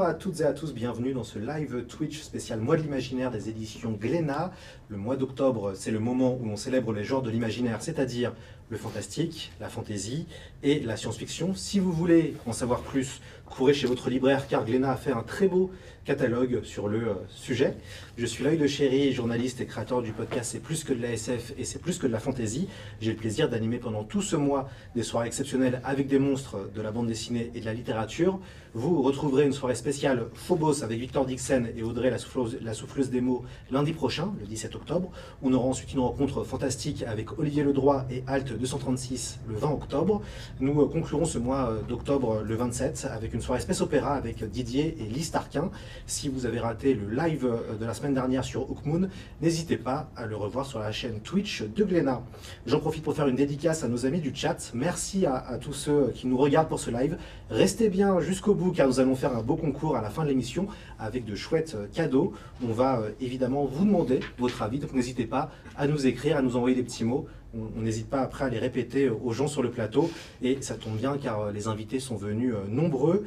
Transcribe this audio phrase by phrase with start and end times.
[0.00, 3.30] Bonjour à toutes et à tous, bienvenue dans ce live Twitch spécial Mois de l'imaginaire
[3.30, 4.50] des éditions Glénat.
[4.88, 8.32] Le mois d'octobre, c'est le moment où on célèbre les genres de l'imaginaire, c'est-à-dire
[8.70, 10.26] le fantastique, la fantaisie
[10.62, 11.54] et la science-fiction.
[11.54, 15.24] Si vous voulez en savoir plus, courez chez votre libraire car Glénat a fait un
[15.24, 15.70] très beau
[16.04, 17.76] catalogue sur le euh, sujet.
[18.16, 21.12] Je suis l'œil de chéri, journaliste et créateur du podcast C'est plus que de la
[21.12, 22.68] SF et c'est plus que de la fantaisie.
[23.00, 26.80] J'ai le plaisir d'animer pendant tout ce mois des soirées exceptionnelles avec des monstres de
[26.80, 28.40] la bande dessinée et de la littérature.
[28.72, 32.72] Vous retrouverez une soirée spéciale Phobos avec Victor Dixon et Audrey la souffleuse, la
[33.10, 35.10] des mots lundi prochain, le 17 octobre.
[35.42, 40.22] On aura ensuite une rencontre fantastique avec Olivier Ledroit et Alt 236 le 20 octobre.
[40.60, 44.44] Nous euh, conclurons ce mois euh, d'octobre le 27 avec une soirée Space Opéra avec
[44.44, 45.70] Didier et Lise Tarquin.
[46.06, 49.08] Si vous avez raté le live euh, de la semaine dernière sur Hookmoon,
[49.40, 52.22] n'hésitez pas à le revoir sur la chaîne Twitch de Glénat.
[52.66, 54.70] J'en profite pour faire une dédicace à nos amis du chat.
[54.74, 57.16] Merci à, à tous ceux qui nous regardent pour ce live.
[57.50, 60.28] Restez bien jusqu'au bout car nous allons faire un beau concours à la fin de
[60.28, 62.32] l'émission avec de chouettes euh, cadeaux.
[62.62, 66.42] On va euh, évidemment vous demander votre avis, donc n'hésitez pas à nous écrire, à
[66.42, 67.26] nous envoyer des petits mots.
[67.52, 70.08] On n'hésite pas après à les répéter euh, aux gens sur le plateau
[70.40, 73.24] et ça tombe bien car euh, les invités sont venus euh, nombreux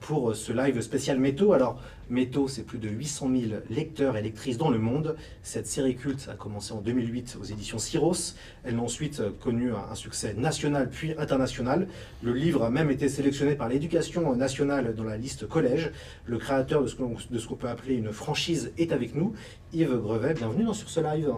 [0.00, 1.52] pour ce live spécial Métaux.
[1.52, 5.16] Alors Métaux, c'est plus de 800 000 lecteurs et lectrices dans le monde.
[5.42, 8.34] Cette série culte a commencé en 2008 aux éditions Syros.
[8.64, 11.86] Elle a ensuite connu un succès national puis international.
[12.22, 15.90] Le livre a même été sélectionné par l'éducation nationale dans la liste collège.
[16.24, 19.34] Le créateur de ce qu'on peut appeler une franchise est avec nous.
[19.72, 21.34] Yves Grevet, bienvenue sur ce live.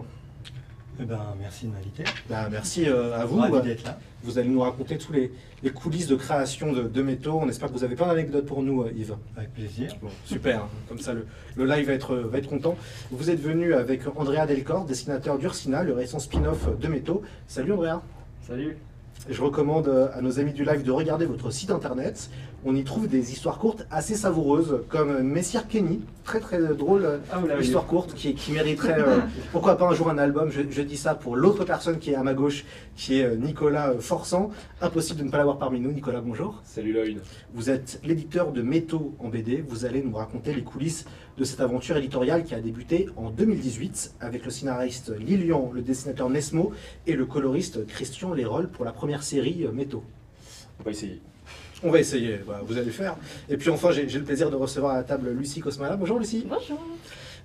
[1.01, 2.03] Eh ben, merci de m'inviter.
[2.29, 3.37] Bah, merci euh, à vous.
[3.39, 3.97] Ravi d'être là.
[4.23, 5.31] Vous allez nous raconter tous les,
[5.63, 7.39] les coulisses de création de, de métaux.
[7.41, 9.15] On espère que vous avez plein d'anecdotes pour nous, euh, Yves.
[9.37, 9.95] Avec plaisir.
[10.01, 10.69] Bon, super, hein.
[10.89, 11.25] comme ça le,
[11.55, 12.75] le live va être, va être content.
[13.11, 17.21] Vous êtes venu avec Andrea Delcor, dessinateur d'Ursina, le récent spin-off de métaux.
[17.47, 18.01] Salut Andrea.
[18.45, 18.77] Salut.
[19.29, 22.29] Je recommande euh, à nos amis du live de regarder votre site internet.
[22.65, 27.41] On y trouve des histoires courtes assez savoureuses, comme Messire Kenny, très très drôle Ah,
[27.61, 29.19] histoire courte qui, qui mériterait, euh,
[29.53, 30.51] pourquoi pas un jour un album.
[30.51, 32.65] Je, je dis ça pour l'autre personne qui est à ma gauche,
[32.97, 34.49] qui est euh, Nicolas euh, Forçant.
[34.81, 35.91] Impossible de ne pas l'avoir parmi nous.
[35.93, 36.61] Nicolas, bonjour.
[36.65, 37.21] Salut Lloyd.
[37.53, 39.63] Vous êtes l'éditeur de Métaux en BD.
[39.65, 41.05] Vous allez nous raconter les coulisses
[41.37, 46.29] de cette aventure éditoriale qui a débuté en 2018 avec le scénariste Lilian, le dessinateur
[46.29, 46.73] Nesmo
[47.07, 50.03] et le coloriste Christian Lérol pour la première série Métaux.
[50.81, 51.21] On va essayer.
[51.83, 53.15] On va essayer, bah, vous allez le faire.
[53.49, 55.95] Et puis enfin, j'ai le plaisir de recevoir à la table Lucie Cosmala.
[55.95, 56.45] Bonjour Lucie.
[56.47, 56.79] Bonjour.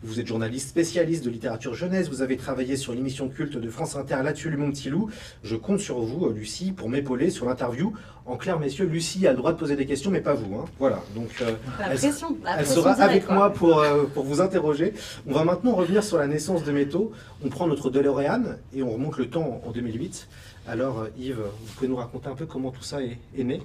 [0.02, 3.96] Vous êtes journaliste spécialiste de littérature jeunesse, vous avez travaillé sur l'émission culte de France
[3.96, 5.08] Inter Là-dessus le mon petit loup.
[5.44, 7.94] Je compte sur vous, euh, Lucie, pour m'épauler sur l'interview.
[8.26, 10.56] En clair, messieurs, Lucie a le droit de poser des questions, mais pas vous.
[10.56, 10.64] hein.
[10.78, 12.36] Voilà, donc euh, elle, pression.
[12.64, 13.34] sera avec quoi.
[13.34, 14.92] moi pour, euh, pour vous interroger.
[15.26, 17.12] On va maintenant revenir sur la naissance de Métaux.
[17.42, 18.42] On prend notre DeLorean
[18.74, 20.28] et on remonte le temps en 2008.
[20.68, 23.62] Alors Yves, vous pouvez nous raconter un peu comment tout ça est, est né?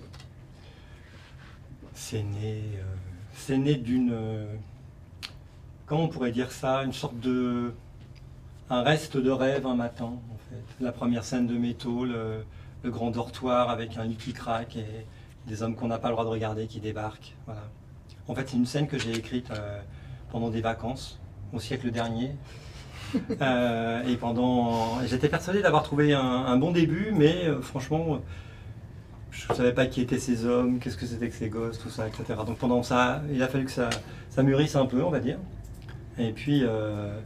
[2.01, 2.95] C'est né, euh,
[3.35, 4.55] c'est né d'une, euh,
[5.85, 7.73] comment on pourrait dire ça, une sorte de,
[8.69, 10.83] un reste de rêve un matin en fait.
[10.83, 12.45] La première scène de métaux, le,
[12.83, 15.05] le grand dortoir avec un lit qui craque et
[15.45, 17.35] des hommes qu'on n'a pas le droit de regarder qui débarquent.
[17.45, 17.63] Voilà.
[18.29, 19.79] En fait, c'est une scène que j'ai écrite euh,
[20.31, 21.19] pendant des vacances
[21.51, 22.31] au siècle dernier.
[23.41, 28.21] Euh, et pendant, j'étais persuadé d'avoir trouvé un, un bon début, mais franchement,
[29.31, 31.89] je ne savais pas qui étaient ces hommes, qu'est-ce que c'était que ces gosses, tout
[31.89, 32.39] ça, etc.
[32.45, 33.89] Donc pendant ça, il a fallu que ça,
[34.29, 35.37] ça mûrisse un peu, on va dire.
[36.17, 37.17] Et puis, euh,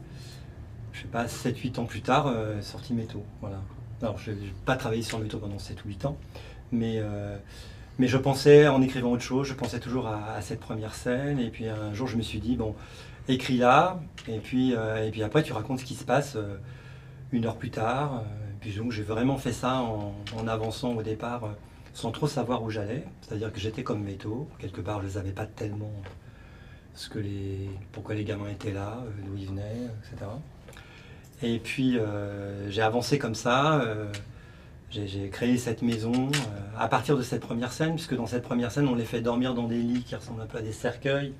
[0.93, 3.23] je sais pas, 7-8 ans plus tard, euh, sorti Métaux.
[3.41, 3.61] Voilà.
[4.01, 6.17] Alors, je n'ai pas travaillé sur Métaux pendant 7 ou 8 ans,
[6.71, 7.35] mais, euh,
[7.99, 11.39] mais je pensais, en écrivant autre chose, je pensais toujours à, cette première scène.
[11.39, 12.75] Et puis un jour, je me suis dit, bon,
[13.27, 16.37] écris là, et puis, euh, et puis après, tu racontes ce qui se passe
[17.31, 18.23] une heure plus tard.
[18.51, 21.55] Et puis donc, j'ai vraiment fait ça en avançant au départ.
[21.93, 23.05] Sans trop savoir où j'allais.
[23.21, 24.47] C'est-à-dire que j'étais comme Métaux.
[24.59, 25.93] Quelque part, je ne savais pas tellement
[26.95, 30.29] ce que les, pourquoi les gamins étaient là, euh, d'où ils venaient, etc.
[31.41, 33.81] Et puis, euh, j'ai avancé comme ça.
[33.81, 34.11] euh,
[34.91, 36.29] j'ai créé cette maison
[36.77, 39.55] à partir de cette première scène, puisque dans cette première scène, on les fait dormir
[39.55, 41.33] dans des lits qui ressemblent un peu à des cercueils,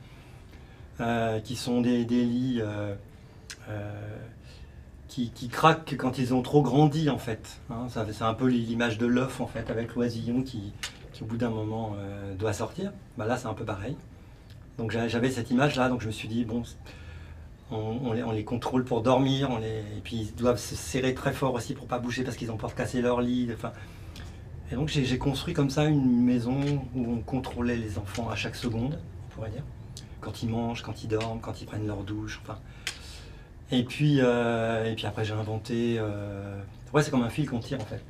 [1.44, 2.63] qui sont des, des lits
[5.33, 7.60] qui, craquent quand ils ont trop grandi, en fait.
[7.69, 7.88] hein.
[7.89, 10.74] C'est un peu l'image de l'œuf, en fait, avec l'oisillon qui,
[11.21, 12.92] au bout d'un moment, euh, doit sortir.
[13.18, 13.95] Bah, là, c'est un peu pareil.
[14.77, 16.63] Donc j'a- j'avais cette image-là, donc je me suis dit, bon,
[17.71, 21.54] on, les, on les contrôle pour dormir, et puis ils doivent se serrer très fort
[21.54, 23.50] aussi pour pas bouger parce qu'ils ont peur de casser leur lit.
[23.54, 23.71] Enfin,
[24.71, 26.60] et donc j'ai construit comme ça une maison
[26.95, 29.63] où on contrôlait les enfants à chaque seconde, on pourrait dire.
[30.21, 32.57] Quand ils mangent, quand ils dorment, quand ils prennent leur douche, enfin.
[33.71, 35.98] Et puis, euh, et puis après j'ai inventé...
[36.00, 36.60] euh,
[36.94, 38.04] Ouais, c'est comme un fil qu'on tire en fait.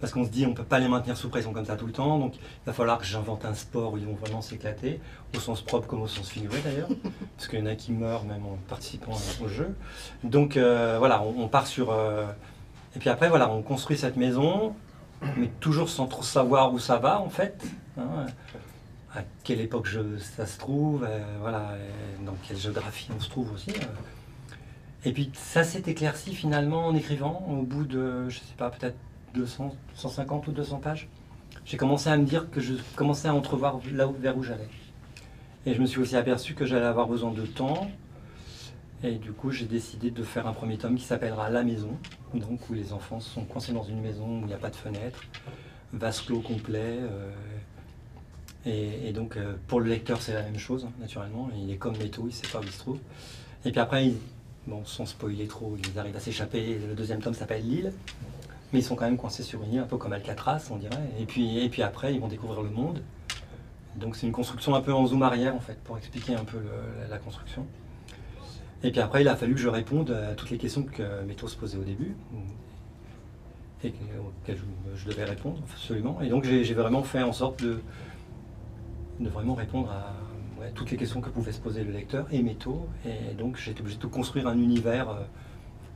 [0.00, 1.86] parce qu'on se dit on ne peut pas les maintenir sous pression comme ça tout
[1.86, 5.00] le temps, donc il va falloir que j'invente un sport où ils vont vraiment s'éclater,
[5.36, 6.88] au sens propre comme au sens figuré d'ailleurs,
[7.36, 9.12] parce qu'il y en a qui meurent même en participant
[9.44, 9.76] au jeu.
[10.24, 11.94] Donc euh, voilà, on, part sur...
[12.94, 14.74] Et puis après, voilà, on construit cette maison,
[15.36, 17.62] mais toujours sans trop savoir où ça va en fait.
[17.98, 18.26] Hein.
[19.14, 19.88] à quelle époque
[20.18, 21.72] ça se trouve, euh, voilà,
[22.24, 23.72] dans quelle géographie on se trouve aussi.
[25.06, 28.96] Et puis ça s'est éclairci finalement en écrivant au bout de, je sais pas, peut-être
[29.34, 31.08] 200, 150 ou 200 pages.
[31.64, 34.68] J'ai commencé à me dire que je commençais à entrevoir là où, vers où j'allais.
[35.64, 37.88] Et je me suis aussi aperçu que j'allais avoir besoin de temps.
[39.04, 41.96] Et du coup, j'ai décidé de faire un premier tome qui s'appellera La Maison,
[42.34, 44.76] donc où les enfants sont coincés dans une maison où il n'y a pas de
[44.76, 45.22] fenêtre,
[45.92, 46.98] vase clos complet.
[47.00, 47.30] Euh,
[48.64, 51.48] et, donc, euh, pour le lecteur, c'est la même chose, naturellement.
[51.56, 52.98] Il est comme Métaux, il ne sait pas où il se trouve.
[53.64, 54.12] Et puis après,
[54.66, 56.78] bon, sans spoiler trop, ils arrivent à s'échapper.
[56.86, 57.92] Le deuxième tome s'appelle L'île
[58.72, 61.08] mais ils sont quand même coincés sur une île, un peu comme Alcatraz, on dirait.
[61.20, 63.00] Et puis, et puis après, ils vont découvrir le monde.
[63.96, 66.58] Donc c'est une construction un peu en zoom arrière, en fait, pour expliquer un peu
[67.08, 67.66] la, construction.
[68.82, 71.48] Et puis après, il a fallu que je réponde à toutes les questions que Métaux
[71.48, 72.14] se posait au début,
[73.84, 74.58] et auxquelles
[74.96, 76.20] je, devais répondre, absolument.
[76.20, 77.80] Et donc j'ai vraiment fait en sorte de,
[79.20, 80.12] de vraiment répondre à
[80.74, 82.86] toutes les questions que pouvait se poser le lecteur et Métaux.
[83.04, 85.20] Et donc j'ai été obligé de construire un univers euh,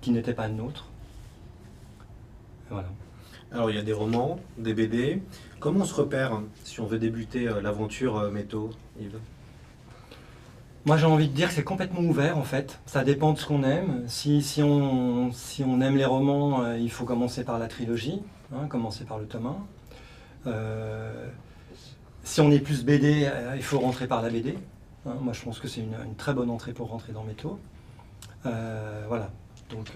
[0.00, 0.87] qui n'était pas le nôtre
[3.52, 5.22] alors il y a des romans, des BD.
[5.58, 8.70] Comment on se repère si on veut débuter euh, l'aventure euh, métaux,
[9.00, 9.19] Yves?
[10.87, 12.81] Moi j'ai envie de dire que c'est complètement ouvert en fait.
[12.87, 14.05] Ça dépend de ce qu'on aime.
[14.06, 18.22] Si, si, on, si on aime les romans, euh, il faut commencer par la trilogie,
[18.55, 19.52] hein, commencer par le tome
[20.46, 20.50] 1.
[22.25, 24.56] Si on est plus BD, il faut rentrer par la BD.
[25.06, 25.14] Hein.
[25.22, 27.58] moi je pense que c'est une, très bonne entrée pour rentrer dans Métaux.
[28.44, 29.31] voilà.
[29.70, 29.93] Donc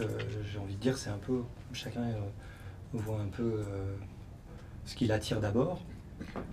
[0.52, 1.42] j'ai envie de dire c'est un peu
[1.72, 2.02] chacun
[2.98, 3.96] voit un peu euh,
[4.84, 5.80] ce qui l'attire d'abord.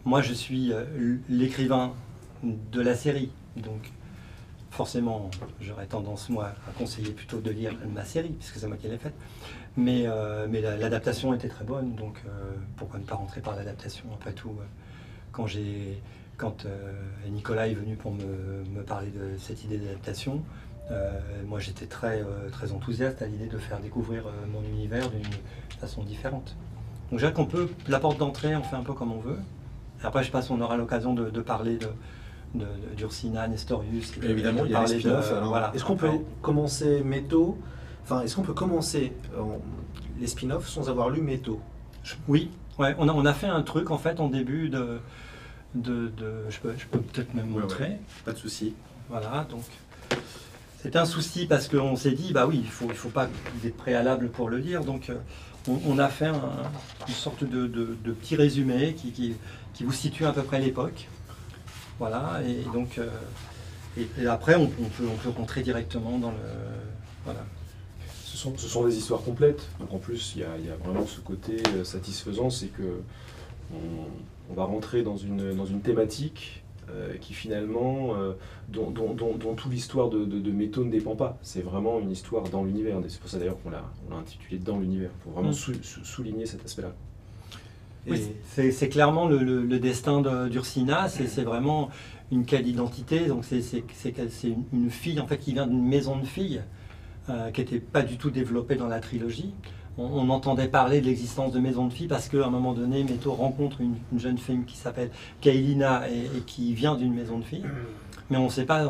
[0.05, 0.85] Moi, je suis euh,
[1.29, 1.93] l'écrivain
[2.43, 3.91] de la série, donc
[4.71, 5.29] forcément,
[5.59, 8.97] j'aurais tendance, moi, à conseiller plutôt de lire ma série, puisque c'est moi qui l'ai
[8.97, 9.13] faite.
[9.77, 12.21] Mais, euh, mais l'adaptation était très bonne, donc
[12.77, 14.55] pourquoi ne pas rentrer par l'adaptation Après tout,
[15.31, 15.47] quand,
[16.37, 16.65] quand
[17.29, 20.41] Nicolas est venu pour me, me parler de cette idée d'adaptation,
[21.47, 25.23] moi j'étais très, très enthousiaste à l'idée de faire découvrir mon univers d'une
[25.79, 26.55] façon différente.
[27.11, 29.37] Donc je dirais qu'on peut, la porte d'entrée, on fait un peu comme on veut.
[30.01, 31.77] après, je pense qu'on aura l'occasion de, parler
[32.55, 34.13] de, d'Ursina, Nestorius.
[34.23, 35.33] évidemment, il y a les spin-offs.
[35.43, 36.09] Voilà, est-ce qu'on peut
[36.41, 37.57] commencer Métaux?
[38.03, 39.43] Enfin, est-ce qu'on peut commencer euh,
[40.19, 41.59] les spin-offs sans avoir lu Métaux?
[42.29, 42.49] Oui,
[42.79, 44.99] ouais, on, a, on a fait un truc en fait en début de.
[45.75, 46.11] De,
[46.49, 47.97] je peux, je peux peut-être même montrer.
[48.25, 48.73] Pas de souci.
[49.09, 49.63] Voilà, donc.
[50.81, 53.29] C'est un souci parce qu'on s'est dit, bah oui, il ne faut, il faut pas
[53.61, 54.83] des préalables pour le lire.
[54.83, 55.15] Donc, euh,
[55.67, 56.31] on, a fait
[57.07, 57.67] une sorte de,
[58.19, 59.35] petit résumé qui,
[59.81, 61.07] vous situe à peu près l'époque.
[61.99, 63.07] Voilà, et donc euh,
[63.95, 66.37] et, après on, peut, on peut rentrer directement dans le.
[67.25, 67.45] Voilà.
[68.25, 71.19] Ce sont, ce sont des histoires complètes, donc en plus il y a, vraiment ce
[71.19, 73.01] côté euh, satisfaisant, c'est que
[73.71, 73.77] on,
[74.53, 76.63] va rentrer dans une, dans une thématique
[76.93, 78.33] euh, qui finalement, euh,
[78.67, 81.37] dont, dont, dont, toute l'histoire de, de, Métaux ne dépend pas.
[81.41, 82.97] C'est vraiment une histoire dans l'univers.
[83.07, 83.83] C'est pour ça d'ailleurs qu'on l'a,
[84.17, 86.03] intitulé Dans l'univers, pour vraiment mm.
[86.03, 86.93] souligner cet aspect-là.
[88.45, 91.89] c'est, clairement le, destin d'Ursina, c'est, vraiment
[92.31, 93.27] une quelle identité.
[93.27, 93.83] Donc c'est, c'est,
[94.73, 96.61] une, fille en fait qui vient d'une maison de filles
[97.29, 99.53] euh, qui n'était pas du tout développée dans la trilogie
[99.97, 103.33] on, entendait parler de l'existence de maisons de filles parce qu'à un moment donné, Méto
[103.33, 107.65] rencontre une, jeune femme qui s'appelle Kailina et, qui vient d'une maison de filles.
[108.29, 108.89] Mais on ne sait pas,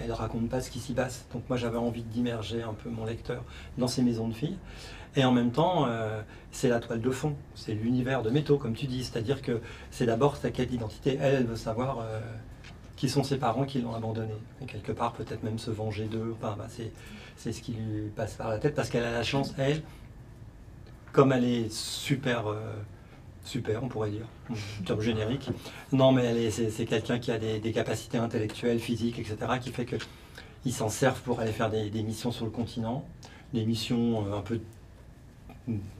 [0.00, 1.26] elle ne raconte pas ce qui s'y passe.
[1.32, 3.42] Donc moi j'avais envie d'immerger un peu mon lecteur
[3.78, 4.56] dans ces maisons de filles.
[5.16, 6.20] Et en même temps, euh,
[6.52, 9.04] c'est la toile de fond, c'est l'univers de Méto, comme tu dis.
[9.04, 11.18] C'est-à-dire que c'est d'abord sa quête d'identité.
[11.20, 12.20] Elle, elle veut savoir euh,
[12.96, 14.30] qui sont ses parents qui l'ont abandonnée.
[14.62, 16.34] Et quelque part, peut-être même se venger d'eux.
[16.38, 16.66] Enfin, bah,
[17.36, 19.82] c'est ce qui lui passe par la tête parce qu'elle a la chance, elle,
[21.12, 22.56] comme elle est super, euh,
[23.44, 24.26] super, on pourrait dire,
[24.86, 25.50] top générique.
[25.92, 30.88] Non, mais c'est quelqu'un qui a des, capacités intellectuelles, physiques, etc., qui fait qu'ils s'en
[30.88, 33.04] servent pour aller faire des, missions sur le continent,
[33.52, 34.60] des missions euh, un peu,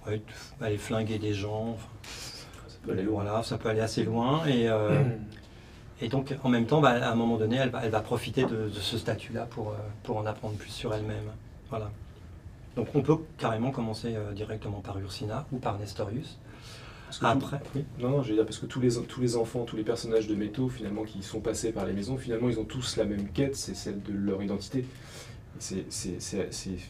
[0.07, 0.23] ouais,
[0.61, 1.77] aller flinguer des gens.
[2.67, 3.43] ça peut aller loin.
[3.43, 4.45] ça peut aller assez loin.
[4.47, 5.05] Et, euh,
[6.11, 8.69] donc, en même temps, bah, à un moment donné, elle va, elle va profiter de,
[8.71, 11.31] ce statut-là pour, pour en apprendre plus sur elle-même.
[11.71, 11.93] Voilà.
[12.77, 16.39] Donc on peut carrément commencer euh, directement par Ursina ou par Nestorius.
[17.21, 17.61] Après,
[17.99, 20.27] Non, non, je veux dire, parce que tous les, tous les enfants, tous les personnages
[20.27, 23.29] de métaux, finalement, qui sont passés par les maisons, finalement, ils ont tous la même
[23.29, 24.87] quête, c'est celle de leur identité.
[25.59, 25.85] C'est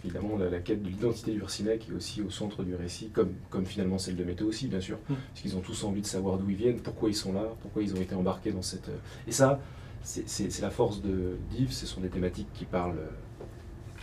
[0.04, 3.66] évidemment la, quête de l'identité d'Ursina qui est aussi au centre du récit, comme, comme
[3.66, 4.98] finalement celle de Méto aussi, bien sûr.
[5.08, 5.14] Mm.
[5.14, 7.82] Parce qu'ils ont tous envie de savoir d'où ils viennent, pourquoi ils sont là, pourquoi
[7.82, 8.88] ils ont été embarqués dans cette.
[9.26, 9.60] Et ça,
[10.04, 13.31] c'est la force de d'Yves, ce sont des thématiques qui parlent, qui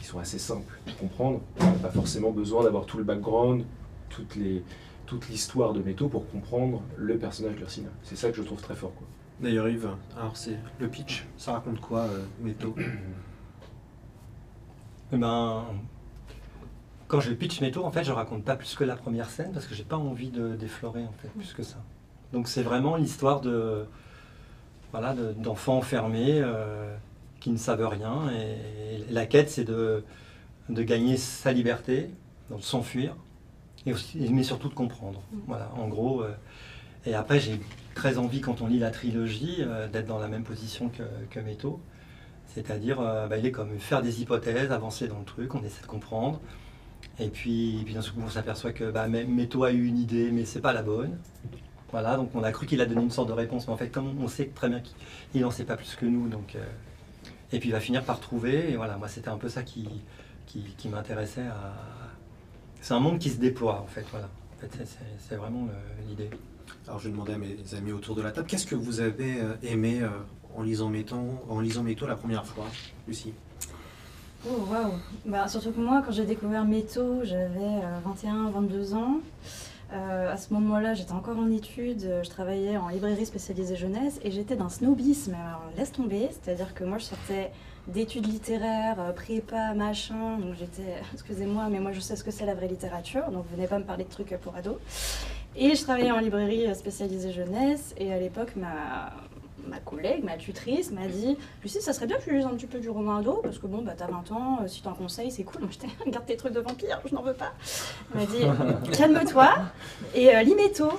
[0.09, 1.41] sont assez simples à comprendre.
[1.59, 3.63] On n'a pas forcément besoin d'avoir tout le background,
[4.09, 4.63] toutes les,
[5.05, 7.89] toute l'histoire de Méto pour comprendre le personnage d'Ursina.
[8.03, 8.93] C'est ça que je trouve très fort.
[8.95, 9.07] Quoi.
[9.39, 12.75] D'ailleurs, Yves, alors c'est le pitch, ça raconte quoi, euh, Méto
[15.11, 15.63] Eh ben,
[17.07, 19.65] quand je pitch Méto, en fait, je raconte pas plus que la première scène parce
[19.65, 21.77] que j'ai pas envie de déflorer en fait plus que ça.
[22.33, 23.85] Donc c'est vraiment l'histoire de
[24.91, 26.95] voilà de- d'enfants enfermés euh,
[27.39, 30.03] qui ne savent rien et, la quête c'est de
[30.69, 32.09] de gagner sa liberté,
[32.49, 33.15] donc de s'enfuir
[33.85, 35.21] et aussi, mais surtout de comprendre.
[35.47, 36.21] Voilà, en gros.
[36.21, 36.33] euh,
[37.05, 37.59] et après, j'ai
[37.95, 41.39] très envie, quand on lit la trilogie, euh, d'être dans la même position que, que
[41.39, 41.79] Méto.
[42.47, 45.81] C'est-à-dire, euh, bah, il est comme faire des hypothèses, avancer dans le truc, on essaie
[45.81, 46.41] de comprendre.
[47.19, 50.45] Et puis, et puis d'un coup, on s'aperçoit que bah, a eu une idée, mais
[50.45, 51.17] c'est pas la bonne.
[51.91, 53.89] Voilà, donc on a cru qu'il a donné une sorte de réponse, mais en fait,
[53.89, 54.81] comme on sait très bien
[55.31, 56.57] qu'il n'en sait pas plus que nous, donc.
[57.51, 59.63] Euh, et puis il va finir par trouver, et voilà, moi c'était un peu ça
[59.63, 59.87] qui,
[60.45, 61.73] qui, qui m'intéressait à.
[62.81, 64.29] C'est un monde qui se déploie, en fait, voilà.
[64.57, 66.29] En fait, c'est- c'est- c'est vraiment le- l'idée.
[66.87, 69.41] Alors je vais demander à mes amis autour de la table, qu'est-ce que vous avez
[69.41, 70.09] euh, aimé euh,
[70.55, 71.15] en lisant Méto,
[71.49, 72.65] en lisant Méto la première fois,
[73.07, 73.33] Lucie?
[74.47, 74.93] Oh waouh
[75.25, 79.19] bah, Surtout que moi, quand j'ai découvert Méto, j'avais 21-22 ans.
[79.91, 84.19] Euh, à ce moment-là, j'étais encore en études, euh, je travaillais en librairie spécialisée jeunesse
[84.23, 85.33] et j'étais d'un snobisme.
[85.33, 87.51] Alors laisse tomber, c'est-à-dire que moi je sortais
[87.87, 92.45] d'études littéraires, euh, prépa, machin, donc j'étais, excusez-moi, mais moi je sais ce que c'est
[92.45, 94.77] la vraie littérature, donc venez pas me parler de trucs pour ados.
[95.55, 99.11] Et je travaillais en librairie spécialisée jeunesse et à l'époque ma,
[99.69, 102.67] ma collègue, ma tutrice m'a dit Lucie, ça serait bien que tu lises un petit
[102.67, 105.31] peu du roman ado, parce que bon, bah, t'as 20 ans, euh, si t'en conseilles,
[105.31, 105.61] c'est cool.
[105.61, 107.53] Moi, j'étais, garde tes trucs de vampire, je n'en veux pas.
[108.13, 109.49] Elle m'a dit Calme-toi
[110.15, 110.89] et euh, lis Méto.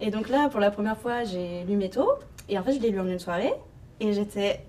[0.00, 2.08] Et donc là, pour la première fois, j'ai lu Méto,
[2.48, 3.52] et en fait, je l'ai lu en une soirée,
[4.00, 4.60] et j'étais.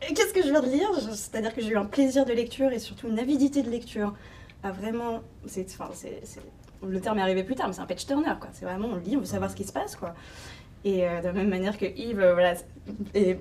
[0.00, 0.88] Qu'est-ce que je viens de lire?
[1.12, 4.14] C'est-à-dire que j'ai eu un plaisir de lecture et surtout une avidité de lecture.
[4.62, 5.20] À vraiment.
[5.46, 6.40] C'est, enfin, c'est, c'est-
[6.82, 8.48] le terme est arrivé plus tard, mais c'est un page turner, quoi.
[8.52, 10.14] C'est vraiment, on lit, on veut savoir ce qui se passe, quoi.
[10.84, 12.54] Et euh, de la même manière que Yves, euh, voilà,
[13.14, 13.38] est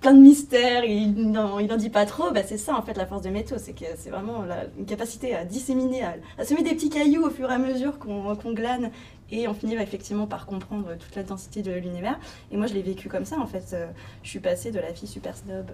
[0.00, 3.22] plein de mystères, il n'en dit pas trop, bah, c'est ça en fait la force
[3.22, 6.02] de Méto, c'est que c'est vraiment la, une capacité à disséminer,
[6.38, 8.90] à, semer des petits cailloux au fur et à mesure qu'on glane,
[9.30, 12.18] et on finit bah, effectivement par comprendre toute la densité de l'univers.
[12.50, 13.86] Et moi je l'ai vécu comme ça en fait, Euh,
[14.22, 15.70] je suis passée de la fille super snob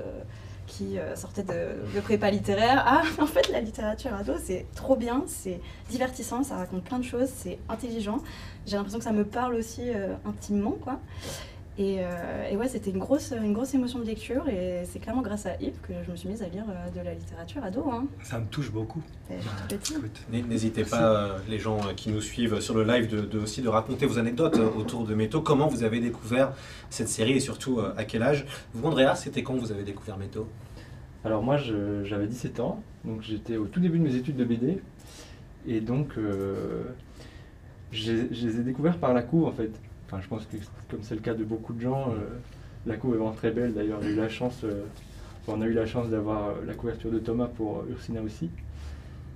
[0.66, 5.25] qui euh, sortait de, prépa littéraire à en fait la littérature ado, c'est trop bien,
[5.26, 8.18] c'est divertissant, ça raconte plein de choses, c'est intelligent.
[8.66, 11.00] J'ai l'impression que ça me parle aussi euh, intimement quoi.
[11.78, 15.21] Et, euh, et ouais, c'était une grosse, une grosse émotion de lecture et c'est clairement
[15.21, 17.85] grâce à Yves que je me suis mise à lire euh, de la littérature ado.
[17.90, 18.06] Hein.
[18.23, 19.02] Ça me touche beaucoup.
[20.33, 23.61] N- N'hésitez pas, euh, les gens qui nous suivent sur le live, de, de- aussi
[23.61, 25.42] de raconter vos anecdotes autour de Méto.
[25.42, 26.52] Comment vous avez découvert
[26.88, 28.47] cette série et surtout euh, à quel âge?
[28.73, 30.49] Vous, Andrea, c'était quand vous avez découvert Méto
[31.26, 34.45] Alors moi je- j'avais 17 ans, donc j'étais au tout début de mes études de
[34.47, 34.78] BD.
[35.66, 36.85] Et donc euh,
[37.92, 39.71] j'ai- je les ai découverts par la couve en fait.
[40.06, 40.56] Enfin je pense que
[40.90, 42.38] comme c'est le cas de beaucoup de gens, euh,
[42.86, 43.75] la couve est vraiment très belle.
[43.75, 44.84] D'ailleurs j'ai eu la chance, euh,
[45.48, 48.50] on a eu la chance d'avoir euh, la couverture de Thomas pour Ursina aussi.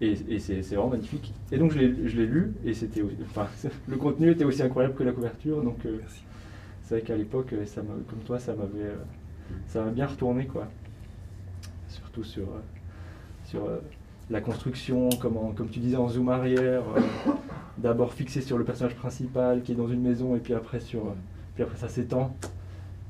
[0.03, 1.35] Et, et c'est vraiment magnifique.
[1.53, 3.49] Et donc je l'ai lu et c'était aussi- enfin,
[3.89, 5.62] le contenu était aussi incroyable que la couverture.
[5.62, 5.99] Donc euh,
[6.85, 7.49] c'est vrai qu'à l'époque,
[8.09, 8.93] comme toi, ça m'avait,
[9.67, 10.69] ça m'a bien retourné quoi.
[11.89, 12.47] Surtout sur,
[13.45, 13.69] sur
[14.31, 16.83] la construction, comme, en- comme tu disais en zoom arrière,
[17.83, 21.01] d'abord fixé sur le personnage principal qui est dans une maison et puis après sur,
[21.07, 21.15] euh,
[21.55, 22.35] puis après ça s'étend.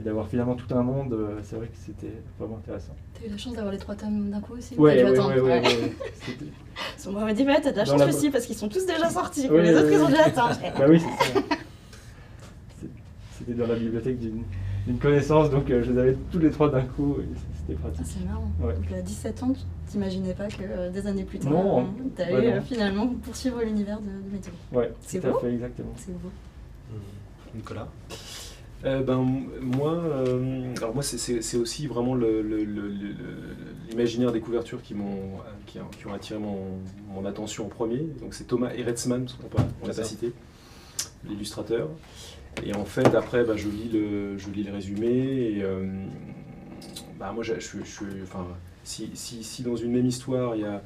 [0.01, 2.95] Et d'avoir finalement tout un monde, euh, c'est vrai que c'était vraiment intéressant.
[3.21, 5.41] T'as eu la chance d'avoir les trois tomes d'un coup aussi ou Ouais, t'as ouais,
[5.41, 7.13] ouais, ouais, Ouais.
[7.13, 9.49] m'a dit, ouais, t'as de la chance la- aussi parce qu'ils sont tous déjà sortis.
[9.51, 10.51] Ouais, les autres, ouais, ils ont déjà atteint.
[10.79, 11.41] Bah oui, c'est ça.
[13.39, 14.45] C'était dans la bibliothèque d'une
[14.87, 17.25] d'une connaissance, donc euh, je les avais tous les trois d'un coup, et
[17.67, 18.07] c'était Ah, pratique.
[18.07, 18.51] c'est marrant.
[18.61, 18.75] Ouais.
[18.75, 19.61] Donc à 17 ans, tu
[19.93, 21.77] t'imaginais pas que euh, des années plus tard, Non.
[21.79, 22.57] Ouais, non.
[22.57, 24.53] euh, finalement poursuivre l'univers de, de Météo.
[24.73, 25.39] Ouais, C'est tout à beau.
[25.41, 25.93] fait, exactement.
[25.97, 26.31] C'est beau.
[27.55, 27.89] Nicolas?
[28.85, 29.23] Euh, ben,
[29.61, 31.19] moi, euh, alors moi, c'est-
[31.59, 32.15] aussi vraiment
[33.91, 35.19] l'imaginaire des couvertures qui m'ont
[35.67, 36.57] qui, ont- qui ont attiré mon,
[37.15, 38.09] mon attention en premier.
[38.21, 38.71] Donc c'est Thomas
[39.43, 40.33] l'a pas, on l'a pas cité,
[41.29, 41.89] l'illustrateur.
[42.65, 45.87] Et en fait, après, bah, je lis le je lis le résumé et euh,
[47.19, 47.77] bah, moi, je, je,
[48.23, 48.47] enfin,
[48.85, 50.83] si, si, si dans une même histoire il y a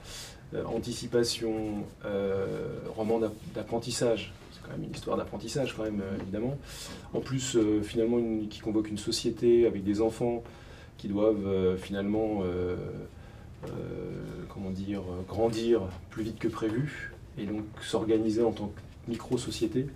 [0.55, 6.57] euh, anticipation, euh, roman d'app- d'apprentissage, c'est quand même une histoire d'apprentissage quand même évidemment.
[7.13, 8.19] En plus, finalement,
[8.49, 10.43] qui convoque une société avec des enfants
[10.97, 12.43] qui doivent finalement
[14.49, 15.81] comment dire, grandir
[16.11, 18.81] plus vite que prévu et donc s'organiser en tant que
[19.11, 19.87] micro-société.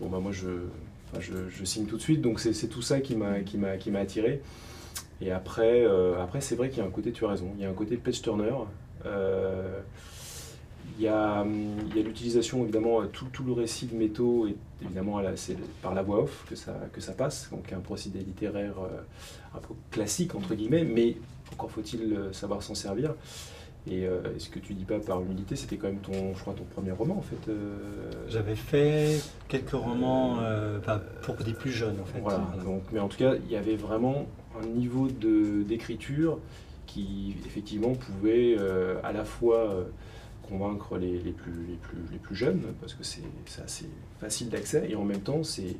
[0.00, 4.42] Bon, bah, moi, je, signe tout de suite, donc c'est tout ça qui m'a attiré.
[5.20, 7.62] Et après, euh, après c'est vrai qu'il y a un côté, tu as raison, il
[7.62, 8.52] y a un côté page turner.
[9.06, 9.80] Euh,
[10.98, 11.44] il y a,
[11.94, 16.44] l'utilisation, évidemment, tout, tout, le récit de métaux, est, évidemment, c'est par la voix off
[16.48, 20.84] que ça, que ça passe, donc un procédé littéraire euh, un peu classique, entre guillemets,
[20.84, 21.16] mais
[21.52, 23.14] encore faut-il savoir s'en servir.
[23.88, 26.54] Et euh, ce que tu dis pas par humilité, c'était quand même ton, je crois,
[26.54, 27.48] ton premier roman en fait.
[27.48, 27.76] Euh.
[28.28, 30.80] J'avais fait quelques romans euh,
[31.22, 32.18] pour des plus jeunes en fait.
[32.20, 32.44] Voilà.
[32.64, 34.26] Donc, mais en tout cas, il y avait vraiment
[34.60, 36.38] un niveau de, d'écriture
[36.86, 38.56] qui effectivement pouvait
[39.04, 39.86] à la fois
[40.48, 43.86] convaincre les, les, plus, les, plus, les plus jeunes parce que c'est, c'est assez
[44.20, 45.76] facile d'accès et en même temps c'est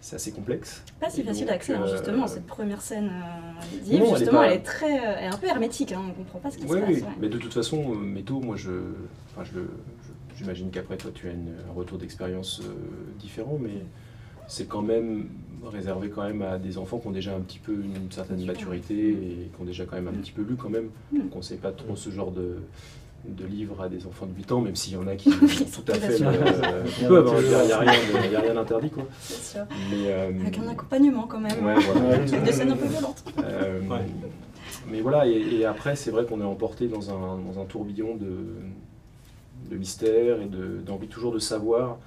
[0.00, 0.82] c'est assez complexe.
[1.00, 4.98] Pas si facile d'accès, hein, justement, euh, cette première scène euh, justement, elle est, très,
[4.98, 6.88] euh, elle est un peu hermétique, hein, on ne comprend pas ce qui se passe.
[6.88, 8.70] Oui, mais de toute façon, Métaux, moi, je,
[9.30, 9.60] enfin, je,
[10.36, 12.62] j'imagine qu'après, toi, tu as un retour d'expérience
[13.18, 13.82] différent, mais
[14.46, 15.28] c'est quand même
[15.64, 19.10] réservé quand même à des enfants qui ont déjà un petit peu une certaine maturité
[19.10, 20.90] et qui ont déjà quand même un petit peu lu quand même.
[21.12, 21.18] Mm.
[21.18, 22.58] Donc on ne sait pas trop ce genre de,
[23.24, 25.84] de livres à des enfants de 8 ans, même s'il y en a qui tout
[25.88, 26.18] à fait.
[26.18, 26.26] il
[27.08, 28.90] n'y a, rien d'interdit.
[28.90, 29.04] Quoi.
[29.20, 29.66] Sûr.
[29.90, 31.64] Mais, euh, Avec un accompagnement quand même.
[31.64, 32.18] Ouais, voilà.
[32.44, 33.24] des scènes un peu violentes.
[33.42, 33.80] Euh,
[34.90, 38.54] mais voilà, et, après, c'est vrai qu'on est emporté dans un, dans un tourbillon de,
[39.70, 40.48] de mystère et
[40.86, 41.98] d'envie toujours de savoir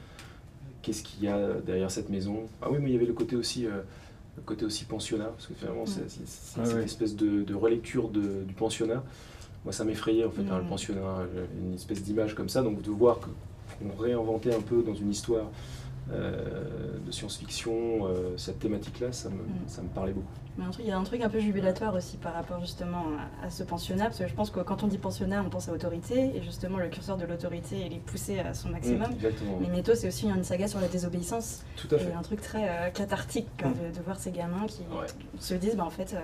[0.81, 2.43] qu'est-ce qu'il y a derrière cette maison.
[2.61, 3.65] Ah oui, mais il y avait le côté aussi.
[3.65, 3.81] Euh,
[4.37, 8.53] le côté aussi pensionnat, parce que finalement, c'est une espèce de, de relecture de, du
[8.53, 9.03] pensionnat
[9.63, 10.69] moi ça m'effrayait en fait, hein, le mm.
[10.69, 14.95] pensionnat, euh, une espèce d'image comme ça, donc de voir qu'on réinventait un peu dans
[14.95, 15.45] une histoire
[16.11, 17.71] euh, de science-fiction
[18.05, 19.67] euh, cette thématique-là, ça me, mm.
[19.67, 20.27] ça me parlait beaucoup.
[20.57, 23.05] Mais il y a un truc un peu jubilatoire aussi par rapport justement
[23.41, 25.71] à, ce pensionnat, parce que je pense que quand on dit pensionnat, on pense à
[25.71, 29.09] autorité, et justement le curseur de l'autorité, il est poussé à son maximum.
[29.11, 31.63] Mm, Mais Métaux, c'est aussi une saga sur la désobéissance.
[31.77, 32.09] Tout à fait.
[32.09, 34.81] Et un truc très cathartique de, voir ces gamins qui
[35.39, 36.15] se disent, bah, en fait,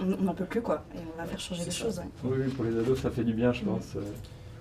[0.00, 2.00] on n'en peut plus quoi, et on va faire changer les choses.
[2.24, 3.96] Oui, pour les ados, ça fait du bien, je pense.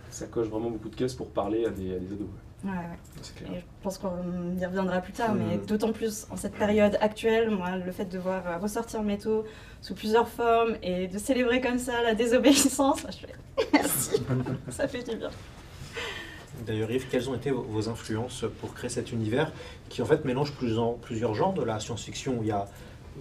[0.10, 2.28] Ça coche vraiment beaucoup de caisses pour parler à des, ados.
[2.64, 3.56] Ouais, ouais.
[3.56, 5.66] Et je pense qu'on y reviendra plus tard, mais mm.
[5.66, 9.46] d'autant plus en cette période actuelle, moi, le fait de voir euh, ressortir Métaux
[9.82, 13.34] sous plusieurs formes et de célébrer comme ça la désobéissance, je fais
[13.74, 14.22] merci,
[14.70, 15.30] ça fait du bien.
[16.66, 19.52] D'ailleurs, Yves, quelles ont été vos influences pour créer cet univers
[19.90, 22.68] qui en fait mélange plusieurs genres de la science-fiction où il y a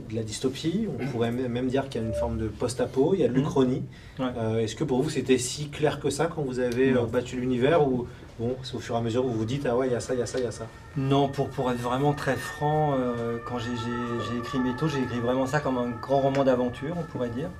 [0.08, 3.20] de la dystopie, on pourrait même dire qu'il y a une forme de post-apo, il
[3.20, 3.82] y a de l'Uchronie.
[4.20, 7.40] Euh, est-ce que pour vous c'était si clair que ça quand vous avez euh, battu
[7.40, 8.06] l'univers ou
[8.38, 9.96] bon, c'est au fur et à mesure où vous vous dites ah ouais, il y
[9.96, 10.66] a ça, il y a ça, il y a ça?
[10.96, 15.46] Non, pour, pour être vraiment très franc, euh, quand j'ai écrit Métaux, j'ai écrit vraiment
[15.46, 17.50] ça comme un grand roman d'aventure, on pourrait dire.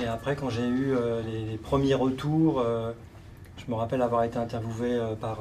[0.00, 0.94] Et après, quand j'ai eu
[1.26, 2.64] les, premiers retours,
[3.56, 5.40] je me rappelle avoir été interviewé par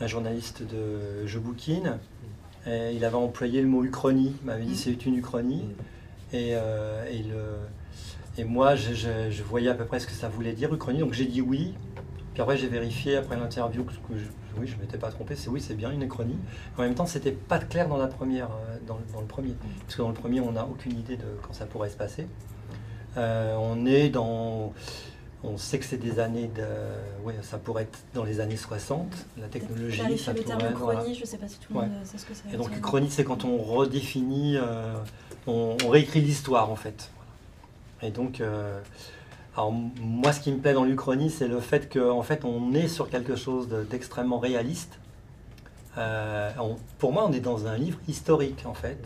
[0.00, 1.98] un, journaliste de Je Bouquine
[2.66, 4.76] il avait employé le mot uchronie, il m'avait dit mm.
[4.76, 5.62] c'est une uchronie.
[5.62, 5.92] Mm.
[6.32, 7.58] Et, euh, et, le,
[8.38, 11.26] et, moi, je, voyais à peu près ce que ça voulait dire, uchronie, donc j'ai
[11.26, 11.74] dit oui.
[12.32, 14.24] Puis après, j'ai vérifié après l'interview que, je,
[14.58, 16.38] oui, je ne m'étais pas trompé, c'est oui, c'est bien une uchronie.
[16.78, 19.80] En même temps, c'était pas clair dans la première, euh, dans, dans, le premier, mm.
[19.82, 22.26] parce que dans le premier, on n'a aucune idée de quand ça pourrait se passer.
[23.18, 24.72] Euh, on est dans
[25.44, 26.64] on sait que c'est des années de.
[27.24, 30.18] Oui, ça pourrait être dans les années 60, la technologie.
[30.18, 32.34] Ça le terme chronie, je ne sais pas si tout le monde sait ce que
[32.34, 32.54] c'est.
[32.54, 34.94] Et donc, chronie, c'est quand on redéfinit, euh,
[35.46, 37.10] on, réécrit l'histoire, en fait.
[38.02, 38.80] Et donc, euh,
[39.56, 42.88] alors, moi, ce qui me plaît dans l'Uchronie, c'est le fait qu'en fait, on est
[42.88, 44.98] sur quelque chose d'extrêmement réaliste.
[45.98, 46.50] Euh,
[46.98, 48.98] pour moi, on est dans un livre historique, en fait.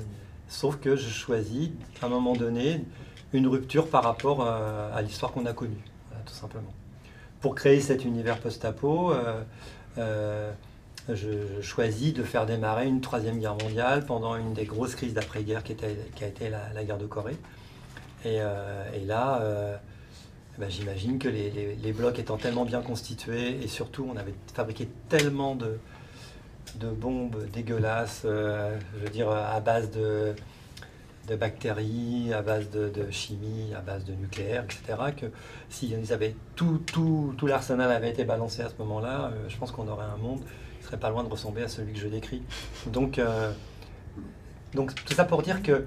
[0.49, 1.70] Sauf que je choisis,
[2.03, 2.85] à un moment donné,
[3.33, 5.83] une rupture par rapport à l'histoire qu'on a connue
[6.37, 6.72] simplement.
[7.40, 9.42] Pour créer cet univers post-apo, euh,
[9.99, 10.53] euh,
[11.09, 15.62] je, choisis de faire démarrer une troisième guerre mondiale pendant une des grosses crises d'après-guerre
[15.62, 17.37] qui, a été la, guerre de Corée.
[18.25, 19.42] Et, euh, là,
[20.59, 25.55] ben, j'imagine que les, blocs étant tellement bien constitués, et surtout on avait fabriqué tellement
[25.55, 25.79] de,
[26.77, 30.35] de bombes dégueulasses, je veux dire à base de,
[31.27, 34.99] de bactéries, à base de, chimie, à base de nucléaire, etc.
[35.17, 35.27] Que
[35.69, 39.57] si ils avaient tout, tout, tout l'arsenal avait été balancé à ce moment-là, euh, je
[39.57, 40.41] pense qu'on aurait un monde
[40.79, 42.43] qui serait pas loin de ressembler à celui que je décris.
[42.87, 43.51] Donc, euh,
[44.75, 45.87] donc tout ça pour dire que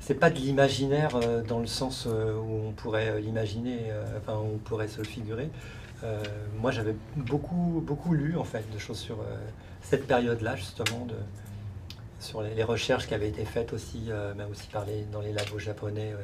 [0.00, 3.78] c'est pas de l'imaginaire euh, dans le sens où on pourrait l'imaginer,
[4.18, 5.50] enfin on pourrait se le figurer.
[6.60, 9.18] moi, j'avais beaucoup, beaucoup lu en fait de choses sur
[9.80, 11.06] cette période-là justement
[12.24, 15.58] sur les, recherches qui avaient été faites aussi, euh, même aussi par dans les labos
[15.58, 16.22] japonais euh,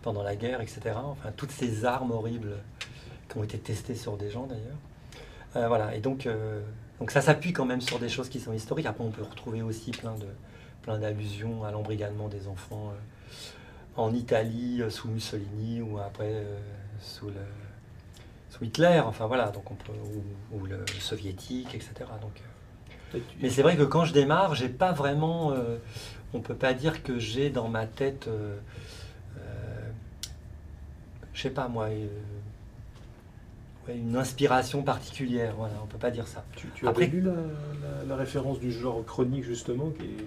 [0.00, 0.80] pendant la guerre, etc.
[0.96, 2.56] Enfin, toutes ces armes horribles
[3.28, 4.78] qui ont été testés sur des gens d'ailleurs.
[5.56, 6.26] Euh, voilà, et donc,
[6.98, 8.86] donc ça s'appuie quand même sur des choses qui sont historiques.
[8.86, 10.26] Après, on peut retrouver aussi plein de
[10.80, 12.92] plein d'allusions à l'embrigadement des enfants
[13.94, 16.44] en Italie sous Mussolini ou après
[16.98, 17.34] sous, le,
[18.50, 19.00] sous Hitler.
[19.04, 21.92] Enfin voilà, donc ou, ou le soviétique, etc.
[22.20, 22.42] Donc,
[23.40, 25.54] mais c'est vrai que quand je démarre, j'ai pas vraiment.
[26.34, 28.28] on peut pas dire que j'ai dans ma tête.
[31.34, 31.88] je sais pas moi
[33.88, 35.54] une inspiration particulière.
[35.56, 36.44] Voilà, on peut pas dire ça.
[36.56, 37.22] Tu, as Après, lu
[38.06, 40.26] la, référence du genre chronique justement, qui est,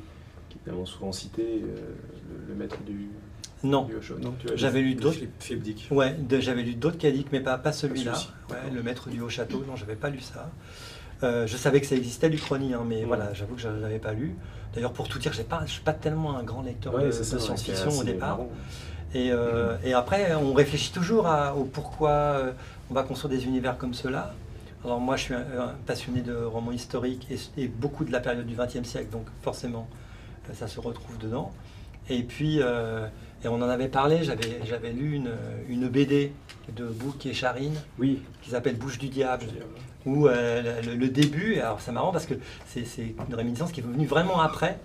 [0.50, 1.76] qui tellement souvent cité, euh,
[2.50, 3.10] le, maître du.
[3.64, 3.88] Non,
[4.56, 5.20] j'avais lu d'autres.
[5.92, 6.98] Ouais, j'avais lu d'autres
[7.32, 8.14] mais pas, pas celui-là.
[8.74, 9.64] le maître du haut château.
[9.68, 10.52] Non, j'avais pas lu ça.
[11.26, 14.14] Euh, je savais que ça existait l'Uchronie, hein, mais voilà, j'avoue que je n'avais pas
[14.14, 14.36] lu.
[14.74, 18.04] D'ailleurs, pour tout dire, je ne suis pas tellement un grand lecteur de, science-fiction au
[18.04, 18.40] départ.
[19.14, 22.38] Et, euh, et, après, on réfléchit toujours à, au pourquoi
[22.90, 24.34] on va construire des univers comme cela.
[24.86, 28.56] Alors moi, je suis un, passionné de romans historiques et, beaucoup de la période du
[28.56, 29.88] XXe siècle, donc forcément,
[30.48, 31.52] euh, ça se retrouve dedans.
[32.08, 33.08] Et puis, euh,
[33.44, 35.32] et on en avait parlé, j'avais lu une,
[35.70, 36.34] une, BD
[36.76, 38.22] de Bouc et Charine, oui.
[38.44, 39.46] qui s'appelle Bouche du diable,
[40.06, 42.36] où euh, le, début, alors c'est marrant parce que
[42.68, 42.86] c'est
[43.28, 44.78] une réminiscence qui est venue vraiment après,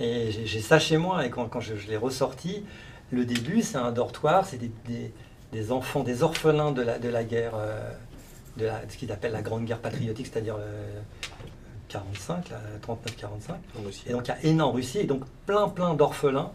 [0.00, 2.64] et j'ai ça chez moi, et quand, quand je, l'ai ressorti,
[3.10, 4.70] le début, c'est un dortoir, c'est des
[5.52, 7.92] des enfants, des orphelins de la, de la guerre, euh,
[8.56, 10.56] de, la, ce qu'ils appellent la Grande Guerre patriotique, c'est-à-dire
[11.88, 12.50] 45,
[12.86, 13.52] 39-45.
[14.06, 16.50] Et donc il y a énorme Russie, et donc plein plein d'orphelins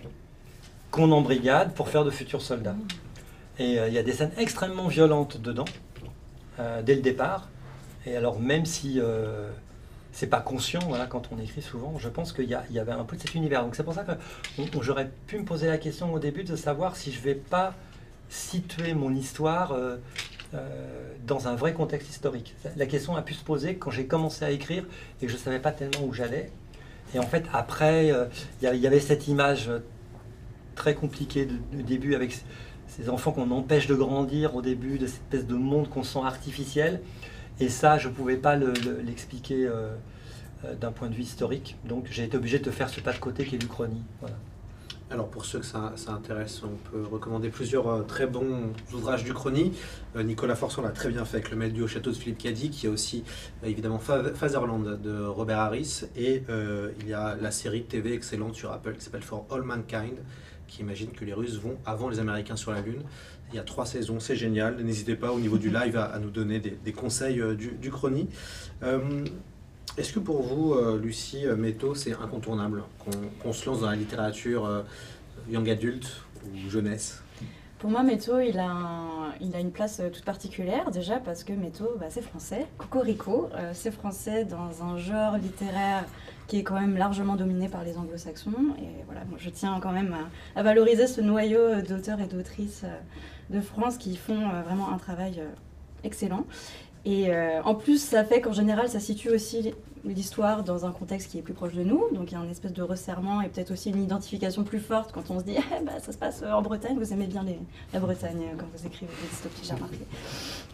[0.91, 2.75] qu'on embrigade pour faire de futurs soldats.
[3.59, 5.65] Et euh, il y a des scènes extrêmement violentes dedans,
[6.59, 7.49] euh, dès le départ.
[8.07, 8.99] Et alors même si
[10.17, 13.15] c'est pas conscient, voilà, quand on écrit souvent, je pense qu'il y, avait un peu
[13.15, 13.63] de cet univers.
[13.63, 14.13] Donc c'est pour ça que
[14.81, 17.75] j'aurais pu me poser la question au début de savoir si je vais pas
[18.27, 19.97] situer mon histoire euh,
[20.55, 22.55] euh, dans un vrai contexte historique.
[22.77, 24.85] La question a pu se poser quand j'ai commencé à écrire
[25.21, 26.49] et que je savais pas tellement où j'allais.
[27.13, 28.25] Et en fait, après, euh,
[28.63, 29.69] il y, avait cette image
[30.73, 32.35] très compliquée de, début avec
[32.87, 36.21] ces enfants qu'on empêche de grandir au début, de cette espèce de monde qu'on sent
[36.23, 37.01] artificiel.
[37.59, 39.69] Et ça, je ne pouvais pas l'expliquer
[40.79, 41.75] d'un point de vue historique.
[41.85, 44.03] Donc j'ai été obligé de faire ce pas de côté qui est l'Uchronie.
[45.09, 49.33] Alors pour ceux que ça, intéresse, on peut recommander plusieurs euh, très bons ouvrages du
[49.33, 49.71] Chrony.
[50.17, 52.39] Euh, Nicolas Forçon l'a très bien fait avec Le Maître du Haut Château de Philippe
[52.39, 53.23] Cady, qui a aussi
[53.63, 56.43] euh, évidemment Fatherland de Robert Harris, et
[56.99, 60.17] il y a la série TV excellente sur Apple qui s'appelle For All Mankind,
[60.67, 63.03] qui imagine que les Russes vont avant les Américains sur la Lune.
[63.51, 64.77] Il y a trois saisons, c'est génial.
[64.83, 68.27] N'hésitez pas au niveau du live à, nous donner des, conseils du, du Chrony.
[69.97, 72.83] Est-ce que pour vous, euh, Lucie euh, Métaux, c'est incontournable
[73.41, 74.83] qu'on se lance dans la littérature euh,
[75.49, 77.23] young adulte ou jeunesse?
[77.79, 78.73] Pour moi, Métaux, il a,
[79.39, 82.65] il a une place toute particulière, déjà parce que Métaux, bah, c'est français.
[82.77, 86.05] Cocorico, c'est français dans un genre littéraire
[86.47, 88.51] qui est quand même largement dominé par les anglo-saxons.
[88.79, 90.15] Et voilà, moi, je tiens quand même
[90.55, 92.85] à, valoriser ce noyau d'auteurs et d'autrices
[93.49, 95.43] de France qui font vraiment un travail
[96.03, 96.45] excellent.
[97.05, 97.29] Et
[97.63, 99.73] en plus, ça fait qu'en général, ça situe aussi
[100.13, 102.03] l'histoire dans un contexte qui est plus proche de nous.
[102.13, 105.11] Donc il y a un espèce de resserrement et peut-être aussi une identification plus forte
[105.11, 107.45] quand on se dit eh ben, ça se passe en Bretagne, vous aimez bien
[107.93, 109.99] la Bretagne quand vous écrivez des dystopies, j'ai remarqué.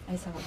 [0.07, 0.39] Allez, ça va.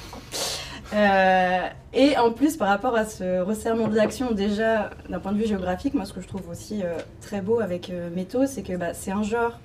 [0.95, 5.39] Euh, et en plus, par rapport à ce resserrement de l'action, déjà d'un point de
[5.39, 8.63] vue géographique, moi ce que je trouve aussi euh, très beau avec euh, Métaux, c'est
[8.63, 9.59] que bah, c'est un genre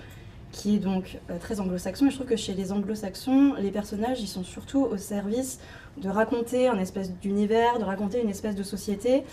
[0.52, 2.10] qui est donc très anglo-saxon.
[2.10, 5.60] Je trouve que chez les anglo-saxons, les personnages, ils sont surtout au service
[5.98, 9.24] de raconter un espèce d'univers, de raconter une espèce de société.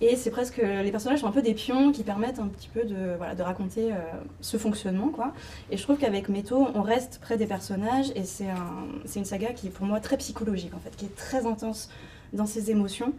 [0.00, 2.82] Et c'est presque les personnages sont un peu des pions qui permettent un petit peu
[2.82, 3.96] de, voilà, de raconter euh,
[4.40, 5.10] ce fonctionnement.
[5.10, 5.32] Quoi.
[5.70, 9.52] Et je trouve qu'avec Métaux, on reste près des personnages et c'est un, une saga
[9.52, 11.88] qui est pour moi très psychologique en fait, qui est très intense
[12.32, 13.12] dans ses émotions.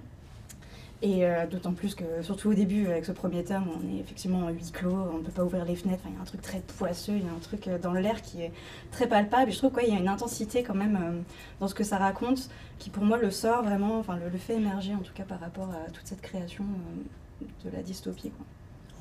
[1.04, 4.46] Et euh, d'autant plus que, surtout au début, avec ce premier tome, on est effectivement
[4.46, 6.42] en huis clos, on ne peut pas ouvrir les fenêtres, il y a un truc
[6.42, 8.54] très poisseux, il y a un truc euh, dans l'air qui est
[8.90, 9.50] très palpable.
[9.50, 11.22] Et je trouve qu'il y a une intensité quand même euh,
[11.60, 14.96] dans ce que ça raconte, qui pour moi le sort vraiment, enfin le, fait émerger
[14.96, 16.64] en tout cas par rapport à toute cette création
[17.42, 18.32] de la dystopie.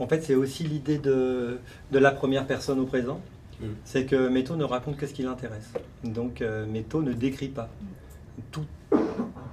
[0.00, 1.60] En fait, c'est aussi l'idée de,
[1.92, 3.20] de la première personne au présent.
[3.60, 3.66] Mm.
[3.84, 5.72] C'est que Métaux ne raconte que ce qui l'intéresse.
[6.02, 7.68] Donc Métaux ne décrit pas.
[8.50, 8.66] Tout,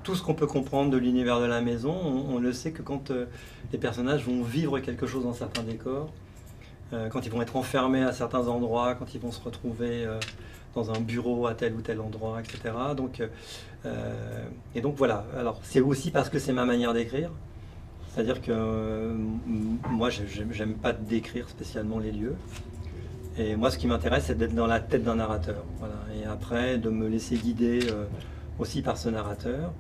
[0.04, 3.12] tout ce qu'on peut comprendre de l'univers de la maison, on, le sait que quand
[3.12, 3.26] euh,
[3.72, 6.12] les personnages vont vivre quelque chose dans certains décors,
[6.94, 10.20] euh, quand ils vont être enfermés à certains endroits, quand ils vont se retrouver euh,
[10.76, 12.74] dans un bureau à tel ou tel endroit, etc.
[12.96, 13.22] Donc,
[14.76, 15.26] et donc voilà.
[15.38, 17.32] Alors c'est aussi parce que c'est ma manière d'écrire.
[18.10, 19.16] C'est-à-dire que
[19.90, 22.36] moi, j'aime pas décrire spécialement les lieux.
[23.38, 25.64] Et moi, ce qui m'intéresse, c'est d'être dans la tête d'un narrateur.
[26.16, 27.80] Et après, de me laisser guider
[28.60, 29.74] aussi par ce narrateur.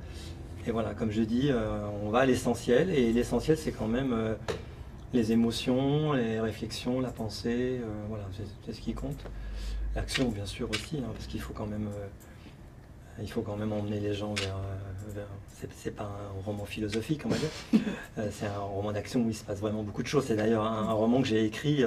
[0.68, 2.90] Et voilà, comme je dis, euh, on va à l'essentiel.
[2.90, 4.36] Et l'essentiel, c'est quand même euh,
[5.14, 7.80] les émotions, les réflexions, la pensée.
[7.82, 8.26] euh, voilà,
[8.66, 9.20] c'est ce qui compte.
[9.96, 11.90] L'action, bien sûr, aussi, hein, parce qu'il faut quand même.
[13.22, 14.58] il faut quand même emmener les gens vers.
[15.16, 15.26] vers-
[15.76, 17.82] c'est, pas un roman philosophique, on va dire.
[18.32, 20.24] C'est un roman d'action où il se passe vraiment beaucoup de choses.
[20.26, 21.82] C'est d'ailleurs un, un roman que j'ai écrit.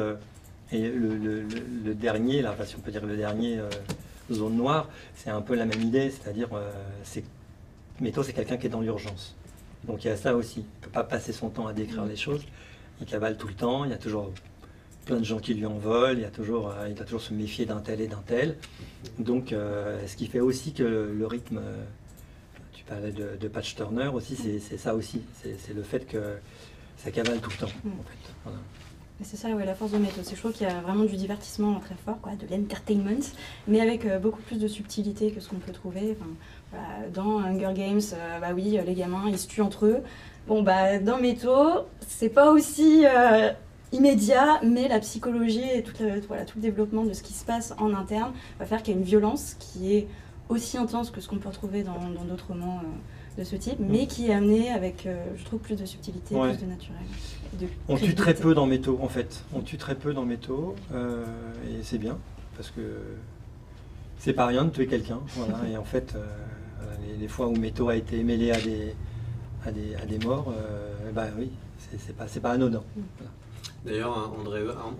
[0.73, 1.47] et le, le- le-
[1.85, 3.59] le dernier, là, si on peut dire le dernier,
[4.31, 6.11] Zone Noire, c'est un peu la même idée.
[6.11, 6.71] C'est-à-dire, euh,
[7.05, 7.25] c'est
[8.01, 9.37] Métaux, c'est quelqu'un qui est dans l'urgence.
[9.85, 10.61] Donc il y a ça aussi.
[10.61, 12.45] Il ne peut pas passer son temps à décrire les choses.
[13.01, 13.85] Il cavale tout le temps.
[13.85, 14.33] Il y a toujours
[15.05, 16.19] plein de gens qui lui en veulent.
[16.19, 18.57] Il, y a toujours, euh, il doit toujours se méfier d'un tel et d'un tel.
[19.19, 21.85] Donc euh, ce qui fait aussi que le, le rythme, euh,
[22.73, 25.23] tu parlais de, de Patch Turner aussi, c'est ça aussi.
[25.43, 26.37] C'est le fait que
[26.97, 27.73] ça cavale tout le temps.
[27.85, 27.89] Mm.
[27.89, 28.33] En fait.
[28.45, 28.59] Voilà.
[29.25, 30.25] C'est ça, ouais, la force de méthode.
[30.25, 33.23] C'est je trouve qu'il y a vraiment du divertissement très fort, quoi, de l'entertainment,
[33.69, 36.17] mais avec euh, beaucoup plus de subtilité que ce qu'on peut trouver.
[37.13, 39.99] Dans Hunger Games, euh, bah oui, euh, les gamins, ils se tuent entre eux.
[40.49, 43.05] Bon, bah, dans Métaux, c'est pas aussi
[43.93, 48.33] immédiat, mais la psychologie et tout le, développement de ce qui se passe en interne
[48.59, 50.09] va faire qu'il y a une violence qui est
[50.49, 52.81] aussi intense que ce qu'on peut retrouver dans d'autres romans
[53.39, 56.51] de ce type, mais qui est amenée avec, euh, je trouve, plus de subtilité, Ouais.
[56.55, 57.01] plus de naturel.
[57.61, 59.43] de On tue très peu dans Métaux, en fait.
[59.55, 61.25] On tue très peu dans Métaux, euh,
[61.69, 62.19] et c'est bien,
[62.57, 62.81] parce que
[64.19, 65.21] c'est pas rien de tuer quelqu'un.
[65.37, 65.59] Voilà.
[65.71, 66.25] et en fait, euh,
[67.07, 68.95] les, les fois où Métaux a été mêlé à des,
[69.67, 71.51] à des, à des morts, euh, bah oui,
[71.99, 72.83] c'est pas, c'est pas anodin.
[73.19, 73.33] Voilà.
[73.85, 74.33] D'ailleurs,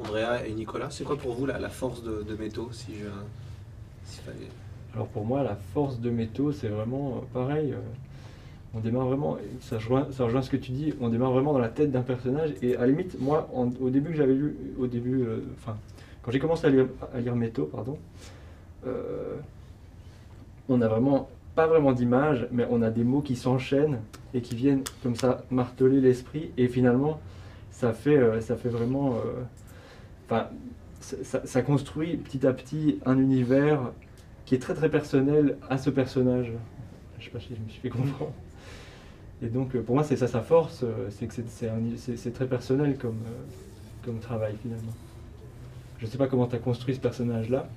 [0.01, 4.21] Andrea et Nicolas, c'est quoi pour vous la, la force de, de Métaux si je,
[4.23, 4.49] fallait-
[4.95, 7.75] Alors pour moi, la force de Métaux, c'est vraiment euh, pareil.
[8.75, 11.91] On démarre vraiment, ça rejoint, ce que tu dis, on démarre vraiment dans la tête
[11.91, 12.55] d'un personnage.
[12.63, 15.77] Et à la limite, moi, au début que j'avais lu, au début, euh, enfin,
[16.23, 17.99] quand j'ai commencé à lire, à lire Métaux, pardon,
[18.87, 19.37] euh,
[20.69, 23.99] on a vraiment, pas vraiment d'image, mais on a des mots qui s'enchaînent
[24.33, 26.51] et qui viennent comme ça marteler l'esprit.
[26.57, 27.21] Et finalement,
[27.71, 29.17] ça fait, euh, ça fait vraiment.
[30.27, 30.47] Enfin,
[31.01, 33.93] ça- ça construit petit à petit un univers
[34.47, 36.53] qui est très très personnel à ce personnage.
[37.19, 38.33] Je sais pas si je me suis fait comprendre.
[39.43, 42.97] Et donc euh, pour moi c'est ça sa force, euh, c'est que c'est- très personnel
[42.97, 43.19] comme,
[44.07, 44.93] euh, travail finalement.
[45.99, 47.69] Je sais pas comment tu as construit ce personnage-là,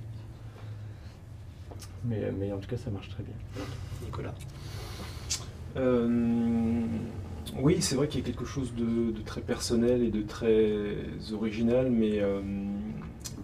[2.04, 3.34] mais, en tout cas ça marche très bien.
[4.04, 4.34] Nicolas
[7.58, 10.96] oui, c'est vrai qu'il y a quelque chose de, très personnel et de très
[11.32, 12.20] original, mais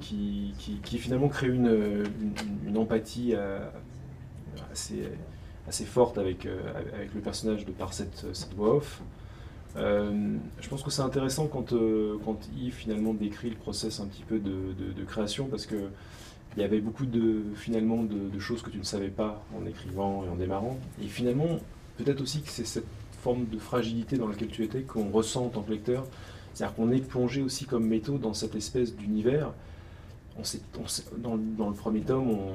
[0.01, 0.55] qui,
[0.99, 3.35] finalement crée une, empathie
[4.73, 5.05] assez,
[5.69, 6.59] assez forte avec, euh,
[6.95, 9.01] avec le personnage de par cette, cette voix off.
[9.77, 14.07] Euh, je pense que c'est intéressant quand, euh, quand Yves finalement décrit le process un
[14.07, 15.89] petit peu de, de- création parce que
[16.57, 20.23] il y avait beaucoup de finalement de, choses que tu ne savais pas en écrivant
[20.27, 20.77] et en démarrant.
[21.03, 21.59] Et finalement,
[21.97, 22.87] peut-être aussi que c'est cette
[23.23, 26.05] forme de fragilité dans laquelle tu étais qu'on ressent en tant que lecteur.
[26.53, 29.55] C'est-à-dire qu'on est plongé aussi comme métaux dans cette espèce d'univers.
[30.39, 30.61] On sait,
[31.17, 32.53] dans, dans le premier tome, on,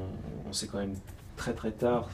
[0.47, 0.93] on sait quand même
[1.35, 2.07] très très tard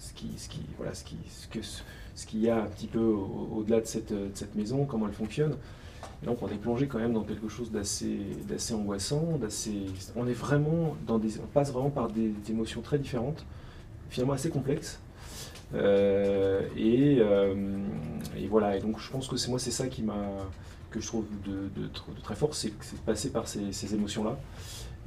[0.00, 2.86] ce qui, ce qui, voilà, ce qui, ce que, ce qu'il y a un petit
[2.88, 5.54] peu au- au-delà de cette, de cette maison, comment elle fonctionne.
[6.22, 9.86] Et donc on est plongé quand même dans quelque chose d'assez, d'assez angoissant, d'assez.
[10.16, 13.44] On est vraiment dans des, on passe vraiment par des, émotions très différentes,
[14.08, 14.98] finalement assez complexes.
[15.74, 17.54] Euh, et, euh,
[18.36, 18.76] et voilà.
[18.76, 20.16] Et donc je pense que c'est moi c'est ça qui m'a
[20.90, 22.74] que je trouve de, de tr- de très fort, c'est de
[23.06, 24.36] passer par ces, ces émotions-là.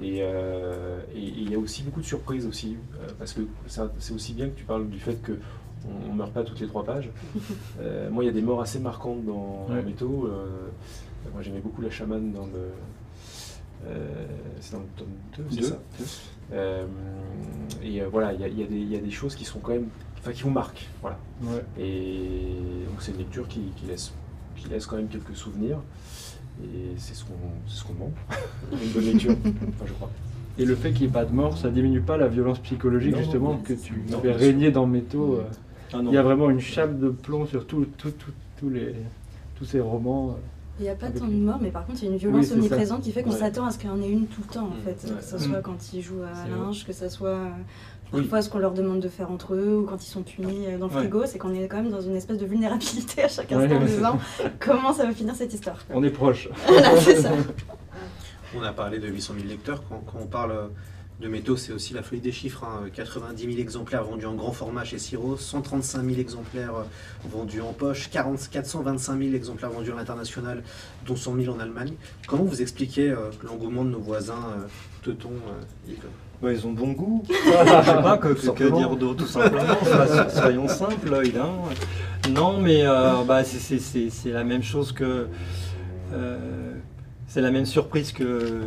[0.02, 4.14] Et euh, et- il y a aussi beaucoup de surprises aussi, euh, parce que c'est
[4.14, 5.34] aussi bien que tu parles du fait que
[5.88, 7.10] on, on meurt pas toutes les trois pages.
[7.80, 9.82] Euh, moi, il y a des morts assez marquantes dans, Ouais.
[9.84, 10.28] Métaux.
[10.28, 10.68] Euh,
[11.34, 12.72] moi, j'aimais beaucoup la chamane dans le.
[13.88, 14.26] euh,
[14.62, 15.68] c'est dans le tome 2, c'est Deux.
[15.68, 15.80] ça
[16.54, 16.86] Euh,
[17.84, 19.60] Et euh, voilà, il y, a- y des- il y a des choses qui sont
[19.60, 19.88] quand même.
[20.20, 20.88] Enfin, qui vous marquent.
[21.02, 21.18] Voilà.
[21.42, 21.64] Ouais.
[21.78, 24.14] Et donc, c'est une lecture qui, qui laisse,
[24.56, 25.80] qui laisse quand même quelques souvenirs.
[26.62, 27.34] Et c'est ce qu'on
[27.68, 28.12] c'est ce qu'on demande.
[28.72, 30.10] une bonne lecture, enfin, je crois.
[30.60, 33.14] Et le fait qu'il n'y ait pas de mort, ça diminue pas la violence psychologique
[33.14, 35.36] Non, justement que tu non, fais régner dans Métaux.
[35.36, 35.44] euh,
[35.96, 36.00] Ah.
[36.04, 38.94] Il y a vraiment une chape de plomb sur tout, tout- tout- tous les,
[39.56, 40.38] tous ces romans.
[40.80, 42.40] Il n'y a pas tant de morts, mais par contre, il y a une violence
[42.42, 42.60] Oui, c'est ça.
[42.60, 43.38] omniprésente qui fait qu'on Ouais.
[43.38, 44.84] s'attend à ce qu'il y en ait une tout le temps, en Mm.
[44.84, 45.08] fait.
[45.08, 45.18] Ouais.
[45.20, 45.40] Que ce Mm.
[45.52, 47.48] soit quand ils jouent à linge, que ce soit euh,
[48.12, 48.22] Oui.
[48.22, 50.80] parfois ce qu'on leur demande de faire entre eux, ou quand ils sont punis euh,
[50.80, 51.02] dans le Ouais.
[51.02, 53.86] frigo, c'est qu'on est quand même dans une espèce de vulnérabilité à chaque instant en
[53.86, 54.20] disant
[54.60, 55.86] comment ça va finir cette histoire.
[55.86, 55.96] quoi?
[55.96, 56.50] On est proche.
[57.22, 57.32] Ça.
[58.56, 59.84] On a parlé de 800 000 lecteurs.
[59.90, 60.68] Quand, quand on parle euh,
[61.22, 62.64] de métaux, c'est aussi la folie des chiffres.
[62.66, 62.90] hein.
[62.94, 66.84] 90 000 exemplaires vendus en grand format chez Siro, 135 000 exemplaires euh,
[67.30, 70.64] vendus en poche, 40 425 000 exemplaires vendus à l'international,
[71.06, 71.94] dont 100 000 en Allemagne.
[72.28, 74.68] Comment vous expliquez euh, l'engouement de nos voisins euh,
[75.04, 75.98] teutons, euh, Yves
[76.42, 77.24] Bah, ils ont bon goût.
[77.30, 79.78] Je sais pas que, que- dire d'autre, tout simplement.
[79.86, 81.34] Sois- Soyons simples, l'œil.
[81.40, 82.30] hein.
[82.32, 85.28] Non, mais euh, bah, c'est- la même chose que.
[86.14, 86.74] euh,
[87.28, 88.62] c'est la même surprise que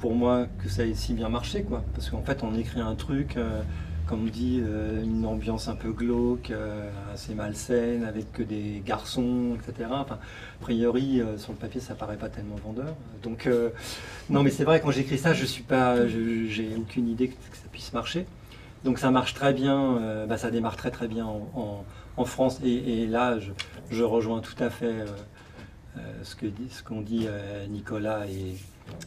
[0.00, 1.84] pour moi que ça ait si bien marché, quoi.
[1.94, 3.62] Parce qu'en fait, on écrit un truc, euh,
[4.06, 8.82] comme on dit, euh, une ambiance un peu glauque, euh, assez malsaine, avec que des
[8.84, 9.88] garçons, etc.
[9.92, 10.18] A
[10.60, 12.96] priori, sur le papier, ça paraît pas tellement vendeur.
[13.22, 13.48] Donc,
[14.30, 17.68] non, mais c'est vrai, quand j'écris ça, je suis pas, j'ai aucune idée que, ça
[17.70, 18.26] puisse marcher.
[18.84, 21.84] Donc, ça marche très bien, bah, ça démarre très bien en,
[22.24, 22.60] France.
[22.64, 23.38] Et, là,
[23.90, 24.94] je, rejoins tout à fait
[26.22, 27.26] ce que dit- ce qu'ont dit
[27.68, 28.56] Nicolas et,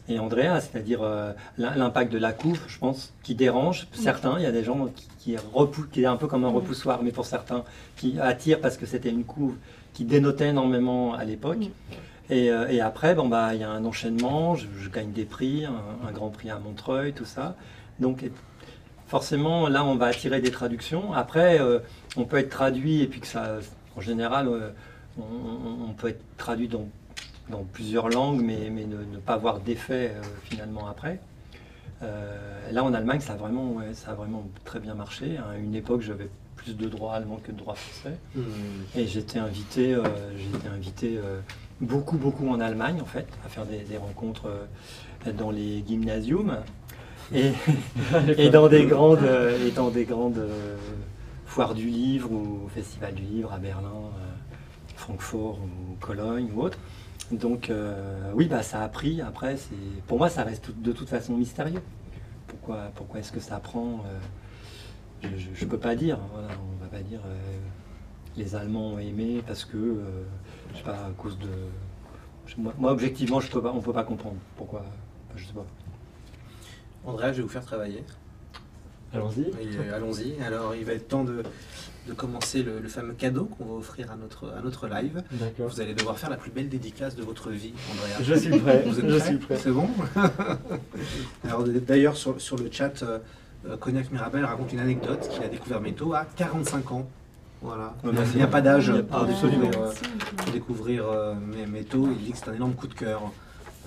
[0.08, 4.38] et Andrea, c'est-à-dire euh, l'im- l'impact de la couve, je pense, qui dérange certains.
[4.38, 5.36] Il y a des gens qui,
[5.92, 7.64] qui, est un peu comme un repoussoir, mais pour certains,
[7.96, 9.54] qui attire parce que c'était une couve
[9.92, 11.70] qui dénotait énormément à l'époque.
[12.30, 15.24] Et, euh, et après, bon, bah, il y a un enchaînement, je, je gagne des
[15.24, 17.54] prix, un, un grand prix à Montreuil, tout ça.
[18.00, 18.32] Donc, et-
[19.06, 21.12] forcément, là, on va attirer des traductions.
[21.12, 21.78] Après, euh,
[22.16, 23.58] on peut être traduit, et puis que ça,
[23.96, 24.48] en général,
[25.18, 26.88] on peut être traduit dans,
[27.48, 31.20] dans plusieurs langues, mais, mais ne, ne pas avoir d'effet euh, finalement après.
[32.02, 35.36] Euh, là, en Allemagne, ça a vraiment, ouais, ça a vraiment très bien marché.
[35.38, 38.16] À une époque, j'avais plus de droit allemand que de droit français.
[38.96, 40.02] Et j'étais invité, euh,
[40.36, 41.20] j'ai été invité
[41.80, 44.50] beaucoup, beaucoup en Allemagne, en fait, à faire des, des rencontres
[45.36, 46.58] dans les gymnasiums
[47.34, 47.52] et,
[48.38, 49.26] et dans des grandes,
[49.66, 50.46] et dans des grandes
[51.46, 54.10] foires du livre ou festival du livre à Berlin,
[54.96, 56.78] Francfort ou Cologne ou autre.
[57.32, 59.20] Donc euh, oui, bah, ça a pris.
[59.22, 59.74] Après, c'est,
[60.06, 61.82] pour moi, ça reste tout- de toute façon mystérieux.
[62.46, 64.04] Pourquoi, pourquoi est-ce que ça prend
[65.24, 66.18] euh, Je ne peux pas dire.
[66.32, 67.36] Voilà, on va pas dire euh,
[68.36, 70.24] les Allemands ont aimé parce que, euh,
[70.72, 71.48] je sais pas, à cause de.
[72.58, 74.84] Moi, moi, objectivement, je peux pas, on ne peut pas comprendre pourquoi.
[75.34, 75.64] Je sais pas.
[77.06, 78.04] Andrea, je vais vous faire travailler.
[79.12, 79.50] Allons-y.
[79.92, 80.40] Allons-y.
[80.42, 81.42] Alors, il va être temps de,
[82.06, 85.22] de commencer le, le fameux cadeau qu'on va offrir à notre, à notre live.
[85.58, 88.22] Vous allez devoir faire la plus belle dédicace de votre vie, Andrea.
[88.22, 88.84] Je suis prêt.
[88.86, 89.56] Vous êtes je prêt suis prêt.
[89.56, 89.88] C'est bon
[91.44, 93.18] Alors d'ailleurs sur, sur le chat, euh,
[93.68, 97.08] euh, Cognac Mirabel raconte une anecdote qu'il a découvert Métaux à 45 ans.
[97.64, 97.94] Voilà.
[98.04, 99.92] Ouais, il n'y a, pas d'âge pour euh,
[100.36, 101.34] pour découvrir euh,
[101.66, 102.10] métaux.
[102.12, 103.22] Il dit que c'est un énorme coup de cœur.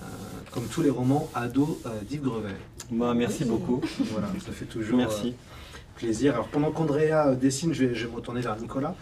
[0.00, 0.04] Euh,
[0.50, 1.78] comme tous les romans ados
[2.08, 2.56] d'Yves Grevet.
[2.90, 3.80] Bah, merci beaucoup.
[4.10, 5.34] Voilà, ça fait toujours Merci.
[6.28, 8.94] Alors pendant qu'Andrea euh, dessine, je vais, je me retourner vers Nicolas.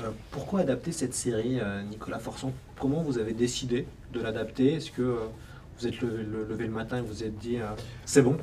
[0.00, 2.52] Euh, pourquoi adapter cette série, euh, Nicolas Forçon?
[2.80, 4.74] Comment vous avez décidé de l'adapter?
[4.74, 5.16] Est-ce que euh,
[5.78, 7.58] vous êtes levé le, matin et vous êtes dit
[8.04, 8.36] c'est bon,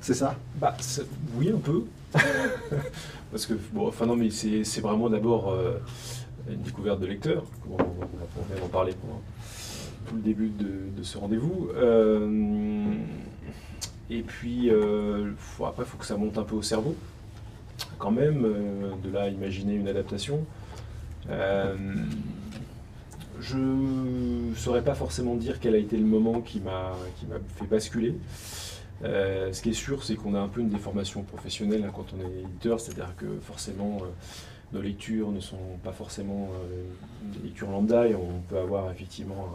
[0.00, 0.36] c'est ça?
[0.56, 0.76] Bah,
[1.36, 1.84] oui, un peu.
[3.30, 5.54] Parce que, bon, enfin, non, mais c'est vraiment d'abord
[6.48, 7.44] une découverte de lecteur.
[7.68, 9.20] On, on, on vient d'en parler pendant
[10.08, 11.70] tout le début de, de ce rendez-vous.
[14.08, 16.94] Et puis, après, il faut que ça monte un peu au cerveau,
[17.98, 20.44] quand même, euh, de là imaginer une adaptation.
[21.30, 21.74] Euh,
[23.40, 26.92] je ne saurais pas forcément dire quel a été le moment qui m'a
[27.56, 28.14] fait basculer.
[29.04, 32.06] Euh, ce qui est sûr, c'est qu'on a un peu une déformation professionnelle hein, quand
[32.16, 33.98] on est éditeur, c'est-à-dire que forcément
[34.72, 36.48] nos lectures ne sont pas forcément
[37.22, 39.48] des lectures lambda et on peut avoir effectivement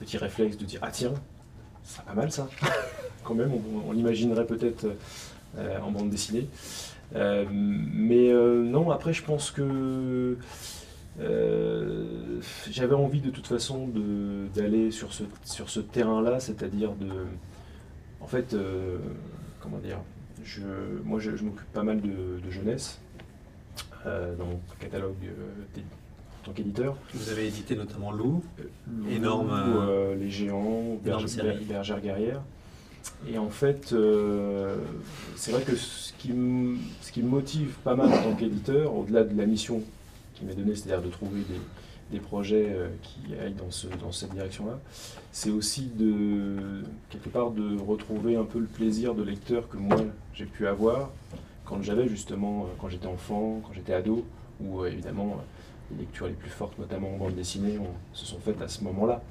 [0.00, 1.12] un petit réflexe de dire Ah tiens,
[1.84, 2.48] c'est pas mal ça
[3.24, 3.52] Quand même,
[3.86, 4.86] on, l'imaginerait peut-être
[5.56, 6.48] en bande dessinée.
[7.14, 10.36] Euh, mais euh, non, après, je pense que
[11.20, 13.88] euh, j'avais envie de toute façon
[14.54, 17.10] d'aller sur ce, sur ce terrain-là, c'est-à-dire de.
[18.20, 18.56] En fait,
[19.60, 19.98] comment dire,
[20.44, 20.62] je,
[21.04, 23.00] moi je, je m'occupe pas mal de, de jeunesse
[24.04, 25.14] dans mon catalogue
[26.40, 26.96] en tant qu'éditeur.
[27.14, 28.42] Vous avez édité notamment Lou.
[28.88, 31.58] Lou, Énorme, euh, les géants, énorme Berge- série.
[31.58, 32.42] Ber- Bergère guerrière.
[33.28, 34.76] Et en fait, euh,
[35.36, 38.94] c'est vrai que ce qui, me, ce qui me motive pas mal en tant qu'éditeur,
[38.94, 39.82] au-delà de la mission
[40.34, 41.60] qui m'est donnée, c'est-à-dire de trouver des,
[42.12, 44.78] des projets euh, qui aillent dans, ce, dans cette direction-là,
[45.30, 49.96] c'est aussi de, quelque part, de retrouver un peu le plaisir de lecteur que moi
[50.34, 51.10] j'ai pu avoir
[51.64, 54.24] quand j'avais justement, euh, quand j'étais enfant, quand j'étais ado,
[54.60, 55.38] où évidemment
[55.90, 57.78] les lectures les plus fortes, notamment en bande dessinée,
[58.12, 59.22] se sont faites à ce moment-là.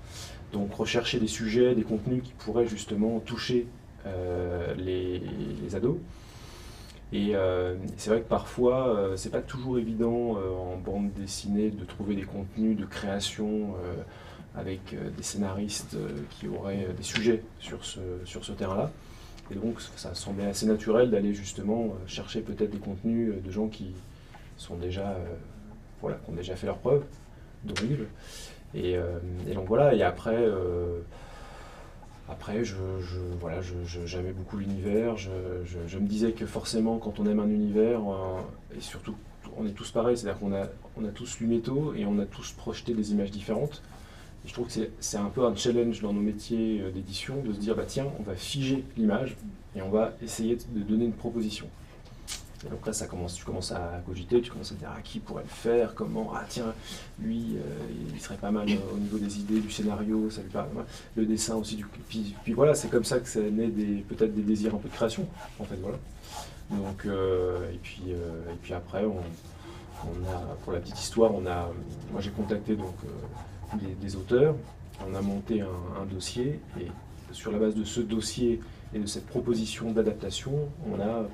[0.51, 3.67] Donc rechercher des sujets, des contenus qui pourraient justement toucher
[4.05, 5.97] euh, les, les ados.
[7.13, 11.69] Et euh, c'est vrai que parfois, euh, c'est pas toujours évident euh, en bande dessinée
[11.69, 13.75] de trouver des contenus de création
[14.55, 15.95] avec des scénaristes
[16.29, 18.91] qui auraient des sujets sur ce, sur ce terrain-là.
[19.49, 23.93] Et donc ça semblait assez naturel d'aller justement chercher peut-être des contenus de gens qui
[24.57, 25.17] sont déjà,
[26.01, 27.03] voilà, qui ont déjà fait leur preuve,
[27.63, 28.07] d'horrible.
[28.73, 28.97] Et,
[29.47, 30.45] et, donc voilà, et après,
[32.29, 32.75] après je,
[33.39, 33.59] voilà,
[34.05, 35.29] j'aimais beaucoup l'univers, je,
[35.65, 37.99] je, me disais que forcément quand on aime un univers,
[38.75, 39.15] et surtout
[39.57, 42.25] on est tous pareils, c'est-à-dire qu'on a, on a tous lu métaux et on a
[42.25, 43.81] tous projeté des images différentes
[44.45, 47.59] je trouve que c'est un peu un challenge dans nos métiers euh, d'édition de se
[47.59, 49.35] dire bah tiens, on va figer l'image
[49.75, 51.67] et on va essayer de donner une proposition.
[52.65, 55.01] Et donc là, ça commence, tu commences à cogiter, tu commences à dire à ah,
[55.01, 56.73] qui pourrait le faire, comment, ah tiens,
[57.19, 60.49] lui, euh, il serait pas mal euh, au niveau des idées, du scénario, ça lui
[60.49, 60.67] paraît
[61.15, 61.75] le dessin aussi.
[61.75, 63.69] Du, puis, puis voilà, c'est comme ça que ça naît
[64.07, 65.27] peut-être des désirs un peu de création,
[65.59, 65.97] en fait, voilà.
[66.69, 69.19] Donc, et, puis, et puis après, on,
[70.31, 71.69] a, pour la petite histoire, on a,
[72.11, 72.95] moi j'ai contacté donc
[74.01, 74.55] des, auteurs.
[75.05, 76.87] On a monté un, dossier et
[77.33, 78.61] sur la base de ce dossier
[78.93, 80.51] et de cette proposition d'adaptation,
[80.89, 81.27] on a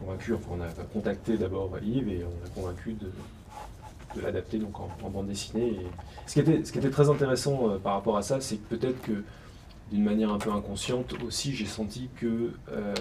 [0.00, 3.10] convaincu, enfin on a contacté d'abord Yves et on a convaincu de,
[4.22, 5.68] l'adapter donc en, bande dessinée.
[5.68, 5.86] Et
[6.26, 9.22] ce, qui était, ce très intéressant euh, par rapport à ça, c'est que peut-être que
[9.92, 12.94] d'une manière un peu inconsciente aussi, j'ai senti que euh,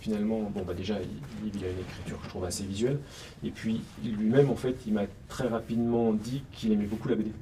[0.00, 2.98] finalement, bon bah déjà, Yves il a une écriture que je trouve assez visuelle,
[3.44, 7.32] et puis lui-même en fait, il m'a très rapidement dit qu'il aimait beaucoup la BD.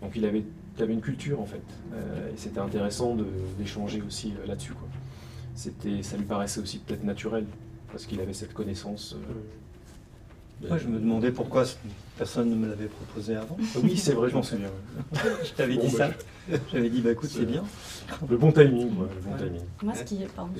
[0.00, 0.44] Donc il avait,
[0.82, 1.62] avait une culture en fait,
[1.94, 3.16] euh, et c'était intéressant
[3.58, 4.74] d'échanger aussi euh, là-dessus.
[5.54, 7.46] C'était, ça lui paraissait aussi peut-être naturel
[7.90, 9.16] parce qu'il avait cette connaissance.
[10.68, 11.64] Moi, je me demandais pourquoi
[12.16, 13.56] personne ne me l'avait proposé avant.
[13.82, 14.70] Oui, c'est vrai, je m'en souviens.
[15.44, 16.10] je t'avais dit bah,
[16.48, 16.58] ça.
[16.72, 17.64] J'avais dit, bah écoute, c'est bien.
[18.28, 19.62] Le bon timing, le bon timing.
[19.82, 20.52] Moi, ce qui Pardon,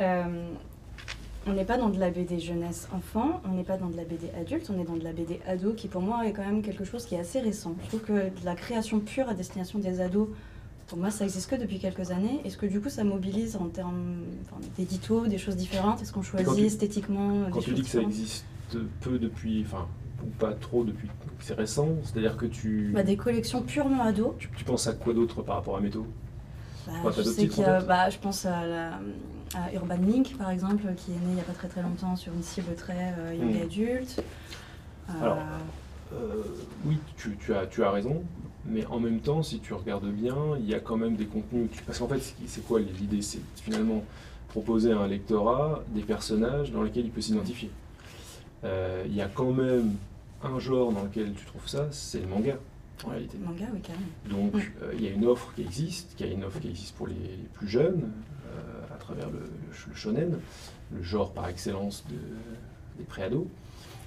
[0.00, 0.48] euh,
[1.46, 4.04] on n'est pas dans de la BD jeunesse enfant, on n'est pas dans de la
[4.04, 6.62] BD adulte, on est dans de la BD ado, qui pour moi est quand même
[6.62, 7.74] quelque chose qui est assez récent.
[7.84, 10.28] Je trouve que de la création pure à destination des ados,
[10.86, 12.40] pour moi, ça existe que depuis quelques années.
[12.44, 14.16] Est-ce que du coup, ça mobilise en termes
[14.76, 16.02] d'édito, des choses différentes?
[16.02, 18.44] Est-ce qu'on choisit esthétiquement Quand tu dis que ça existe
[19.00, 19.86] peu depuis, enfin,
[20.22, 21.08] ou pas trop depuis,
[21.40, 22.92] c'est récent, c'est-à-dire que tu...
[22.94, 24.34] Bah, des collections purement ados.
[24.38, 26.06] Tu, penses à quoi d'autre par rapport à Métaux
[26.86, 29.00] bah, je, sais qu'il y a, bah, je pense à, la,
[29.72, 32.32] Urban Link, par exemple, qui est né il n'y a pas très très longtemps sur
[32.32, 33.62] une cible très euh, young hmm.
[33.62, 34.22] adulte.
[35.10, 35.38] Euh, Alors,
[36.12, 36.42] euh,
[36.84, 38.22] oui, tu, tu, as, tu as raison,
[38.66, 41.68] mais en même temps, si tu regardes bien, il y a quand même des contenus.
[41.86, 43.22] Parce qu'en fait, c'est quoi l'idée?
[43.22, 44.02] C'est finalement
[44.48, 47.70] proposer à un lectorat des personnages dans lesquels il peut s'identifier.
[48.62, 49.94] Euh, il y a quand même
[50.42, 52.56] un genre dans lequel tu trouves ça, c'est le manga.
[53.04, 53.36] En réalité.
[53.38, 54.52] Manga, oui, quand même.
[54.52, 56.94] Donc, euh, il y a une offre qui existe, qui a une offre qui existe
[56.94, 57.14] pour les,
[57.52, 58.33] plus jeunes, à
[59.04, 59.40] travers le,
[59.94, 60.38] shonen,
[60.92, 62.16] le genre par excellence de,
[62.98, 63.48] des préados.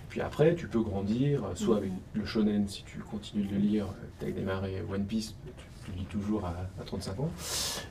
[0.09, 3.85] Puis après, tu peux grandir, soit avec le shonen, si tu continues de le lire,
[4.19, 5.35] tu as démarré One Piece,
[5.85, 7.31] tu lis toujours à, 35 ans,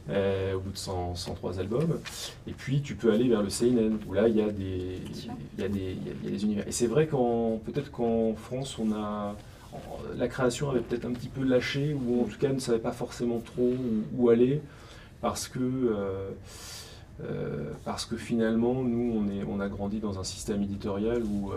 [0.09, 2.01] euh, au bout de 103 albums.
[2.47, 5.01] Et puis tu peux aller vers le seinen, où là il y a des,
[5.57, 6.67] il y a des, il y a des univers.
[6.67, 9.37] Et c'est vrai qu'en peut-être qu'en France, on a
[10.17, 12.93] la création avait peut-être un petit peu lâché, ou en tout cas ne savait pas
[12.93, 13.75] forcément trop
[14.17, 14.61] où, aller,
[15.21, 16.31] parce que euh,
[17.23, 21.53] euh, parce que finalement, nous, on, est, on a grandi dans un système éditorial où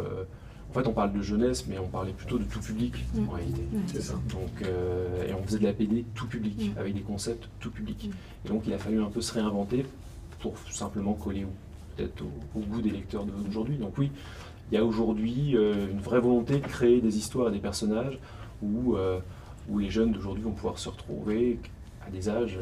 [0.70, 2.94] en fait, on parle de jeunesse, mais on parlait plutôt de tout public
[3.28, 3.62] en réalité.
[3.88, 4.14] C'est ça.
[4.30, 8.12] Donc, euh, et on faisait de la BD tout public, avec des concepts tout public.
[8.46, 9.86] Et donc, il a fallu un peu se réinventer
[10.40, 11.48] pour simplement coller
[11.98, 12.24] peut-être
[12.56, 13.78] au, goût des lecteurs d'aujourd'hui.
[13.78, 14.12] Donc oui,
[14.72, 18.20] il y a aujourd'hui euh, une vraie volonté de créer des histoires et des personnages
[18.62, 19.20] où, euh,
[19.70, 21.60] où les jeunes d'aujourd'hui vont pouvoir se retrouver
[22.10, 22.58] à des âges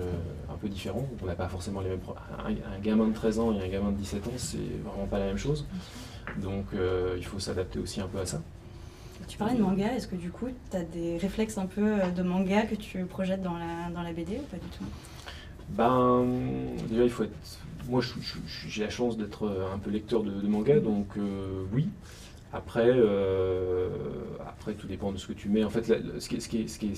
[0.51, 1.07] un peu différents.
[1.21, 1.99] On n'a pas forcément les mêmes...
[2.45, 5.19] Un, un, gamin de 13 ans et un gamin de 17 ans, c'est vraiment pas
[5.19, 5.65] la même chose.
[6.35, 8.41] Donc euh, il faut s'adapter aussi un peu à ça.
[9.27, 12.09] Tu parlais de manga, est-ce que du coup tu as des réflexes un peu euh,
[12.11, 14.85] de manga que tu projettes dans la, dans la BD ou pas du tout?
[15.69, 16.25] Ben,
[16.89, 17.35] déjà il faut être.
[17.89, 18.01] Moi
[18.67, 21.07] j'ai la chance d'être euh, un peu lecteur de, manga, donc
[21.73, 21.87] oui.
[22.53, 22.89] Après,
[24.47, 25.65] après, tout dépend de ce que tu mets.
[25.65, 25.83] En fait,
[26.17, 26.95] ce qui ce qui ce qui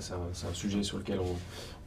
[0.00, 1.36] c'est un, sujet sur lequel on,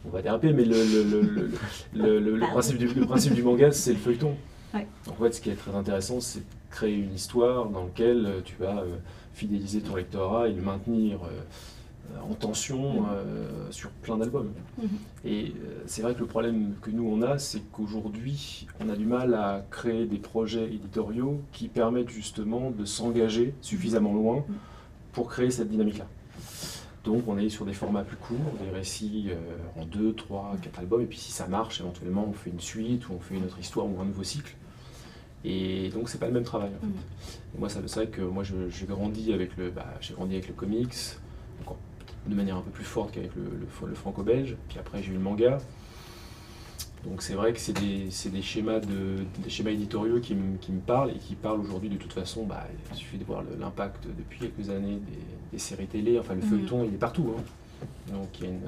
[0.05, 1.51] on va déraper, mais le, le,
[1.93, 4.35] le, le principe, du, principe du manga, c'est le feuilleton.
[4.73, 8.55] En fait, ce qui est très intéressant, c'est créer une histoire dans laquelle euh, tu
[8.55, 8.95] vas euh,
[9.33, 13.71] fidéliser ton lectorat et le maintenir euh, en tension mm-hmm.
[13.71, 14.51] sur plein d'albums.
[14.81, 14.85] Mm-hmm.
[15.25, 15.53] Et
[15.85, 19.33] c'est vrai que le problème que nous on a, c'est qu'aujourd'hui, on a du mal
[19.33, 25.13] à créer des projets éditoriaux qui permettent justement de s'engager suffisamment loin mm-hmm.
[25.13, 26.07] pour créer cette dynamique-là.
[27.03, 29.29] Donc on est sur des formats plus courts, des récits
[29.75, 33.09] en 2, 3, 4 albums, et puis si ça marche, éventuellement on fait une suite,
[33.09, 34.55] ou on fait une autre histoire, ou un nouveau cycle.
[35.43, 36.87] Et donc c'est pas le même travail en fait.
[36.87, 37.59] Mm.
[37.59, 40.93] moi c'est vrai que moi j'ai grandi avec le bah, j'ai grandi avec le comics,
[42.27, 43.43] de manière un peu plus forte qu'avec le,
[43.87, 44.55] le, franco-belge.
[44.69, 45.57] Puis après j'ai eu le manga.
[47.05, 50.57] Donc c'est vrai que c'est des, c'est des schémas, de, des schémas éditoriaux qui, me-
[50.57, 52.45] qui me parlent et qui parlent aujourd'hui de toute façon.
[52.45, 55.19] Bah, il suffit de voir l'impact depuis quelques années des,
[55.53, 56.19] des séries télé.
[56.19, 56.47] Enfin, le Mhm.
[56.49, 57.33] feuilleton, il est partout.
[57.37, 57.41] hein.
[58.13, 58.59] Donc il y, a une-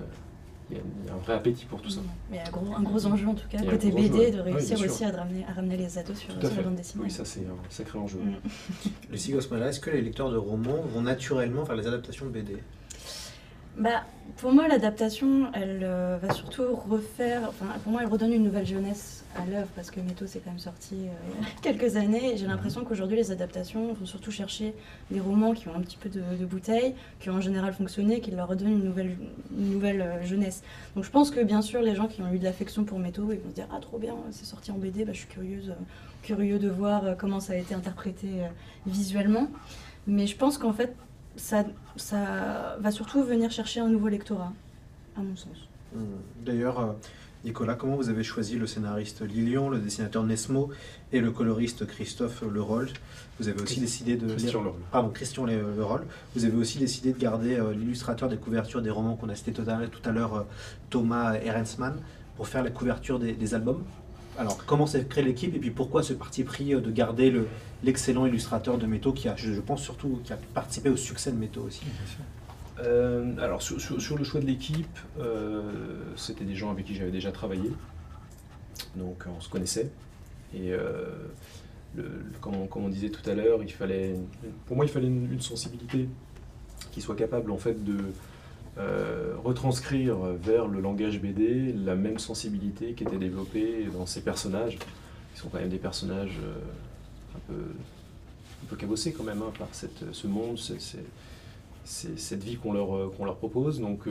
[0.72, 0.80] il y
[1.12, 2.02] un vrai appétit pour tout ça.
[2.32, 4.42] Mais un gros, un gros enjeu en tout cas, côté enjeu, BD, de.
[4.42, 7.04] Oui, réussir aussi à ramener, à ramener les ados sur, sur la bande dessinée.
[7.04, 8.18] Oui, ça c'est un sacré enjeu.
[8.18, 8.92] Mm.
[9.12, 12.58] Lucie Gosmala, est-ce que les lecteurs de romans vont naturellement vers les adaptations de BD
[13.78, 14.04] Bah,
[14.38, 17.42] pour moi, l'adaptation, elle euh, va surtout refaire.
[17.50, 20.52] Enfin, pour moi, elle redonne une nouvelle jeunesse à l'œuvre parce que Méto, c'est quand
[20.52, 22.34] même sorti euh, il y a quelques années.
[22.34, 24.76] Et j'ai l'impression qu'aujourd'hui, les adaptations vont surtout chercher
[25.10, 28.22] des romans qui ont un petit peu de, de bouteille, qui ont en général fonctionné,
[28.22, 29.18] qui leur redonnent une nouvelle,
[29.58, 30.62] une nouvelle euh, jeunesse.
[30.96, 33.32] Donc, je pense que bien sûr, les gens qui ont eu de l'affection pour Méto,
[33.32, 35.70] ils vont se dire Ah, trop bien, c'est sorti en BD, bah, je suis curieuse,
[35.70, 35.84] euh,
[36.22, 38.28] curieux de voir comment ça a été interprété
[38.86, 39.48] visuellement.
[40.08, 40.96] Mais je pense qu'en fait,
[41.36, 41.66] ça,
[41.96, 44.54] ça va surtout venir chercher un nouveau lectorat,
[45.18, 45.58] à mon sens.
[45.94, 46.06] Hmm.
[46.46, 46.92] D'ailleurs, euh,
[47.46, 50.70] Nicolas, comment vous avez choisi le scénariste Lilian, le dessinateur Nesmo
[51.12, 52.88] et le coloriste Christophe Leroll
[53.40, 54.28] Vous avez aussi décidé de...
[54.28, 54.80] Christian Leroll.
[54.92, 56.06] Pardon, Christian Le- Leroll.
[56.36, 59.52] Vous avez aussi décidé de garder euh, l'illustrateur des couvertures des romans qu'on a cité
[59.52, 60.42] tout à, tout à l'heure, euh,
[60.90, 61.96] Thomas Ehrensman,
[62.38, 63.84] pour faire la couverture des, des albums?
[64.38, 67.48] Alors, comment s'est créée l'équipe et puis pourquoi ce parti pris euh, de garder le-
[67.84, 71.32] l'excellent illustrateur de Métaux qui a, je, je pense surtout, qui a participé au succès
[71.32, 71.82] de Métaux aussi.
[72.80, 75.62] Euh, alors sur, sur- sur le choix de l'équipe, euh,
[76.16, 77.72] c'était des gens avec qui j'avais déjà travaillé,
[78.96, 79.92] donc on se connaissait.
[80.56, 81.06] Et euh,
[81.96, 84.16] le- le- comme, on, comme on disait tout à l'heure, il fallait,
[84.66, 86.10] pour moi, il fallait une, une sensibilité
[86.92, 87.98] qui soit capable en fait de
[88.80, 94.80] euh, retranscrire vers le langage BD la même sensibilité qui était développée dans ces personnages,
[94.80, 97.62] qui sont quand même des personnages euh, un peu
[98.64, 100.58] un peu cabossés quand même hein, par cette, ce monde,
[101.86, 103.80] cette vie qu'on leur, euh, leur propose.
[103.80, 104.08] Donc,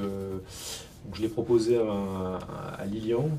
[1.12, 3.30] je l'ai proposé à, Lilian,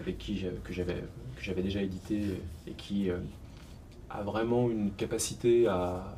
[0.00, 3.08] avec qui que j'avais déjà édité et qui
[4.10, 6.13] a vraiment une capacité à,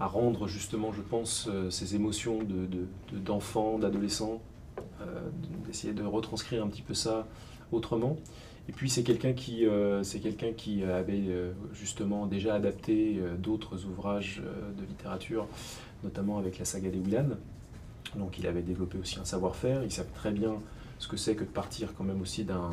[0.00, 4.40] à rendre justement, je pense, euh, ces émotions de, de- de- d'enfants, d'adolescents,
[5.02, 5.28] euh,
[5.66, 7.26] d'essayer de retranscrire un petit peu ça
[7.70, 8.16] autrement.
[8.68, 14.42] Et puis c'est quelqu'un qui, euh, quelqu'un qui avait euh, justement déjà adapté d'autres ouvrages
[14.78, 15.46] de littérature,
[16.02, 17.30] notamment avec la saga des Willan.
[18.16, 20.54] Donc il avait développé aussi un savoir-faire, il savait très bien
[20.98, 22.70] ce que c'est que de partir quand même aussi d'un,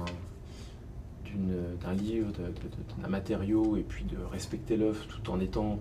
[1.94, 5.80] livre, de- de- de- d'un matériau, et puis de respecter l'œuvre tout en étant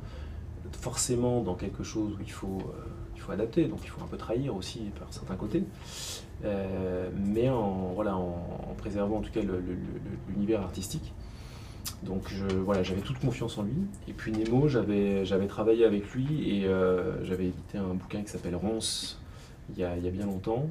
[0.73, 4.07] forcément dans quelque chose où il faut, euh, il faut adapter, donc il faut un
[4.07, 5.64] peu trahir aussi par certains côtés.
[6.45, 9.41] Euh, mais en, voilà, en, préservant en tout cas
[10.29, 11.12] l'univers artistique.
[12.03, 13.77] Donc je, voilà, j'avais toute confiance en lui.
[14.09, 18.57] Et puis Nemo, j'avais, travaillé avec lui et euh, j'avais édité un bouquin qui s'appelle
[18.57, 19.21] Rance
[19.71, 20.67] il y a, il y a bien longtemps.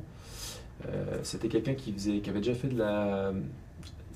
[1.23, 3.31] C'était quelqu'un qui, faisait, qui avait déjà fait de la,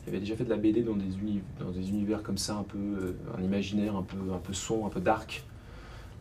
[0.10, 2.64] avait déjà fait de la BD dans des, uni- dans des univers comme ça, un
[2.64, 5.44] peu un imaginaire un peu, un peu sombre, un peu dark.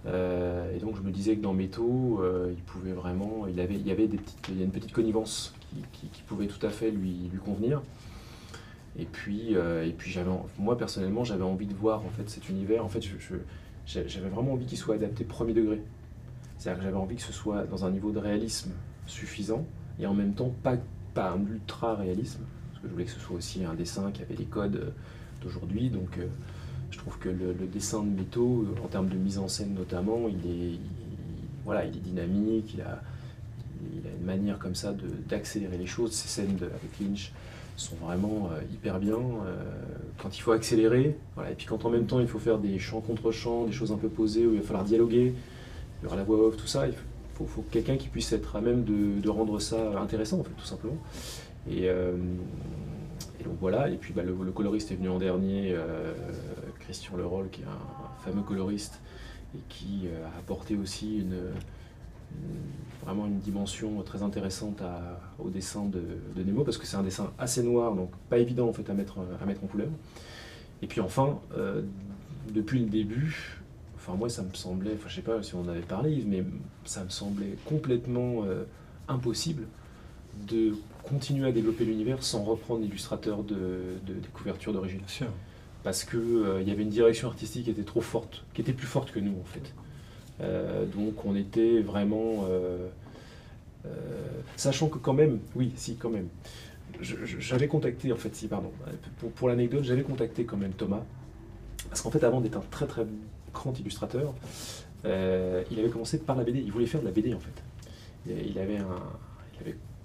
[0.07, 3.75] Euh, et donc je me disais que dans Métaux, euh, il pouvait vraiment, il avait,
[3.75, 4.09] il y avait
[4.49, 5.55] une petite connivence
[5.93, 7.83] qui, pouvait tout à fait lui, convenir.
[8.99, 12.49] Et puis, euh, et puis j'avais, moi personnellement, j'avais envie de voir en fait cet
[12.49, 12.85] univers.
[12.85, 13.03] En fait,
[13.87, 15.83] j'avais vraiment envie qu'il soit adapté premier degré.
[16.57, 18.73] C'est-à-dire que j'avais envie que ce soit dans un niveau de réalisme
[19.07, 19.65] suffisant
[20.01, 20.77] et en même temps pas,
[21.15, 22.41] pas un ultra réalisme.
[22.71, 24.93] Parce que je voulais que ce soit aussi un dessin qui avait les codes
[25.41, 25.91] d'aujourd'hui.
[25.91, 26.19] Donc,
[26.91, 30.28] je trouve que le, dessin de Métaux, euh, en termes de mise en scène notamment,
[30.28, 30.80] il est, il-
[31.64, 33.03] voilà, il est dynamique, il a,
[33.95, 34.95] il a une manière comme ça
[35.28, 36.12] d'accélérer les choses.
[36.12, 37.32] Ces scènes avec Lynch
[37.76, 39.16] sont vraiment euh, hyper bien.
[39.16, 39.62] euh,
[40.20, 42.78] quand il faut accélérer, voilà, et puis quand en même temps il faut faire des
[42.78, 45.32] chants contre chants, des choses un peu posées où il va falloir dialoguer,
[46.01, 46.95] il y aura la voix off, tout ça, il
[47.34, 50.51] faut, faut quelqu'un qui puisse être à même de, de rendre ça intéressant, en fait,
[50.59, 50.97] tout simplement.
[51.70, 51.89] Et,
[53.45, 55.74] donc voilà, et puis bah, le, coloriste est venu en dernier,
[56.89, 58.99] Christian Leroll, qui est un, fameux coloriste
[59.55, 61.36] et qui euh, a apporté aussi une,
[63.05, 64.80] vraiment une dimension très intéressante
[65.39, 66.03] au dessin de,
[66.43, 69.18] Nemo, parce que c'est un dessin assez noir, donc pas évident en fait à mettre,
[69.43, 69.89] à mettre en couleur.
[70.80, 71.82] Et puis enfin, euh,
[72.55, 73.61] depuis le début,
[73.97, 76.43] enfin moi ça me semblait, enfin je sais pas si on en avait parlé mais
[76.86, 78.64] ça me semblait complètement euh,
[79.09, 79.64] impossible
[80.49, 83.57] de continuer à développer l'univers sans reprendre l'illustrateur de,
[84.07, 85.01] de- des couvertures d'origine.
[85.89, 89.11] Parce qu'il y avait une direction artistique qui était trop forte, qui était plus forte
[89.11, 89.72] que nous en fait.
[90.43, 92.45] Euh, donc on était vraiment...
[92.51, 92.89] euh,
[93.86, 93.89] euh,
[94.57, 96.28] sachant que quand même, oui, si quand même,
[97.01, 98.70] j'avais contacté, en fait, si, pardon,
[99.34, 101.05] pour, l'anecdote, j'avais contacté quand même Thomas,
[101.89, 103.07] parce qu'en fait, avant d'être un très très
[103.55, 104.34] grand illustrateur,
[105.07, 107.62] euh, il avait commencé par la BD, il voulait faire de la BD en fait.
[108.26, 108.80] Il avait,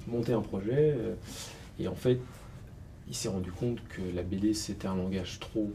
[0.08, 1.16] monté un projet, euh,
[1.78, 2.20] Et en fait,
[3.14, 5.72] il s'est rendu compte que la BD c'était un langage trop,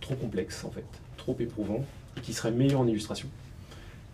[0.00, 0.84] trop complexe en fait,
[1.16, 1.84] trop éprouvant,
[2.22, 3.28] qui serait meilleur en illustration.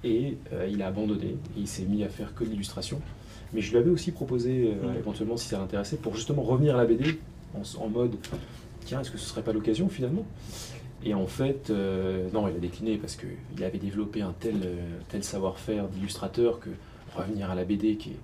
[0.05, 3.01] Et euh, il a abandonné, et il s'est mis à faire que de l'illustration.
[3.55, 4.99] Mais je lui avais aussi proposé, euh, Mm.
[4.99, 7.19] éventuellement si ça l'intéressait, pour justement revenir à la BD
[7.55, 8.17] en, mode,
[8.85, 10.27] tiens, est-ce que ce serait pas l'occasion finalement?
[11.03, 14.57] Et en fait, euh, non, il a décliné parce qu'il avait développé un tel,
[15.09, 16.69] tel savoir-faire d'illustrateur que
[17.17, 18.19] revenir à la BD qui est...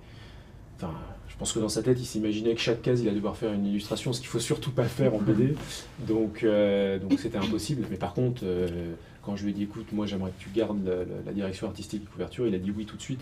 [0.77, 0.93] Enfin,
[1.35, 3.51] je pense que dans sa tête, il s'imaginait que chaque case, il allait devoir faire
[3.51, 5.53] une illustration, ce qu'il faut surtout pas faire en BD.
[6.07, 7.85] Donc, euh, donc c'était impossible.
[7.91, 10.89] Mais par contre, euh, quand je lui ai dit, écoute, moi j'aimerais que tu gardes
[11.25, 13.19] la, direction artistique et couverture, il a dit oui tout de suite.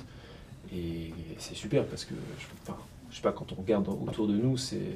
[0.72, 2.78] Et c'est super parce que, je, enfin,
[3.10, 4.96] je sais pas, quand on regarde autour de nous, c'est,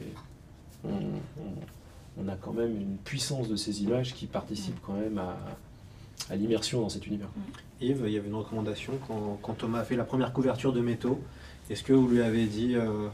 [0.85, 5.39] on, a quand même une puissance de ces images qui participe quand même à,
[6.29, 7.29] à l'immersion dans cet univers.
[7.81, 10.81] Yves, il y avait une recommandation quand, quand Thomas a fait la première couverture de
[10.81, 11.19] Métaux.
[11.69, 13.09] Est-ce que vous lui avez dit euh,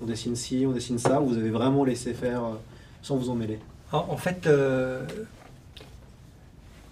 [0.00, 2.54] on dessine ci, on dessine ça, ou vous avez vraiment laissé faire euh,
[3.02, 3.60] sans vous en mêler?
[3.92, 5.06] En, en fait, euh,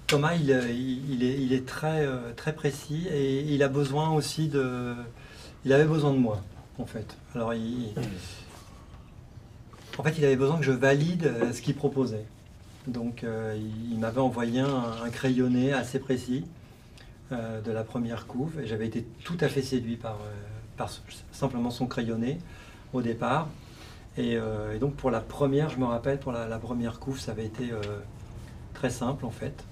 [0.06, 4.94] Thomas, il, est, très, très précis et il a besoin aussi de.
[5.64, 6.40] Il avait besoin de moi,
[6.78, 7.16] en fait.
[7.34, 7.88] Alors, il,
[9.98, 12.26] en fait, il avait besoin que je valide ce qu'il proposait.
[12.86, 16.44] Donc, il, m'avait envoyé un, un crayonné assez précis
[17.32, 20.18] de la première couve et j'avais été tout à fait séduit par,
[21.32, 22.38] simplement son crayonné
[22.92, 23.48] au départ.
[24.16, 27.32] Et, euh, et donc pour la première, je me rappelle, pour la, première couve, ça
[27.32, 27.80] avait été euh,
[28.72, 29.64] très simple en fait.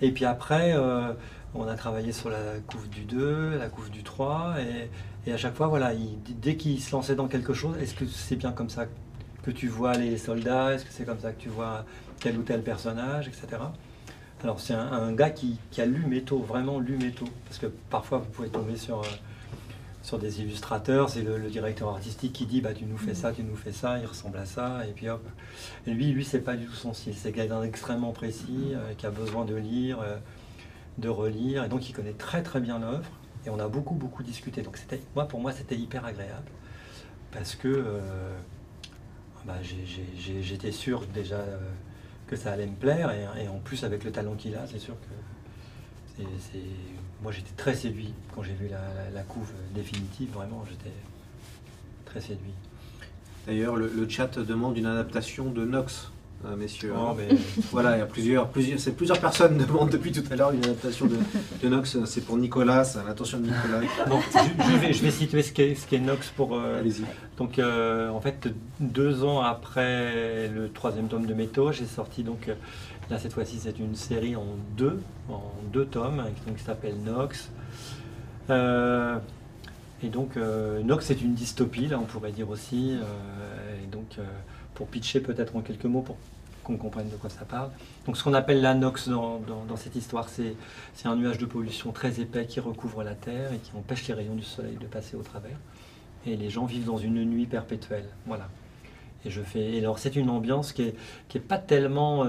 [0.00, 1.12] Et puis après, euh,
[1.54, 4.56] on a travaillé sur la couve du 2, la couve du 3,
[5.26, 8.06] et, à chaque fois, voilà, il- dès qu'il se lançait dans quelque chose, est-ce que
[8.06, 8.86] c'est bien comme ça
[9.42, 11.84] que tu vois les soldats Est-ce que c'est comme ça que tu vois
[12.20, 13.46] tel ou tel personnage, etc.
[14.42, 17.66] Alors c'est un, un gars qui, qui a lu Métaux, vraiment lu Métaux, parce que
[17.90, 19.02] parfois vous pouvez tomber sur...
[20.04, 23.42] sur des illustrateurs, c'est le, directeur artistique qui dit bah tu nous fais ça, tu
[23.42, 25.26] nous fais ça, il ressemble à ça, et puis hop.
[25.86, 29.06] Et lui, lui c'est pas du tout son style, c'est quelqu'un d'extrêmement précis, euh, qui
[29.06, 30.18] a besoin de lire, euh,
[30.98, 33.10] de relire, et donc il connaît très très bien l'œuvre,
[33.46, 34.60] et on a beaucoup beaucoup discuté.
[34.60, 36.50] Donc c'était, moi pour moi c'était hyper agréable,
[37.32, 38.36] parce que euh,
[39.46, 41.42] bah, j'étais sûr déjà
[42.26, 44.78] que ça allait me plaire, et, et en plus avec le talent qu'il a, c'est
[44.78, 46.58] sûr que c'est-
[47.24, 50.94] moi j'étais très séduit quand j'ai vu la, la- la couve définitive, vraiment j'étais
[52.04, 52.52] très séduit.
[53.46, 56.10] D'ailleurs, le, le chat demande une adaptation de Nox,
[56.46, 56.92] euh, messieurs.
[56.96, 57.14] Oh, hein.
[57.18, 57.36] mais-
[57.72, 61.06] Voilà, il y a plusieurs, plusieurs, plusieurs personnes demandent depuis tout à l'heure une adaptation
[61.06, 61.16] de,
[61.62, 61.98] de Nox.
[62.06, 63.80] C'est pour Nicolas, c'est à l'attention de Nicolas.
[64.32, 66.54] Je, je vais, je vais situer ce qu'est, Nox pour.
[66.56, 67.04] euh, Allez-y.
[67.36, 68.48] donc, euh, en fait,
[68.80, 72.48] deux ans après le troisième tome de Métaux, j'ai sorti donc.
[72.48, 72.54] euh,
[73.10, 74.46] Là, cette fois-ci, c'est une série en
[74.76, 75.42] deux, en
[75.72, 77.50] deux tomes, hein, qui s'appelle Nox.
[78.50, 79.18] Euh,
[80.02, 82.92] et donc, euh, Nox, c'est une dystopie, là, on pourrait dire aussi.
[83.00, 84.16] euh, et donc,
[84.74, 86.16] pour pitcher peut-être en quelques mots, pour
[86.64, 87.68] qu'on comprenne de quoi ça parle.
[88.06, 90.56] Donc, ce qu'on appelle la Nox dans, dans- dans cette histoire, c'est
[90.94, 94.14] c'est un nuage de pollution très épais qui recouvre la Terre et qui empêche les
[94.14, 95.56] rayons du soleil de passer au travers.
[96.26, 98.06] Et les gens vivent dans une nuit perpétuelle.
[98.26, 98.48] Voilà.
[99.26, 99.74] Et je fais.
[99.74, 100.94] Et alors, c'est une ambiance qui est,
[101.28, 102.24] qui est pas tellement.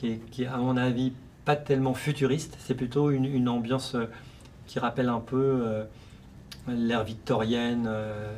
[0.00, 1.12] Qui, est, qui est, à mon avis,
[1.44, 2.56] pas tellement futuriste.
[2.58, 4.06] C'est plutôt une, une ambiance euh,
[4.66, 5.84] qui rappelle un peu euh,
[6.68, 7.84] l'ère victorienne.
[7.86, 8.32] euh,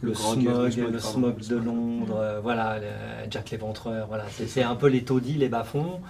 [0.00, 1.62] Le smog, le smog, le de.
[1.62, 6.00] Londres, voilà, le- Jack l'Éventreur, voilà, c'est un peu les taudis, les bas-fonds,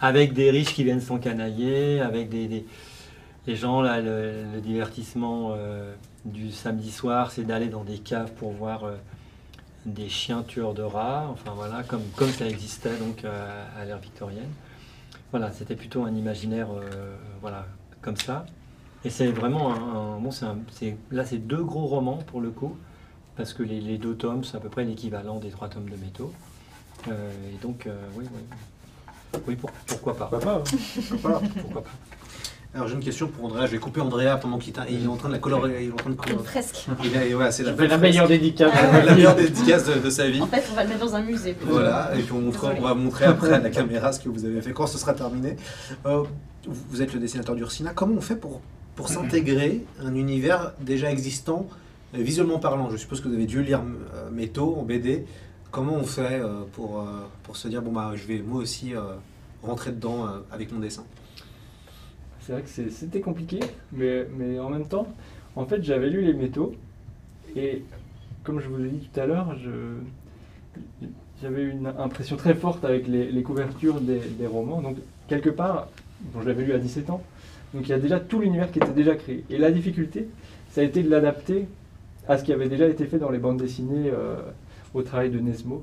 [0.00, 2.66] avec des riches qui viennent s'encanailler, avec des, des-
[3.46, 5.94] les gens, là, le, le divertissement euh,
[6.26, 8.96] du samedi soir, c'est d'aller dans des caves pour voir euh,
[9.86, 13.98] des chiens tueurs de rats, enfin voilà, comme, comme ça existait donc euh, à l'ère
[13.98, 14.50] victorienne.
[15.30, 17.66] Voilà, c'était plutôt un imaginaire, euh, voilà,
[18.02, 18.46] comme ça.
[19.04, 20.46] Et c'est vraiment un, un- bon, c'est
[21.10, 22.76] là, c'est deux gros romans pour le coup,
[23.36, 25.96] parce que les, les deux tomes, c'est à peu près l'équivalent des trois tomes de
[25.96, 26.32] métaux.
[27.08, 28.40] Euh, et donc, euh, oui, oui.
[29.48, 30.26] Oui, pour- pourquoi pas.
[30.28, 31.40] Pourquoi pas hein.
[31.60, 31.90] Pourquoi pas.
[32.74, 35.16] Alors j'ai une question pour Andrea, je vais couper Andrea pendant qu'il il est en
[35.16, 35.84] train de la colorer.
[35.84, 36.44] Il est en train de Une colorer.
[36.44, 36.86] fresque.
[37.04, 38.72] Il a- voilà, c'est la, la meilleure dédicace.
[39.04, 40.40] la meilleure dédicace de, de sa vie.
[40.42, 41.56] En fait, on va le mettre dans un musée.
[41.62, 42.80] Voilà, et puis on, montre- Désolée.
[42.80, 45.12] on va montrer après à la caméra ce que vous avez fait quand ce sera
[45.14, 45.56] terminé.
[46.06, 46.24] Euh,
[46.66, 47.92] vous êtes le dessinateur d'Ursina.
[47.94, 48.60] Comment on fait pour,
[48.96, 51.68] pour s'intégrer un univers déjà existant,
[52.16, 52.90] euh, visuellement parlant?
[52.90, 53.82] Je suppose que vous avez dû lire
[54.16, 55.26] euh, Métaux en BD.
[55.70, 57.04] Comment on fait euh, pour, euh,
[57.44, 59.00] pour se dire, bon, bah, je vais moi aussi euh,
[59.62, 61.04] rentrer dedans euh, avec mon dessin?
[62.44, 63.58] C'est vrai que c'était compliqué,
[63.92, 64.26] mais,
[64.58, 65.08] en même temps,
[65.56, 66.74] en fait, j'avais lu les métaux,
[67.56, 67.82] et
[68.42, 69.56] comme je vous ai dit tout à l'heure,
[71.40, 74.82] j'avais une impression très forte avec les, couvertures des, romans.
[74.82, 75.88] Donc, quelque part,
[76.34, 77.22] bon, je l'avais lu à 17 ans,
[77.72, 79.42] donc il y a déjà tout l'univers qui était déjà créé.
[79.48, 80.28] Et la difficulté,
[80.68, 81.66] ça a été de l'adapter
[82.28, 84.36] à ce qui avait déjà été fait dans les bandes dessinées euh,
[84.92, 85.82] au travail de Nesmo.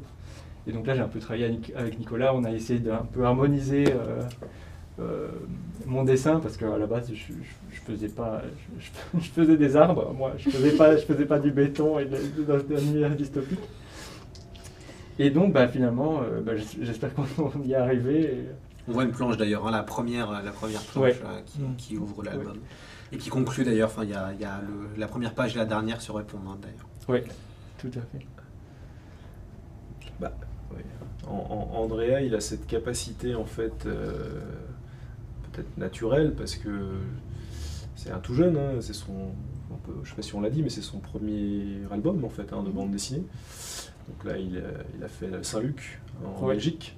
[0.67, 2.35] Et donc là, j'ai un peu travaillé avec- Nicolas.
[2.35, 4.21] On a essayé d'un peu harmoniser euh,
[5.85, 7.33] mon dessin parce qu'à la base, je, je,
[7.71, 8.41] je faisais pas,
[9.19, 10.13] je, faisais des arbres.
[10.13, 13.59] Moi, je faisais pas, je faisais pas du béton et d'un univers dystopique.
[15.19, 18.21] Et donc, bah, finalement, euh, bah, j'es- j'espère qu'on y est arrivé.
[18.23, 18.47] et-
[18.87, 21.21] On voit une planche d'ailleurs, hein, la première, la première planche Ouais.
[21.25, 21.75] euh, qui, Mm.
[21.77, 22.57] qui ouvre l'album.
[23.11, 25.55] Et qui conclut d'ailleurs, enfin, il y a, il y a le- la première page
[25.55, 26.87] et la dernière se répondent hein, d'ailleurs.
[27.07, 27.19] Oui,
[27.77, 28.25] tout à fait.
[31.27, 31.33] En-
[31.73, 34.41] en- Andrea, il a cette capacité en fait, euh,
[35.51, 36.69] peut-être naturelle, parce que
[37.95, 39.11] c'est un tout jeune, hein, c'est son,
[39.71, 42.29] on peut- je sais pas si on l'a dit, mais c'est son premier album en
[42.29, 43.23] fait hein, de bande dessinée.
[44.07, 46.53] Donc là, il, a- il a fait Saint-Luc en Ouais.
[46.55, 46.97] Belgique,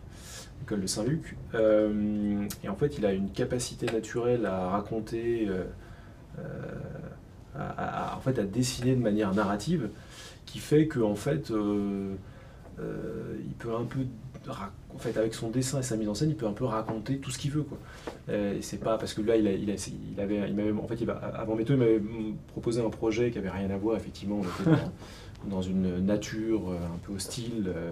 [0.62, 5.66] l'école de Saint-Luc, Euh, et en fait, il a une capacité naturelle à raconter, euh,
[6.39, 6.43] euh,
[7.56, 9.89] à, à- en fait, à dessiner de manière narrative,
[10.45, 11.51] qui fait que en fait.
[11.51, 12.16] euh,
[12.80, 13.99] euh, il peut un peu
[14.47, 14.72] rac-
[15.16, 17.38] avec son dessin et sa mise en scène il peut un peu raconter tout ce
[17.38, 17.66] qu'il veut
[18.30, 19.50] Euh, et pas parce que là il,
[20.20, 22.02] avait en fait avant Météo il m'avait
[22.48, 24.41] proposé un projet qui avait rien à voir effectivement.
[25.50, 27.91] Dans, une nature euh, un peu hostile euh,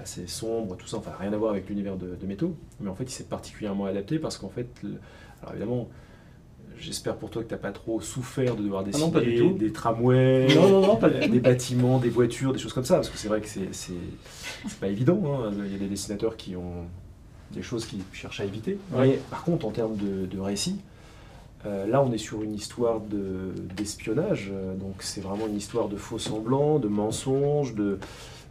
[0.00, 0.98] assez sombre tout ça.
[0.98, 3.86] Enfin rien à voir avec l'univers de, de Météo mais en fait il s'est particulièrement
[3.86, 4.68] adapté parce qu'en fait
[5.42, 5.88] alors évidemment
[6.80, 9.20] J'espère pour toi que tu n'as pas trop souffert de devoir Ah dessiner non, pas
[9.20, 9.52] du tout.
[9.52, 12.84] des tramways, Non, non, non, pas du euh, des bâtiments, des voitures, des choses comme
[12.86, 13.92] ça, parce que c'est vrai que c'est c'est
[14.80, 15.20] pas évident.
[15.44, 15.52] hein.
[15.66, 16.86] Il y a des dessinateurs qui ont
[17.52, 18.78] des choses qu'ils cherchent à éviter.
[18.92, 19.06] Ouais.
[19.08, 20.76] Mais par contre, en termes de, de récit,
[21.66, 24.50] euh, là, on est sur une histoire de- d'espionnage.
[24.52, 27.98] euh, donc, c'est vraiment une histoire de faux semblants, de mensonges, de,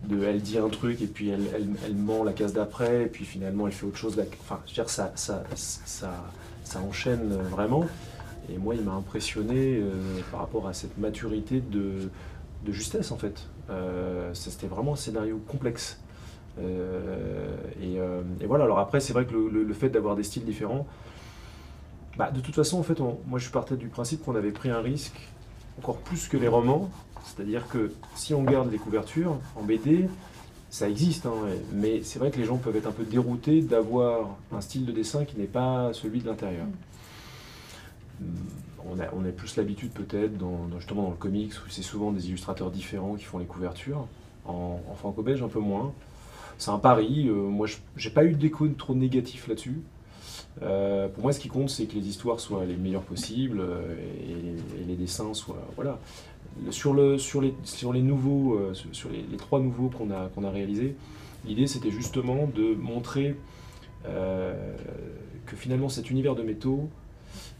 [0.08, 3.08] de elle dit un truc et puis elle, elle, elle ment la case d'après, et
[3.08, 4.16] puis finalement, elle fait autre chose.
[4.42, 6.12] Enfin, je veux dire, ça, ça, ça,
[6.64, 7.86] ça enchaîne vraiment.
[8.54, 9.92] Et moi, il m'a impressionné euh,
[10.32, 12.10] par rapport à cette maturité de,
[12.68, 13.48] justesse, en fait.
[13.70, 16.00] Euh, C'était vraiment un scénario complexe.
[16.60, 20.88] Euh, et, voilà, alors après, c'est vrai que le, fait d'avoir des styles différents,
[22.18, 24.82] bah, de toute façon, en fait, moi, je partais du principe qu'on avait pris un
[24.82, 25.20] risque
[25.78, 26.90] encore plus que les romans.
[27.24, 30.10] C'est-à-dire que si on garde les couvertures en BD,
[30.70, 31.34] ça existe, hein,
[31.74, 34.92] mais c'est vrai que les gens peuvent être un peu déroutés d'avoir un style de
[34.92, 36.66] dessin qui n'est pas celui de l'intérieur.
[38.86, 42.72] On a, plus l'habitude peut-être, dans, justement dans le comics, où c'est souvent des illustrateurs
[42.72, 44.08] différents qui font les couvertures.
[44.46, 45.94] En, en franco-belge, un peu moins.
[46.58, 47.28] C'est un pari.
[47.28, 49.82] euh, moi, je j'ai pas eu d'écho trop négatif là-dessus.
[50.62, 53.96] Euh, pour moi, ce qui compte, c'est que les histoires soient les meilleures possibles euh,
[54.78, 55.68] et, les dessins soient.
[55.76, 56.00] Voilà.
[56.72, 60.96] Sur, le, sur, les, nouveaux, euh, sur, les, trois nouveaux qu'on a, qu'on a réalisés,
[61.46, 63.36] l'idée c'était justement de montrer
[64.04, 66.90] que finalement cet univers de métaux,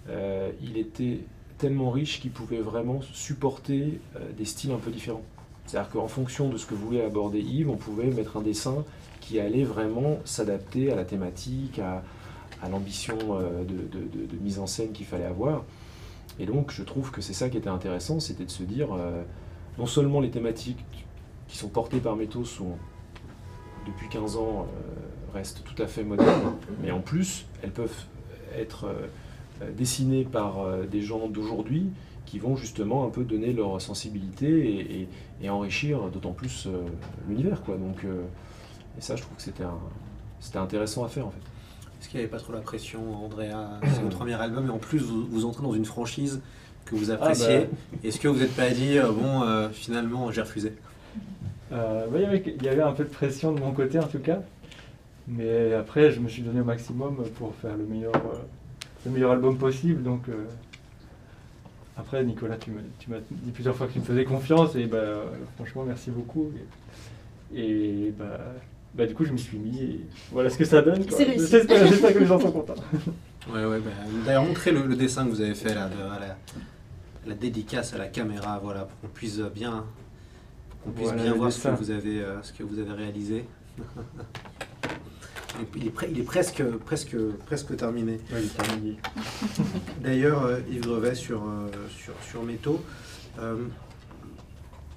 [0.10, 1.20] euh, il était
[1.58, 5.24] tellement riche qu'il pouvait vraiment supporter euh, des styles un peu différents.
[5.66, 8.84] C'est-à-dire qu'en fonction de ce que voulait aborder Yves, on pouvait mettre un dessin
[9.20, 12.02] qui allait vraiment s'adapter à la thématique, à,
[12.70, 15.64] l'ambition euh, de, mise en scène qu'il fallait avoir.
[16.40, 18.90] Et donc, je trouve que c'est ça qui était intéressant, c'était de se dire,
[19.78, 20.86] non seulement les thématiques
[21.50, 22.78] qui sont portées par Métaux sont,
[23.86, 24.66] depuis 15 ans,
[25.34, 28.06] restent tout à fait modernes, mais en plus, elles peuvent
[28.56, 28.88] être
[29.62, 31.88] euh, dessinées par euh, des gens d'aujourd'hui
[32.26, 35.08] qui vont justement un peu donner leur sensibilité et, et-
[35.42, 36.72] et enrichir d'autant plus euh,
[37.28, 37.62] l'univers.
[37.64, 37.76] quoi.
[37.78, 38.22] Donc, euh,
[38.98, 39.80] et ça, je trouve que c'était un-
[40.40, 41.40] c'était intéressant à faire en fait.
[42.00, 44.78] Est-ce qu'il n'y avait pas trop la pression, Andrea C'est votre premier album et en
[44.78, 46.40] plus vous, vous entrez dans une franchise
[46.86, 47.46] que vous appréciez.
[48.04, 50.74] Est-ce que vous n'êtes pas dit, bon, euh, finalement, j'ai refusé?
[51.72, 54.08] Euh, il y avait- il y avait un peu de pression de mon côté en
[54.08, 54.40] tout cas.
[55.28, 58.38] Mais après, je me suis donné au maximum pour faire le meilleur, euh,
[59.06, 60.04] le meilleur album possible.
[60.04, 60.46] Donc, euh,
[61.98, 64.76] après, Nicolas, tu me- tu m'as dit plusieurs fois que tu me faisais confiance.
[64.76, 65.24] Et bah,
[65.56, 66.52] franchement, merci beaucoup.
[67.54, 67.62] Et,
[68.08, 68.40] et, bah,
[68.94, 69.82] bah, du coup, je m'y suis mis.
[69.82, 70.00] Et
[70.32, 71.06] voilà ce que ça donne.
[71.06, 71.18] quoi.
[71.18, 71.48] C'est réussi.
[71.50, 72.76] J'espère j'espère que les gens sont contents.
[73.52, 73.90] Ouais, ouais, bah,
[74.28, 76.38] D'ailleurs, montrez le, le dessin que vous avez fait là, de, à la,
[77.26, 79.86] la dédicace à la caméra, voilà, pour qu'on puisse bien,
[80.70, 82.92] pour qu'on puisse Voilà bien voir ce que, vous avez, euh, ce que vous avez
[82.92, 83.46] réalisé.
[85.56, 88.20] Il est- il est, pre- il est presque, presque, presque terminé.
[88.32, 88.42] Ouais.
[90.04, 92.82] D'ailleurs, euh, Yves Grevet sur, euh, sur, sur Métaux,
[93.40, 93.56] euh,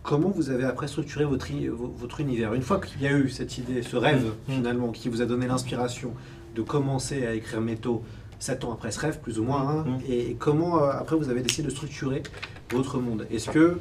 [0.03, 2.55] comment vous avez après structuré votre, univers?
[2.55, 4.53] Une fois qu'il y a eu cette idée, ce rêve Mm.
[4.53, 6.13] finalement, qui vous a donné l'inspiration
[6.55, 8.03] de commencer à écrire Métaux,
[8.39, 9.99] 7 ans après ce rêve, plus ou moins, hein, Mm.
[10.09, 12.23] et, et comment euh, après vous avez décidé de structurer
[12.71, 13.27] votre monde?
[13.31, 13.79] Est-ce que euh,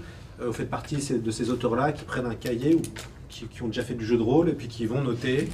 [0.48, 2.82] vous faites partie de ces- de ces auteurs-là qui prennent un cahier ou
[3.30, 5.50] qui, qui ont déjà fait du jeu de rôle et puis qui vont noter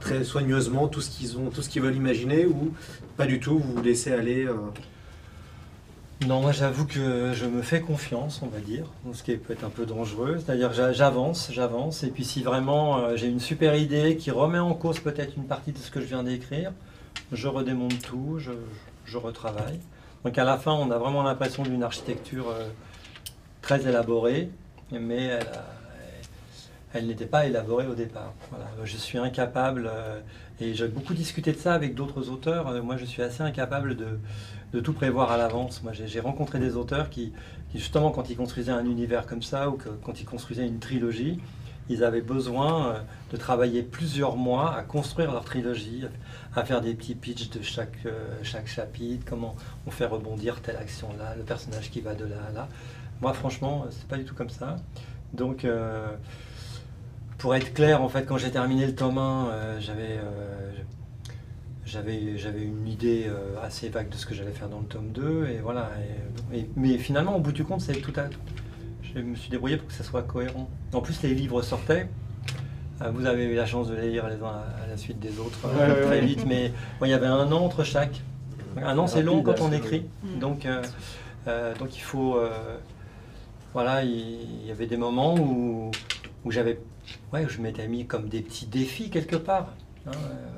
[0.00, 2.72] très soigneusement tout ce qu'ils ont, tout ce qu'ils veulent imaginer ou
[3.16, 4.54] pas du tout, vous vous laissez aller euh,
[6.26, 9.64] Non, moi j'avoue que je me fais confiance, on va dire, ce qui peut être
[9.64, 10.38] un peu dangereux.
[10.44, 14.58] C'est-à-dire j'a- j'avance, j'avance, et puis si vraiment euh, j'ai une super idée qui remet
[14.58, 16.72] en cause peut-être une partie de ce que je viens d'écrire,
[17.32, 18.50] je redémonte tout, je,
[19.04, 19.78] je retravaille.
[20.24, 22.66] Donc à la fin, on a vraiment l'impression d'une architecture euh,
[23.62, 24.50] très élaborée,
[24.90, 25.77] mais elle, a-
[26.94, 28.32] elle n'était pas élaborée au départ.
[28.50, 28.66] Voilà.
[28.84, 30.20] Je suis incapable, euh,
[30.60, 33.96] et j'ai beaucoup discuté de ça avec d'autres auteurs, euh, moi je suis assez incapable
[33.96, 34.18] de,
[34.72, 35.82] de tout prévoir à l'avance.
[35.82, 37.32] Moi j'ai rencontré des auteurs qui,
[37.74, 41.38] justement quand ils construisaient un univers comme ça, ou quand ils construisaient une trilogie,
[41.90, 42.98] ils avaient besoin euh,
[43.32, 46.04] de travailler plusieurs mois à construire leur trilogie,
[46.54, 47.98] à faire des petits pitchs de chaque,
[48.42, 49.54] chaque chapitre, comment
[49.86, 52.68] on fait rebondir telle action là, le personnage qui va de là à là.
[53.20, 54.76] Moi franchement, c'est pas du tout comme ça.
[55.32, 55.66] Donc
[57.38, 60.72] pour être clair, en fait, quand j'ai terminé le tome 1, euh, j'avais euh,
[61.86, 65.08] j'avais j'avais une idée euh, assez vague de ce que j'allais faire dans le tome
[65.12, 65.90] 2 et voilà.
[66.52, 68.24] Et- et- mais finalement, au bout du compte, c'est tout à
[69.14, 70.68] je me suis débrouillé pour que ça soit cohérent.
[70.92, 72.08] En plus, les livres sortaient.
[73.12, 75.60] Vous avez eu la chance de les lire les uns à la suite des autres
[75.68, 76.26] Ouais, très ouais.
[76.26, 78.20] vite, mais bon, il y avait un an entre chaque.
[78.76, 80.04] Un an, c'est long quand on écrit.
[80.24, 80.38] long.
[80.40, 80.82] Donc, euh,
[81.46, 82.36] euh, donc il faut.
[82.36, 82.50] euh,
[83.72, 84.10] voilà, il
[84.62, 85.90] il y avait des moments où,
[86.48, 86.78] où j'avais.
[87.32, 89.74] Ouais, je m'étais mis comme des petits défis quelque part.
[90.06, 90.10] hein,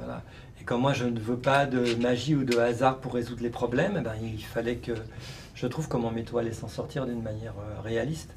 [0.08, 0.16] euh.
[0.60, 3.50] Et comme moi, je ne veux pas de magie ou de hasard pour résoudre les
[3.50, 4.92] problèmes, eh ben, il fallait que
[5.54, 8.30] je trouve comment allaient s'en sortir d'une manière euh, réaliste.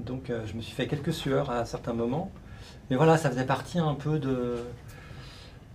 [0.00, 2.32] Donc, euh, je me suis fait quelques sueurs à certains moments.
[2.90, 4.56] Mais voilà, ça faisait partie un peu de,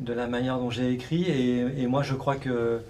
[0.01, 1.23] de la manière dont j'ai écrit.
[1.23, 2.81] Et, moi, je crois que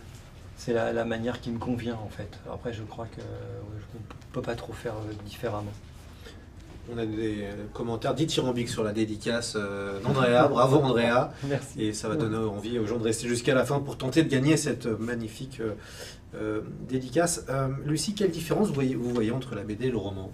[0.57, 2.39] c'est la, la manière qui me convient, en fait.
[2.51, 4.95] Après, je crois que je ne peux pas trop faire
[5.25, 5.73] différemment.
[6.93, 10.47] On a des euh, commentaires dithyrambiques sur la dédicace euh, d'Andrea.
[10.47, 11.31] Bravo Andrea.
[11.47, 11.81] Merci.
[11.81, 14.29] Et ça va donner envie aux gens de rester jusqu'à la fin pour tenter de
[14.29, 15.61] gagner cette magnifique
[16.35, 17.45] euh, dédicace.
[17.49, 20.31] Euh, Lucie, quelle différence vous voyez, vous voyez entre la BD et le roman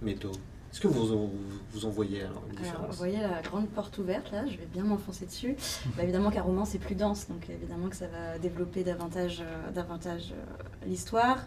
[0.00, 0.32] Métaux?
[0.72, 1.30] Est-ce que vous en,
[1.72, 4.68] vous en voyez alors une Alors, vous voyez la grande porte ouverte là, je vais
[4.72, 5.56] bien m'enfoncer dessus.
[5.96, 9.70] Bah, évidemment qu'un roman c'est plus dense, donc évidemment que ça va développer davantage, euh,
[9.70, 11.38] davantage euh, l'histoire.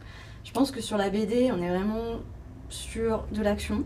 [0.43, 2.19] Je pense que sur la BD, on est vraiment
[2.69, 3.83] sur de l'action.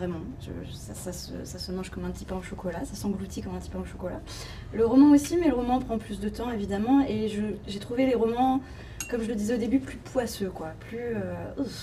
[0.00, 2.94] Vraiment, Je- ça, ça se, ça se mange comme un petit pain au chocolat, ça
[2.94, 4.22] s'engloutit comme un petit pain au chocolat.
[4.72, 8.14] Le roman aussi, mais le roman prend plus de temps évidemment, et j'ai trouvé les
[8.14, 8.62] romans,
[9.10, 10.98] comme je le disais au début, plus poisseux quoi, plus...
[11.16, 11.34] euh.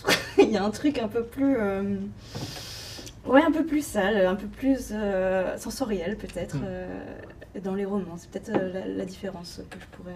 [0.39, 1.57] Il y a un truc un peu plus...
[1.59, 1.97] euh,
[3.27, 7.59] Ouais, un peu plus sale, un peu plus euh, sensoriel peut-être Mm.
[7.63, 8.15] dans les romans.
[8.17, 10.15] C'est peut-être la, la différence que je pourrais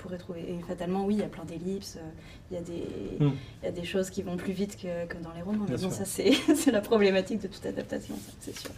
[0.00, 0.40] pourrais trouver.
[0.48, 2.10] Et fatalement, oui, il y a plein d'ellipses, euh,
[2.50, 2.84] il y a des
[3.24, 3.32] Mm.
[3.62, 5.66] il y a des choses qui vont plus vite que, que dans les romans.
[5.68, 8.70] Mais bon, ça c'est c'est la problématique de toute adaptation, c'est sûr.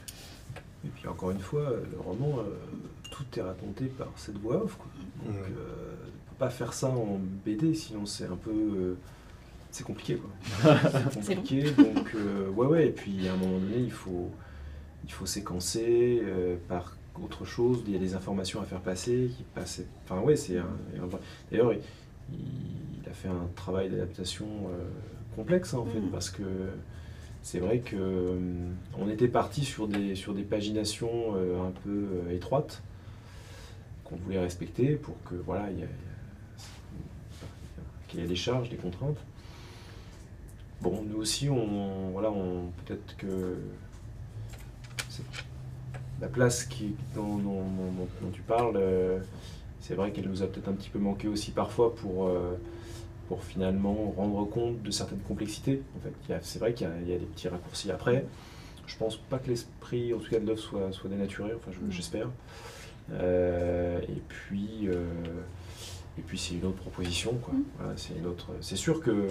[0.84, 2.42] Et puis encore une fois, le roman, euh,
[3.10, 4.76] tout est raconté par cette voix off.
[4.76, 4.86] Quoi.
[5.26, 5.94] Donc, euh,
[6.26, 8.50] on peut pas faire ça en BD, sinon c'est un peu.
[8.50, 8.94] euh,
[9.70, 10.74] c'est compliqué, quoi.
[11.22, 12.86] c'est compliqué, donc euh, ouais, ouais.
[12.88, 14.28] Et puis à un moment donné, il faut,
[15.04, 17.82] il faut séquencer euh, par autre chose.
[17.86, 19.82] Il y a des informations à faire passer qui passent.
[20.04, 20.66] Enfin, ouais, c'est un.
[21.02, 21.80] un vrai- D'ailleurs, il,
[23.02, 24.84] il a fait un travail d'adaptation euh,
[25.36, 26.10] complexe, hein, en fait, Mhm.
[26.10, 26.42] parce que
[27.42, 31.90] c'est vrai que hum, on était parti sur des, sur des paginations euh, un peu
[32.28, 32.82] euh, étroites
[34.04, 35.92] qu'on voulait respecter pour que voilà, il y a- y a-
[38.08, 39.18] qu'il y ait des charges, des contraintes.
[40.80, 43.56] Bon, nous aussi, on, voilà, on peut-être que
[46.22, 49.18] la place qui, dont, dont- dont- dont tu parles, euh,
[49.80, 52.56] c'est vrai qu'elle nous a peut-être un petit peu manqué aussi parfois pour, euh,
[53.28, 55.82] pour finalement rendre compte de certaines complexités.
[55.96, 57.90] En fait, c'est vrai qu'il y, a- il y a des petits raccourcis.
[57.90, 58.24] Après,
[58.86, 61.52] je pense pas que l'esprit, en tout cas de l'œuvre, soit, soit dénaturé.
[61.56, 62.28] Enfin, je- j'espère.
[63.12, 64.86] Euh, et puis,
[66.18, 67.32] et puis c'est une autre proposition.
[67.42, 67.54] Quoi.
[67.54, 67.64] Mm.
[67.78, 68.46] Voilà, c'est une autre.
[68.60, 69.28] C'est sûr que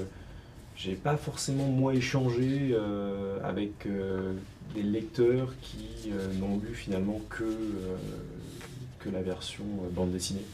[0.81, 4.33] j'ai pas forcément moi échangé euh, avec euh,
[4.73, 7.55] des lecteurs qui euh, n'ont lu finalement que
[8.99, 10.45] que la version bande dessinée.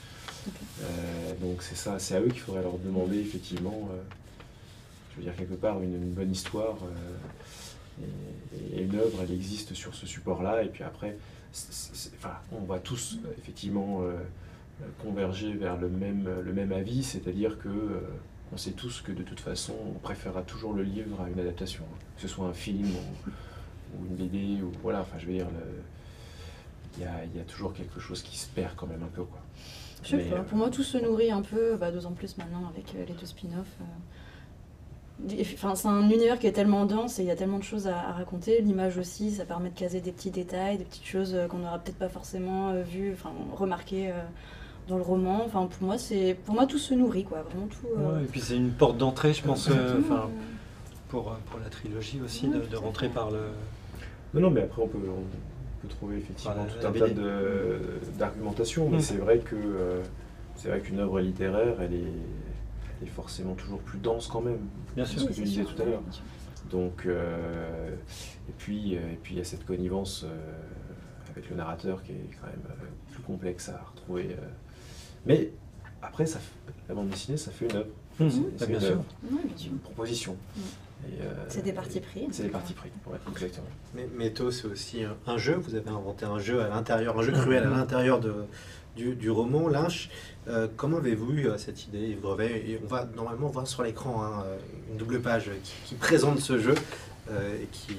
[1.42, 3.90] Donc c'est ça, c'est à eux qu'il faudrait leur demander effectivement.
[5.12, 6.78] je veux dire quelque part une, une bonne histoire
[8.02, 10.64] et, et une œuvre, elle existe sur ce support-là.
[10.64, 11.18] Et puis après,
[12.16, 14.02] enfin, on va tous effectivement
[15.04, 18.00] converger vers le même, le même avis, c'est-à-dire que
[18.54, 21.84] on sait tous que de toute façon, on préférera toujours le livre à une adaptation,
[22.16, 23.30] que ce soit un film ou,
[24.00, 25.48] ou une BD, ou voilà, enfin je veux dire,
[26.98, 29.14] il y a, il y a toujours quelque chose qui se perd quand même un
[29.14, 29.24] peu.
[29.24, 29.40] Quoi.
[30.04, 32.68] Je sais pas, euh, pour moi tout se nourrit un peu, bah, d'autant plus maintenant
[32.70, 33.66] avec euh, les deux spin-offs.
[33.82, 35.44] euh.
[35.54, 37.88] Enfin, c'est un univers qui est tellement dense et il y a tellement de choses
[37.88, 38.62] à, à raconter.
[38.62, 41.98] L'image aussi, ça permet de caser des petits détails, des petites choses qu'on n'aura peut-être
[41.98, 44.14] pas forcément vues, enfin remarquées
[44.88, 45.44] dans le roman.
[45.46, 47.42] Enfin, pour moi, c'est pour moi tout se nourrit, quoi.
[47.44, 47.88] Vraiment tout.
[47.98, 50.00] euh, Ouais, et puis c'est une porte d'entrée, je pense, euh,
[51.10, 53.40] pour, euh, pour la trilogie aussi, Ouais, de, rentrer par le.
[54.34, 57.00] Non, non, mais après, on peut, on peut trouver effectivement Voilà, tout un BD.
[57.00, 57.80] tas de-
[58.18, 59.02] d'argumentations, mais Mm.
[59.02, 60.02] c'est vrai que euh,
[60.56, 61.98] c'est vrai qu'une œuvre littéraire, elle est,
[63.02, 64.60] elle est forcément toujours plus dense quand même.
[64.96, 65.22] Bien C'est sûr.
[65.22, 66.02] ce que tu disais tout à l'heure.
[66.72, 67.90] Donc, euh,
[68.50, 70.28] et puis, et puis il y a cette connivence euh,
[71.32, 72.66] avec le narrateur qui est quand même
[73.14, 74.36] plus complexe à retrouver.
[75.28, 75.52] Mais
[76.02, 76.40] après, ça,
[76.90, 77.88] la bande dessinée, ça fait une œuvre.
[78.18, 78.26] C'est-
[78.58, 78.92] c'est bien une sûr.
[78.94, 79.72] œuvre, Ouais, bien sûr.
[79.72, 80.34] une proposition.
[80.56, 80.60] Mm.
[81.10, 82.28] Et, euh, C'est des partis pris.
[82.32, 83.68] C'est des partis pris, ouais, exactement.
[83.94, 85.54] Mais Métaux, c'est aussi un, un jeu.
[85.56, 88.34] Vous avez inventé un jeu à l'intérieur, un jeu cruel à l'intérieur de,
[88.96, 90.10] du, du roman Lynch.
[90.48, 92.00] Euh, comment avez-vous eu euh, cette idée?
[92.10, 94.44] Yves Brevet Et on va normalement voir sur l'écran hein,
[94.92, 96.74] une double page qui, qui présente ce jeu.
[97.32, 97.96] Euh, et qui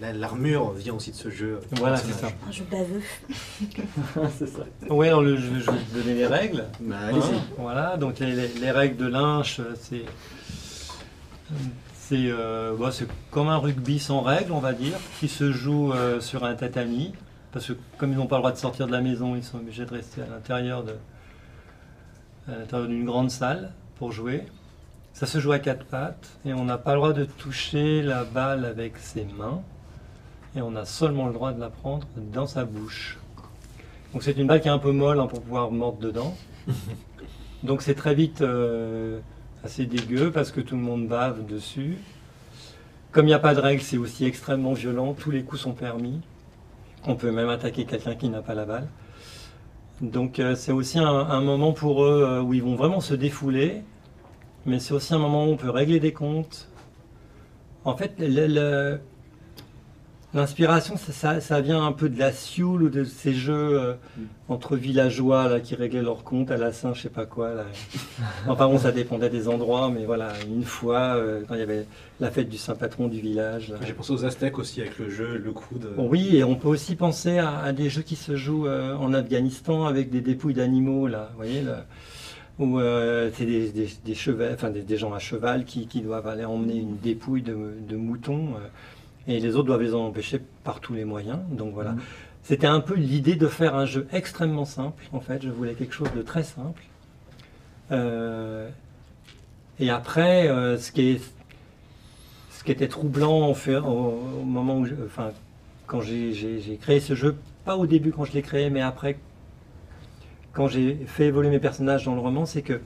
[0.00, 1.58] bah, l'armure vient aussi de ce jeu.
[1.62, 2.28] euh, Voilà, c'est ça.
[2.48, 3.02] Un jeu baveux.
[4.38, 4.62] c'est ça.
[4.88, 6.64] Ouais, alors le, je, je vais te donner les règles.
[6.80, 7.34] Bah, allez-y.
[7.36, 10.04] Hein, voilà, donc les, les- les règles de Lynch, euh, c'est
[11.94, 15.92] c'est euh, bah, c'est comme un rugby sans règles, on va dire, qui se joue
[15.92, 17.12] euh, sur un tatami.
[17.52, 19.58] Parce que comme ils n'ont pas le droit de sortir de la maison, ils sont
[19.58, 20.94] obligés de rester à l'intérieur de
[22.48, 24.44] à l'intérieur d'une grande salle pour jouer.
[25.12, 28.24] Ça se joue à quatre pattes et on n'a pas le droit de toucher la
[28.24, 29.60] balle avec ses mains
[30.56, 33.18] et on a seulement le droit de la prendre dans sa bouche.
[34.12, 36.34] Donc c'est une balle qui est un peu molle hein, pour pouvoir mordre dedans.
[37.62, 39.20] Donc c'est très vite euh,
[39.62, 41.98] assez dégueu parce que tout le monde bave dessus.
[43.12, 45.14] Comme il n'y a pas de règle, c'est aussi extrêmement violent.
[45.14, 46.20] Tous les coups sont permis.
[47.06, 48.88] On peut même attaquer quelqu'un qui n'a pas la balle.
[50.00, 53.14] Donc euh, c'est aussi un, un moment pour eux euh, où ils vont vraiment se
[53.14, 53.82] défouler.
[54.66, 56.68] Mais c'est aussi un moment où on peut régler des comptes.
[57.84, 58.12] En fait,
[60.32, 63.94] l'inspiration, ça, ça- ça vient un peu de la Sioule ou de ces jeux euh,
[64.48, 67.52] entre villageois là, qui réglaient leurs comptes à la Saint, je sais pas quoi.
[67.54, 67.64] Là.
[68.46, 71.86] Enfin bon, ça dépendait des endroits, mais voilà, une fois, euh, quand il y avait
[72.20, 73.72] la fête du Saint-Patron du village.
[73.84, 75.88] J'ai pensé aux Aztèques aussi avec le jeu, le coude.
[75.96, 79.12] Oui, et on peut aussi penser à, à des jeux qui se jouent euh, en
[79.14, 81.86] Afghanistan avec des dépouilles d'animaux, là, vous voyez, là,
[82.60, 86.00] où euh, c'est des, des, des chevals- enfin, des, des gens à cheval qui, qui
[86.02, 87.56] doivent aller emmener une dépouille de,
[87.88, 88.68] de mouton, euh,
[89.26, 91.38] et les autres doivent les en empêcher par tous les moyens.
[91.50, 91.92] Donc voilà.
[91.92, 92.00] Mhm.
[92.44, 95.42] C'était un peu l'idée de faire un jeu extrêmement simple, en fait.
[95.42, 96.82] Je voulais quelque chose de très simple.
[97.92, 98.68] Euh,
[99.78, 100.46] et après,
[100.78, 101.20] ce qui est
[102.52, 105.32] ce qui était troublant en fait, au, au moment où, je- enfin,
[105.86, 109.18] quand j'ai créé ce jeu, pas au début quand je l'ai créé, mais après,
[110.52, 112.80] quand j'ai fait évoluer mes personnages dans le roman, c'est que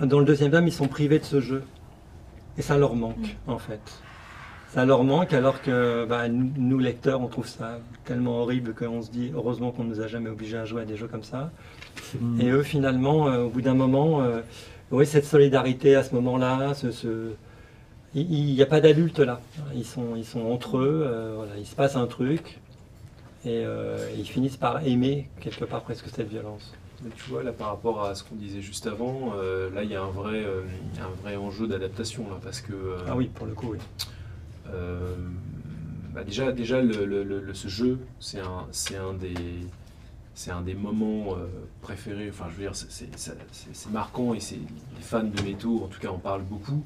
[0.00, 1.62] dans le deuxième tome, ils sont privés de ce jeu.
[2.56, 3.80] Et ça leur manque, en fait.
[4.70, 9.10] Ça leur manque alors que bah, nous, lecteurs, on trouve ça tellement horrible qu'on se
[9.10, 11.50] dit heureusement qu'on ne nous a jamais obligés à jouer à des jeux comme ça.
[12.40, 14.40] Et eux, finalement, euh, au bout d'un moment, euh,
[14.90, 17.32] oui, cette solidarité à ce moment-là, ce, ce-
[18.14, 19.40] il n'y a pas d'adultes là.
[19.74, 22.58] Ils sont, ils sont entre eux, euh, voilà, il se passe un truc,
[23.48, 26.72] et euh, ils finissent par aimer quelque part presque cette violence.
[27.02, 29.90] Mais tu vois, là, par rapport à ce qu'on disait juste avant, euh, là, il
[29.90, 30.62] y a un vrai, euh,
[31.00, 32.72] un vrai enjeu d'adaptation, là, parce que...
[32.72, 33.78] euh, Ah oui, pour le coup, oui.
[36.14, 39.34] bah déjà, déjà le, le- le- le- ce jeu, c'est un, c'est un des...
[40.34, 41.34] C'est un des moments
[41.82, 45.98] préférés, enfin je veux dire, c'est- marquant et c'est les fans de métaux, en tout
[45.98, 46.84] cas, en parlent beaucoup.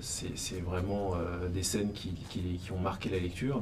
[0.00, 1.14] C'est c'est vraiment
[1.52, 3.60] des scènes qui, qui- qui ont marqué la lecture.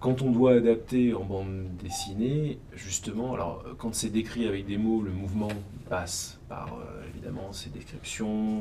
[0.00, 4.76] Quand on doit adapter en bande dessinée, justement, alors euh, quand c'est décrit avec des
[4.76, 5.48] mots, le mouvement
[5.88, 8.58] passe par euh, évidemment ces descriptions,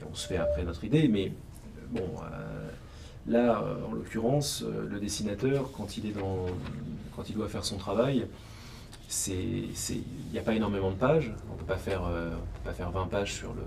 [0.00, 1.30] et on se fait après notre idée, mais euh,
[1.90, 2.08] bon,
[3.26, 6.12] là, en l'occurrence, le dessinateur, quand il
[7.34, 8.26] doit faire son travail,
[9.28, 10.02] il
[10.32, 11.76] n'y a pas énormément de pages, on on peut pas
[12.72, 13.62] faire 20 pages sur le,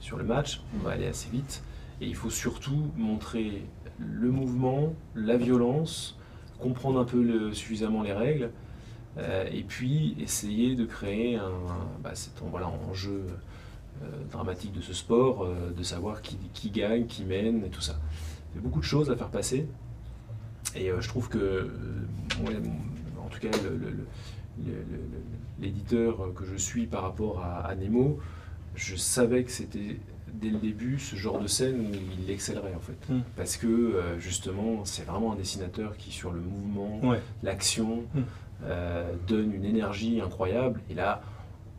[0.00, 1.62] sur le match, on va aller assez vite,
[2.00, 3.62] et il faut surtout montrer
[3.98, 6.18] le mouvement, la violence,
[6.58, 8.50] comprendre un peu suffisamment les règles,
[9.16, 11.50] euh, et puis essayer de créer un,
[12.02, 13.26] bah, cet voilà, enjeu
[14.02, 17.98] euh, dramatique de ce sport, euh, de savoir qui, gagne, qui mène, et tout ça.
[18.52, 19.66] Il y a beaucoup de choses à faire passer,
[20.76, 21.68] et euh, je trouve que,
[23.20, 23.48] en tout cas,
[25.60, 28.20] l'éditeur que je suis par rapport à, à Nemo,
[28.76, 29.98] je savais que c'était
[30.34, 31.90] dès le début ce genre de scène où
[32.22, 33.12] il excellerait en fait.
[33.12, 33.20] Mm.
[33.36, 37.20] Parce que euh, justement, c'est vraiment un dessinateur qui, sur le mouvement, Ouais.
[37.42, 38.20] l'action, Mm.
[38.64, 40.80] euh, donne une énergie incroyable.
[40.90, 41.22] Et là,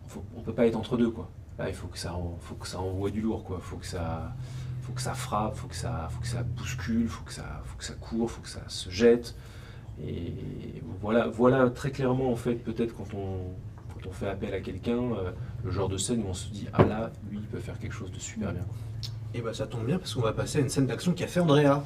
[0.08, 1.30] faut- on peut pas être entre deux quoi.
[1.58, 3.60] Là, il faut que ça, en- faut que ça envoie du lourd quoi.
[3.62, 4.34] Faut que ça,
[4.84, 7.78] faut que ça frappe, faut que ça, faut que ça bouscule, faut que ça, faut
[7.78, 9.36] que ça court, faut que ça se jette.
[10.02, 10.34] Et
[11.02, 13.52] voilà, voilà très clairement, en fait, peut-être quand on,
[14.02, 15.32] quand on fait appel à quelqu'un, euh,
[15.64, 17.94] le genre de scène où on se dit Ah là, lui, il peut faire quelque
[17.94, 18.66] chose de super bien.
[19.34, 21.40] Et bah ça tombe bien parce qu'on va passer à une scène d'action qu'a fait
[21.40, 21.84] Andrea.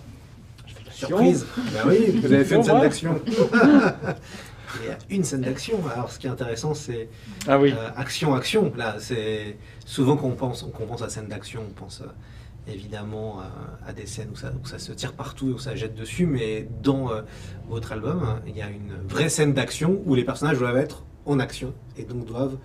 [0.91, 3.20] Surprise Bah oui, vous avez fait une scène d'action.
[4.82, 5.80] Il y a une scène d'action.
[5.93, 7.09] Alors ce qui est intéressant, c'est
[7.47, 7.74] Ah oui.
[7.74, 8.72] euh, action, action.
[8.76, 10.64] Là, c'est souvent quand on pense,
[11.01, 14.80] à scène d'action, on pense euh, évidemment à, à des scènes où ça, où ça
[14.80, 16.26] se tire partout et où ça jette dessus.
[16.26, 17.22] Mais dans euh,
[17.68, 21.03] votre album, hein, il y a une vraie scène d'action où les personnages doivent être
[21.26, 22.57] en action et donc doivent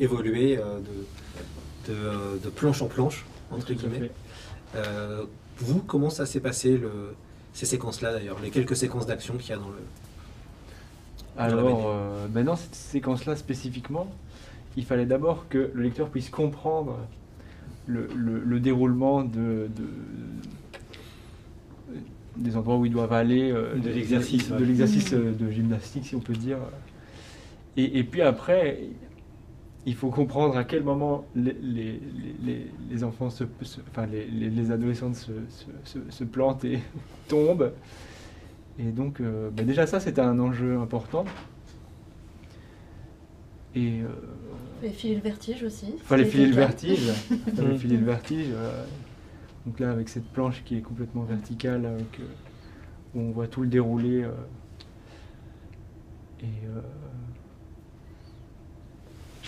[0.00, 4.10] évoluer euh, de, de, euh, de planche en planche entre guillemets.
[4.74, 5.24] Euh,
[5.58, 7.14] vous, comment ça s'est passé, le,
[7.52, 9.76] ces séquences-là d'ailleurs, les quelques séquences d'action qu'il y a dans le...
[11.38, 14.10] Alors, euh, ben dans cette séquence-là spécifiquement,
[14.76, 16.96] il fallait d'abord que le lecteur puisse comprendre
[17.86, 19.88] le, le- le déroulement de, de-
[22.36, 26.20] des endroits où ils doivent aller, euh, De l'exercice, de, l'exercice de gymnastique, si on
[26.20, 26.58] peut dire.
[27.76, 28.80] Et, et puis après,
[29.84, 32.00] il faut comprendre à quel moment les, les-
[32.42, 36.64] les- les enfants, se, se- enfin les, les- les adolescents se, se- se- se plantent
[36.64, 36.80] et
[37.28, 37.72] tombent.
[38.78, 41.24] Et donc, euh, bah déjà ça, c'était un enjeu important.
[43.74, 44.08] Et euh,
[44.80, 45.86] fallait filer le vertige aussi.
[45.94, 47.10] il fallait filer le vertige.
[47.54, 47.78] Fallait Mhm.
[47.78, 48.46] filer le vertige.
[48.52, 48.84] euh,
[49.66, 52.24] donc là, avec cette planche qui est complètement verticale, avec, euh,
[53.14, 54.22] où on voit tout le déroulé.
[54.24, 54.30] euh,
[56.42, 56.46] et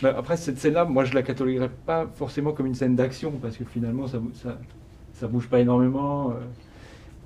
[0.05, 3.65] après, cette scène-là, moi, je la cataloguerais pas forcément comme une scène d'action, parce que
[3.65, 4.59] finalement, ça, ça,
[5.15, 6.31] ça bouge pas énormément.
[6.31, 6.35] euh,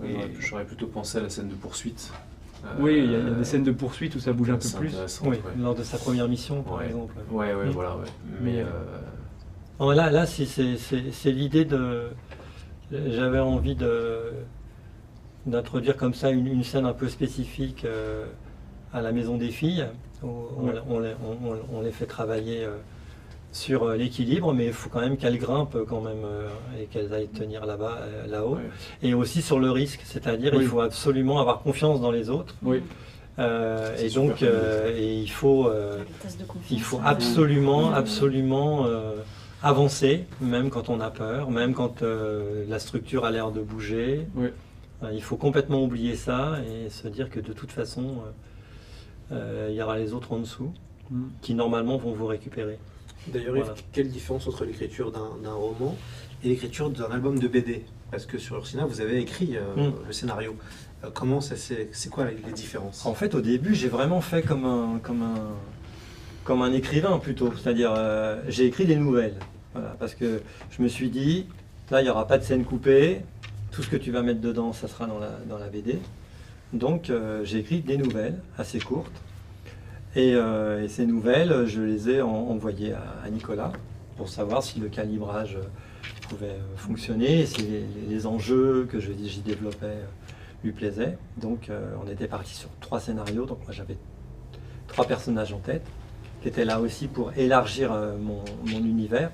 [0.00, 2.10] Ouais, et- j'aurais- J'aurais plutôt pensé à la scène de poursuite.
[2.64, 4.50] Euh, oui, il y, a- il y a des scènes de poursuite où ça bouge
[4.50, 4.94] un peu plus.
[5.22, 5.38] Oui, ouais.
[5.60, 6.86] lors de sa première mission, par Ouais.
[6.86, 7.14] exemple.
[7.30, 7.70] Ouais, ouais, Mm.
[7.70, 8.04] voilà, ouais.
[8.40, 8.66] Mais, Mais euh,
[9.80, 12.04] Non, là, là c'est- l'idée de.
[12.90, 14.32] J'avais envie de
[15.46, 18.26] d'introduire comme ça une, une scène un peu spécifique euh,
[18.92, 19.86] à la maison des filles.
[20.22, 20.72] On, Ouais.
[20.88, 22.76] on les, on- on- on les fait travailler euh,
[23.52, 26.48] sur euh, l'équilibre, mais il faut quand même qu'elles grimpent quand même euh,
[26.80, 27.98] et qu'elles aillent tenir là-bas,
[28.28, 28.56] là-haut.
[28.56, 28.62] ouais.
[29.02, 30.62] Et aussi sur le risque, c'est-à-dire Oui.
[30.62, 32.54] il faut absolument avoir confiance dans les autres.
[32.62, 32.82] Oui.
[33.38, 35.66] Euh, et donc, euh, et il faut.
[35.68, 36.02] euh,
[36.70, 39.16] il faut absolument, absolument euh,
[39.62, 44.26] avancer, même quand on a peur, même quand euh, la structure a l'air de bouger.
[44.34, 44.48] Oui.
[45.12, 48.18] Il faut complètement oublier ça et se dire que de toute façon,
[49.68, 50.72] il y aura les autres en dessous
[51.10, 51.24] Mm.
[51.42, 52.78] qui normalement vont vous récupérer.
[53.28, 53.74] D'ailleurs, Voilà.
[53.92, 55.96] Quelle différence entre l'écriture d'un roman
[56.42, 59.92] et l'écriture d'un album de BD Parce que sur Ursina, vous avez écrit euh, Mm.
[60.06, 60.56] le scénario.
[61.04, 63.04] Euh, comment ça c'est C'est quoi les, les différences?
[63.04, 65.34] En fait, au début, j'ai vraiment fait comme un, comme un,
[66.44, 67.52] comme un écrivain plutôt.
[67.56, 69.36] C'est-à-dire, euh, j'ai écrit des nouvelles.
[69.74, 71.46] Voilà, parce que je me suis dit,
[71.90, 73.20] là, il n'y aura pas de scène coupée.
[73.70, 75.98] Tout ce que tu vas mettre dedans, ça sera dans la, dans la BD.
[76.72, 79.12] Donc, euh, j'ai écrit des nouvelles assez courtes.
[80.14, 83.72] Et, euh, et ces nouvelles, je les ai en- envoyées à, Nicolas
[84.16, 85.58] pour savoir si le calibrage
[86.28, 87.62] pouvait euh, fonctionner, si
[88.08, 89.96] les, enjeux que j'y développais
[90.64, 91.18] lui plaisaient.
[91.38, 91.70] Donc
[92.04, 93.96] on était parti sur trois scénarios, donc moi j'avais
[94.86, 95.82] trois personnages en tête,
[96.40, 99.30] qui étaient là aussi pour élargir mon, univers,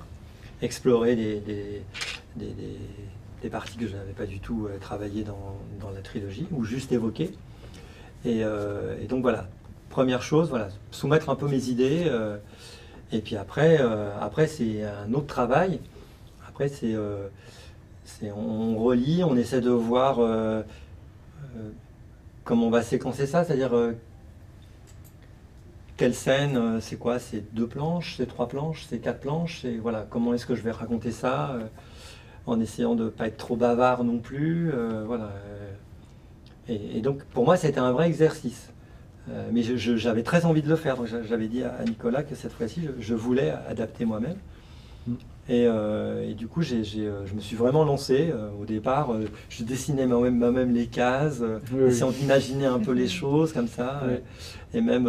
[0.63, 1.83] explorer des-
[3.41, 6.91] des parties que je n'avais pas du tout euh, travaillées dans, la trilogie, ou juste
[6.91, 7.31] évoquées.
[8.25, 9.47] Et, euh, et donc voilà,
[9.89, 12.05] première chose, voilà, soumettre un peu mes idées.
[12.07, 12.37] euh,
[13.11, 13.79] et puis après,
[14.21, 15.79] après c'est un autre travail.
[16.47, 16.95] Après, c'est,
[18.23, 20.19] on relit, on essaie de voir
[22.43, 23.71] comment on va séquencer ça, c'est-à-dire
[25.97, 30.05] quelle scène, c'est quoi, c'est deux planches, c'est trois planches, c'est quatre planches, c'est voilà,
[30.07, 31.57] comment est-ce que je vais raconter ça,
[32.49, 35.31] en essayant de ne pas être trop bavard non plus, euh, voilà.
[36.67, 38.71] Et, et donc pour moi, c'était un vrai exercice.
[39.29, 40.97] Euh, mais j'avais très envie de le faire.
[40.97, 44.37] Donc j'avais dit à Nicolas que cette fois-ci, je, je voulais adapter moi-même.
[45.07, 45.13] Mm.
[45.49, 48.31] Et, euh, et du coup, euh, je me suis vraiment lancé.
[48.61, 49.15] au départ,
[49.49, 51.41] je dessinais moi-même les cases,
[51.73, 51.87] oui.
[51.87, 54.01] essayant d'imaginer un peu les choses comme ça.
[54.05, 54.13] Oui.
[54.13, 55.07] euh, et même,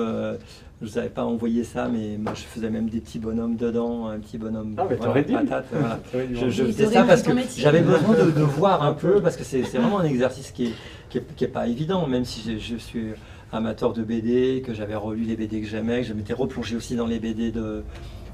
[0.80, 4.06] je ne savais pas envoyer ça, mais moi, je faisais même des petits bonhommes dedans,
[4.06, 6.00] un petit bonhomme Ah, mais voilà, patate, voilà.
[6.32, 9.60] Je, faisais ça parce que j'avais besoin de, de voir un peu, parce que c'est
[9.60, 10.72] vraiment un exercice qui est,
[11.10, 13.08] qui est, qui est pas évident, même si je, je suis
[13.52, 16.96] amateur de BD, que j'avais relu les BD que j'aimais, que je m'étais replongé aussi
[16.96, 17.80] dans les BD de, euh,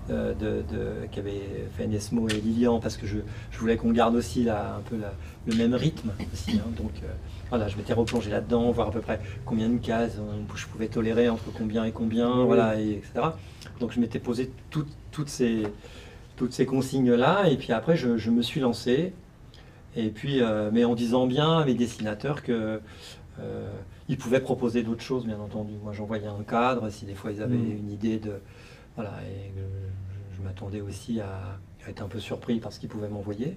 [0.08, 3.18] de, de- qu'avaient fait Nesmo et Lilian, parce que je,
[3.50, 5.12] je voulais qu'on garde aussi la- un peu la-
[5.46, 6.52] le même rythme aussi.
[6.58, 6.68] hein.
[6.76, 7.06] donc euh,
[7.50, 10.88] voilà, je m'étais replongé là-dedans, voir à peu près combien de cases on- je pouvais
[10.88, 12.46] tolérer entre combien et combien, Oui.
[12.46, 13.26] voilà, et, etc.
[13.80, 15.64] Donc je m'étais posé toutes- toutes ces
[16.36, 19.12] toutes ces consignes-là, et puis après je, je me suis lancé,
[19.96, 22.80] et puis, euh, mais en disant bien à mes dessinateurs que
[23.38, 23.68] Euh,
[24.08, 25.74] ils pouvaient proposer d'autres choses, bien entendu.
[25.84, 27.78] Moi, j'envoyais un cadre si des fois ils avaient Mm.
[27.80, 28.32] une idée de.
[28.96, 32.88] Voilà, et je, je m'attendais aussi à, à être un peu surpris par ce qu'ils
[32.88, 33.56] pouvaient m'envoyer.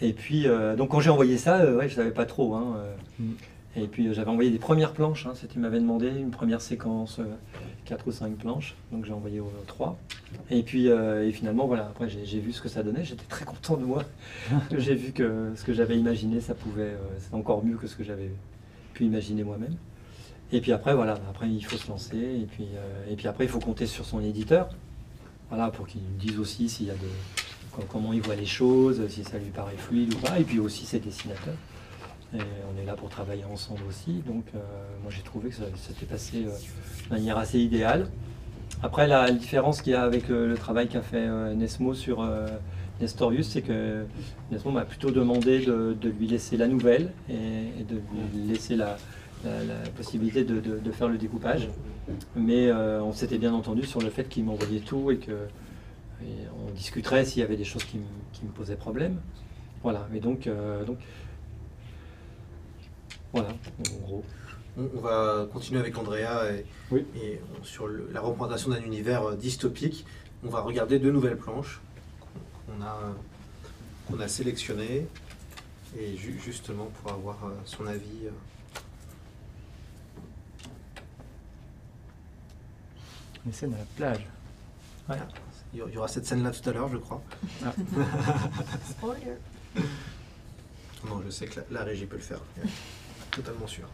[0.00, 2.54] Et puis, euh, donc quand j'ai envoyé ça, euh, ouais, je savais pas trop.
[2.54, 2.94] hein, euh.
[3.18, 3.32] Mm.
[3.76, 5.26] Et puis j'avais envoyé des premières planches.
[5.26, 7.20] Hein, c'était, ils m'avaient demandé une première séquence,
[7.84, 8.74] quatre ou cinq planches.
[8.90, 9.96] Donc j'ai envoyé trois.
[10.50, 13.04] Et puis euh, et finalement, voilà, après j'ai, vu ce que ça donnait.
[13.04, 14.02] J'étais très content de moi.
[14.76, 18.02] j'ai vu que ce que j'avais imaginé, ça pouvait, c'était encore mieux que ce que
[18.02, 18.32] j'avais
[18.94, 19.76] pu imaginer moi-même.
[20.52, 22.16] Et puis après, voilà, après il faut se lancer.
[22.16, 24.68] Et puis, euh, et puis après, il faut compter sur son éditeur.
[25.50, 26.94] Voilà, pour qu'il nous dise aussi s'il y a
[27.90, 30.38] comment il voit les choses, si ça lui paraît fluide ou pas.
[30.38, 31.54] Et puis aussi ses dessinateurs.
[32.34, 34.22] On est là pour travailler ensemble aussi.
[34.26, 34.58] Donc euh,
[35.02, 36.50] moi j'ai trouvé que ça s'était passé euh,
[37.06, 38.08] de manière assez idéale.
[38.82, 41.26] Après la différence qu'il y a avec le travail qu'a fait
[41.56, 42.24] Nesmo sur
[43.00, 44.04] Nestorius, c'est que
[44.52, 47.34] Nesmo m'a plutôt demandé de, de lui laisser la nouvelle et,
[47.80, 47.96] et de
[48.34, 48.96] lui laisser la,
[49.44, 51.68] la- la possibilité de, de- de faire le découpage.
[52.36, 55.32] Mais euh, on s'était bien entendu sur le fait qu'il m'envoyait tout et que
[56.20, 56.34] et
[56.66, 58.02] on discuterait s'il y avait des choses qui, me-
[58.32, 59.20] qui me posaient problème.
[59.84, 60.98] Voilà, mais donc, euh, donc
[63.32, 64.24] voilà, en gros.
[64.76, 67.04] On, on va continuer avec Andrea et, Oui.
[67.22, 70.04] et on- sur le- la représentation d'un univers euh, dystopique.
[70.44, 71.80] On va regarder deux nouvelles planches
[72.66, 72.98] qu'on a,
[74.08, 75.06] qu'on a sélectionnées
[75.98, 78.26] et ju- justement pour avoir son avis.
[83.46, 84.26] Les scènes à la plage.
[85.72, 87.22] Il y aura- il y aura cette scène-là tout à l'heure, je crois.
[87.64, 87.72] Ah.
[88.90, 89.36] Spoiler.
[91.06, 92.40] Non, je sais que la, la régie peut le faire.
[93.30, 93.88] Totalement sûr.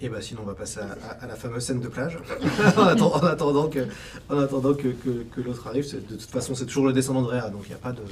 [0.00, 2.18] Et bah sinon on va passer à, à- à la fameuse scène de plage.
[2.76, 3.86] en, attend- en attendant que,
[4.28, 5.88] en attendant que, que- que l'autre arrive.
[5.94, 8.02] De toute façon c'est toujours le descendant d'Andrea, donc il n'y a pas de,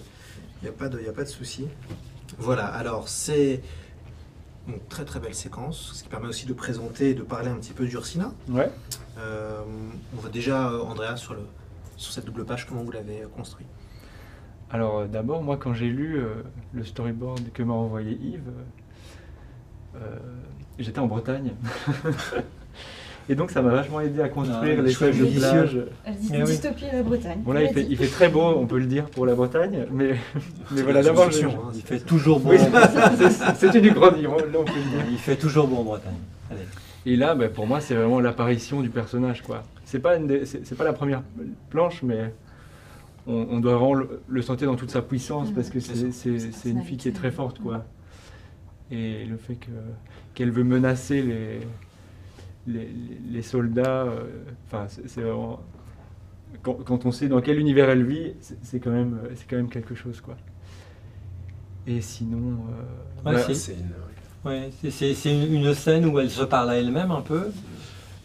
[0.63, 1.67] il y a pas de, y a pas de souci.
[2.39, 3.63] Voilà, alors c'est
[4.69, 7.57] une très très belle séquence, ce qui permet aussi de présenter et de parler un
[7.57, 8.33] petit peu d'Ursina.
[8.49, 8.71] Ouais.
[9.19, 9.63] Euh,
[10.17, 11.41] on va déjà, euh, Andrea, sur, le,
[11.97, 13.67] sur cette double page, comment vous l'avez euh, construit
[14.71, 16.43] Alors d'abord, moi quand j'ai lu euh,
[16.73, 18.53] le storyboard que m'a envoyé Yves,
[19.97, 20.19] euh,
[20.79, 21.53] j'étais en Bretagne.
[23.29, 25.39] Et donc ça m'a vachement aidé à construire Ah, les choix de judicieux.
[25.41, 25.79] plage.
[26.05, 26.43] Elle dit oui.
[26.45, 27.39] dystopie à la Bretagne.
[27.45, 27.89] Bon là il fait, dit.
[27.91, 30.15] il fait très beau, on peut le dire, pour la Bretagne, mais,
[30.73, 31.27] mais voilà d'abord...
[31.27, 31.71] hein.
[31.75, 32.51] Il fait toujours bon.
[32.51, 35.05] Oui, c'est- c'était du grand niveau, là on peut le dire.
[35.13, 36.15] Il fait toujours bon en Bretagne.
[36.51, 36.61] Allez.
[37.07, 39.63] Et là, bah, pour moi, c'est vraiment l'apparition du personnage, quoi.
[39.87, 40.27] C'est pas, une
[40.77, 41.23] pas la première
[41.71, 42.33] planche, mais
[43.27, 46.83] on, on doit vraiment le, le sentir dans toute sa puissance parce que C'est une
[46.83, 47.85] fille qui est très forte, quoi.
[48.91, 49.71] Et le fait que
[50.35, 51.61] qu'elle veut menacer les
[52.73, 54.25] les, soldats, euh,
[54.67, 55.61] enfin, c'est c'est vraiment
[56.63, 58.33] quand, quand on sait dans quel univers elle vit,
[58.63, 60.37] c'est quand même c'est quand même quelque chose, quoi.
[61.87, 62.39] Et sinon,
[62.69, 63.91] euh, Ouais, bah, c'est- C'est une-
[64.43, 67.51] Ouais, c'est une, une scène où elle se parle à elle-même un peu.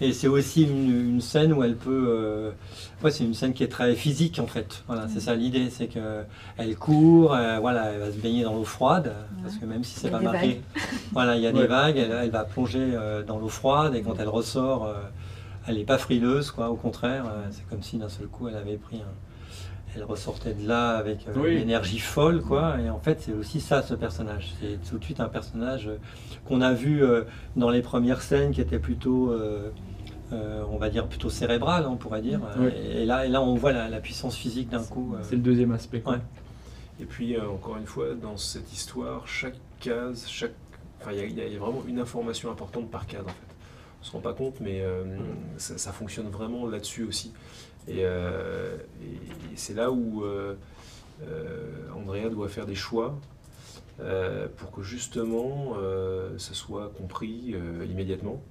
[0.01, 2.05] Et c'est aussi une, une scène où elle peut.
[2.09, 2.51] euh,
[3.03, 4.83] ouais, c'est une scène qui est très physique en fait.
[4.87, 6.23] Voilà, c'est ça l'idée, c'est que
[6.57, 9.97] elle court, euh, voilà, elle va se baigner dans l'eau froide, parce que même si
[9.97, 10.61] c'est pas marqué,
[11.13, 14.01] voilà, il y a des vagues, elle, elle va plonger euh, dans l'eau froide et
[14.01, 14.95] quand elle ressort, euh,
[15.67, 16.69] elle n'est pas frileuse, quoi.
[16.69, 19.13] Au contraire, euh, c'est comme si d'un seul coup elle avait pris un,
[19.95, 21.51] elle ressortait de là avec euh, Oui.
[21.55, 22.79] une énergie folle, quoi.
[22.81, 24.53] Et en fait, c'est aussi ça, ce personnage.
[24.59, 25.97] C'est tout de suite un personnage euh,
[26.45, 27.23] qu'on a vu euh,
[27.55, 29.69] dans les premières scènes, qui était plutôt, euh,
[30.33, 32.41] euh, on va dire, plutôt cérébral, on pourrait dire.
[32.59, 32.67] Oui.
[32.75, 35.15] Et, et là, et là, on voit la, la puissance physique d'un coup.
[35.15, 35.19] euh.
[35.23, 36.01] c'est le deuxième aspect.
[36.01, 36.13] quoi.
[36.13, 36.19] Ouais.
[36.99, 40.53] Et puis, euh, encore une fois, dans cette histoire, chaque case, chaque...
[41.01, 43.35] Enfin, il y a- y, vraiment une information importante par cadre, en fait.
[44.01, 45.03] On se rend pas compte, mais euh,
[45.57, 47.33] ça, ça fonctionne vraiment là-dessus aussi.
[47.87, 50.55] Et, euh, et- et c'est là où euh,
[51.23, 53.17] euh, Andrea doit faire des choix
[54.57, 55.75] pour que justement
[56.37, 57.55] ça soit compris
[57.89, 58.41] immédiatement.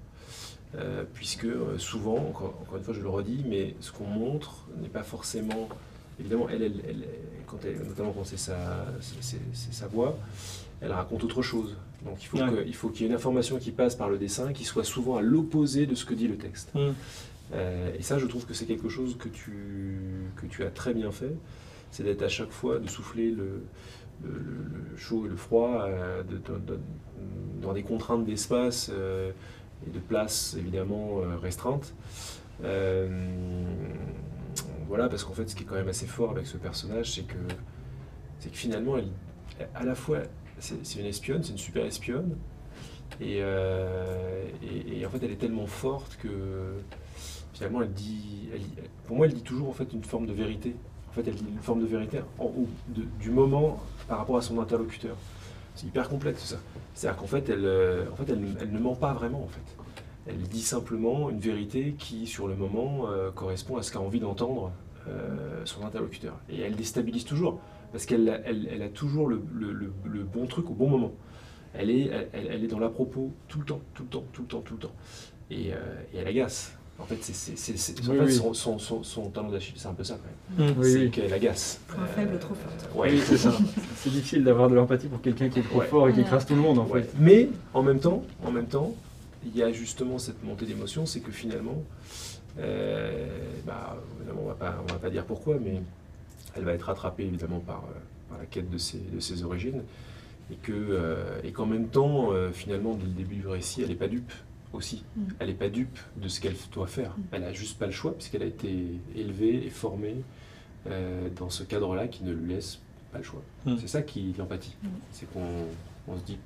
[1.13, 1.47] Puisque
[1.79, 5.69] souvent, encore, encore une fois je le redis, mais ce qu'on montre n'est pas forcément
[6.19, 7.09] évidemment, elle, elle, elle-
[7.47, 8.87] quand elle- notamment quand c'est sa,
[9.93, 10.17] voix,
[10.81, 11.77] elle raconte autre chose.
[12.07, 12.49] Donc il faut Ouais.
[12.51, 14.85] que- il faut qu'il y ait une information qui passe par le dessin qui soit
[14.85, 16.71] souvent à l'opposé de ce que dit le texte.
[16.75, 16.91] Mm.
[17.53, 19.99] Euh, et ça, je trouve que c'est quelque chose que tu,
[20.37, 21.35] que tu as très bien fait.
[21.91, 23.65] C'est d'être à chaque fois, de souffler le,
[24.97, 26.23] chaud et le froid euh,
[27.61, 29.33] dans des contraintes d'espace euh,
[29.87, 31.95] et de place évidemment restreintes.
[34.87, 37.27] Voilà, parce qu'en fait, ce qui est quand même assez fort avec ce personnage, c'est
[37.27, 37.37] que,
[38.39, 38.97] c'est que finalement,
[39.75, 40.19] à la fois,
[40.59, 42.37] c'est une espionne, c'est une super espionne,
[43.21, 46.29] et en fait, elle est tellement forte que
[47.55, 48.49] finalement, elle dit,
[49.07, 50.75] pour moi, elle dit toujours en fait une forme de vérité.
[51.09, 52.53] En fait, elle dit une forme de vérité en-
[52.89, 55.17] de- du moment par rapport à son interlocuteur.
[55.77, 56.57] C'est hyper complexe ça.
[56.95, 59.77] C'est-à-dire qu'en fait, elle, euh, en fait elle, elle ne ment pas vraiment en fait.
[60.27, 64.21] Elle dit simplement une vérité qui, sur le moment, euh, correspond à ce qu'a envie
[64.21, 64.73] d'entendre
[65.09, 66.35] euh, son interlocuteur.
[66.49, 67.61] Et elle déstabilise toujours,
[67.93, 71.13] parce qu'elle elle, elle a toujours le, bon truc au bon moment.
[71.75, 74.61] Elle est, elle, est dans l'à-propos tout le temps, tout le temps, tout le temps,
[74.61, 74.95] tout le temps.
[75.51, 75.73] Et
[76.17, 76.77] elle agace.
[76.99, 77.17] En fait,
[78.55, 80.71] son, talon d'Achille, c'est un peu ça quand même.
[80.75, 80.79] Mm.
[80.81, 81.11] Oui, c'est oui.
[81.11, 81.81] qu'elle agace.
[81.89, 82.89] Point faible, trop forte.
[82.95, 83.53] Ouais, Oui, c'est ça.
[83.97, 85.87] C'est difficile d'avoir de l'empathie pour quelqu'un qui est trop Ouais.
[85.87, 87.03] fort et qui écrase tout le monde en Ouais.
[87.03, 87.11] fait.
[87.19, 88.95] Mais en même temps, en même temps,
[89.45, 91.83] il y a justement cette montée d'émotion, c'est que finalement,
[92.61, 93.27] euh,
[93.67, 95.81] bah, évidemment, on va pas, on va pas dire pourquoi, mais
[96.57, 97.99] elle va être rattrapée évidemment par, euh,
[98.31, 99.83] par la quête de ses, de ses origines,
[100.53, 103.89] et que, euh, et qu'en même temps, euh, finalement, dès le début du récit, elle
[103.89, 104.33] n'est pas dupe
[104.75, 105.05] aussi.
[105.17, 105.23] Mm.
[105.39, 107.11] Elle n'est pas dupe de ce qu'elle doit faire.
[107.17, 107.23] Mm.
[107.33, 110.17] Elle a juste pas le choix puisqu'elle a été élevée et formée
[110.87, 112.81] euh, dans ce cadre-là qui ne lui laisse
[113.13, 113.43] pas le choix.
[113.65, 113.77] Mm.
[113.81, 114.77] C'est ça qui l'empathie.
[115.13, 115.47] C'est qu'on
[116.09, 116.39] on se dit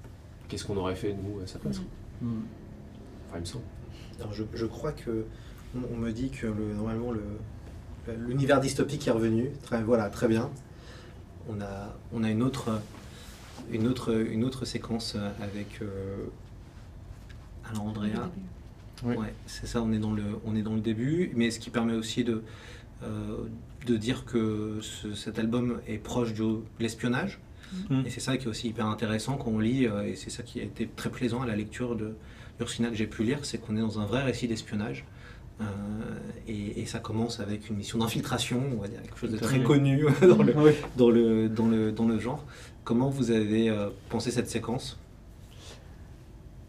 [0.49, 1.81] qu'est-ce qu'on aurait fait nous à sa place.
[2.21, 3.65] Enfin, il me semble.
[4.21, 5.27] Alors, je, je crois que
[5.77, 7.23] on, on me dit que le, normalement le
[8.27, 9.51] l'univers dystopique est revenu.
[9.63, 10.51] Très, voilà, très bien.
[11.49, 12.81] On a, on a une autre
[13.71, 16.27] une autre une autre séquence avec euh,
[17.71, 18.31] alors Andrea.
[19.05, 19.15] Oui.
[19.17, 19.81] Ouais, c'est ça.
[19.83, 22.43] On est dans le on est dans le début, mais ce qui permet aussi de
[23.05, 23.37] euh,
[23.87, 27.39] de dire que ce- cet album est proche de l'espionnage.
[27.91, 28.03] Mm.
[28.07, 30.43] Et c'est ça qui est aussi hyper intéressant quand on lit, euh, et c'est ça
[30.43, 32.15] qui a été très plaisant à la lecture de
[32.61, 35.05] Ursina que j'ai pu lire, c'est qu'on est dans un vrai récit d'espionnage.
[35.61, 35.65] Euh,
[36.49, 39.61] et, et ça commence avec une mission d'infiltration, on va dire quelque chose de très
[39.63, 40.71] connu dans le, Oui.
[40.97, 42.45] dans le, dans le, dans le genre.
[42.85, 44.99] Comment vous avez euh, pensé cette séquence?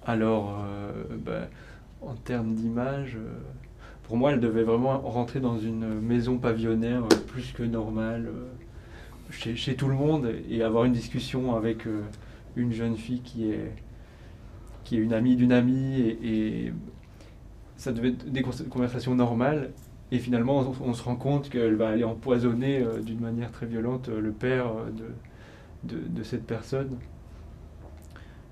[0.09, 0.91] Alors, euh,
[1.23, 1.47] bah,
[2.01, 3.29] en termes d'image, euh,
[4.01, 8.27] pour moi, elle devait vraiment rentrer dans une maison pavillonnaire euh, plus que normale,
[9.29, 11.83] chez, tout le monde, et avoir une discussion avec
[12.55, 13.71] une jeune fille qui est,
[14.83, 16.73] qui est une amie d'une amie, et,
[17.77, 19.69] ça devait être des conversations normales.
[20.11, 24.31] Et finalement, on, se rend compte qu'elle va aller empoisonner d'une manière très violente le
[24.31, 24.71] père
[25.83, 26.97] de, de cette personne.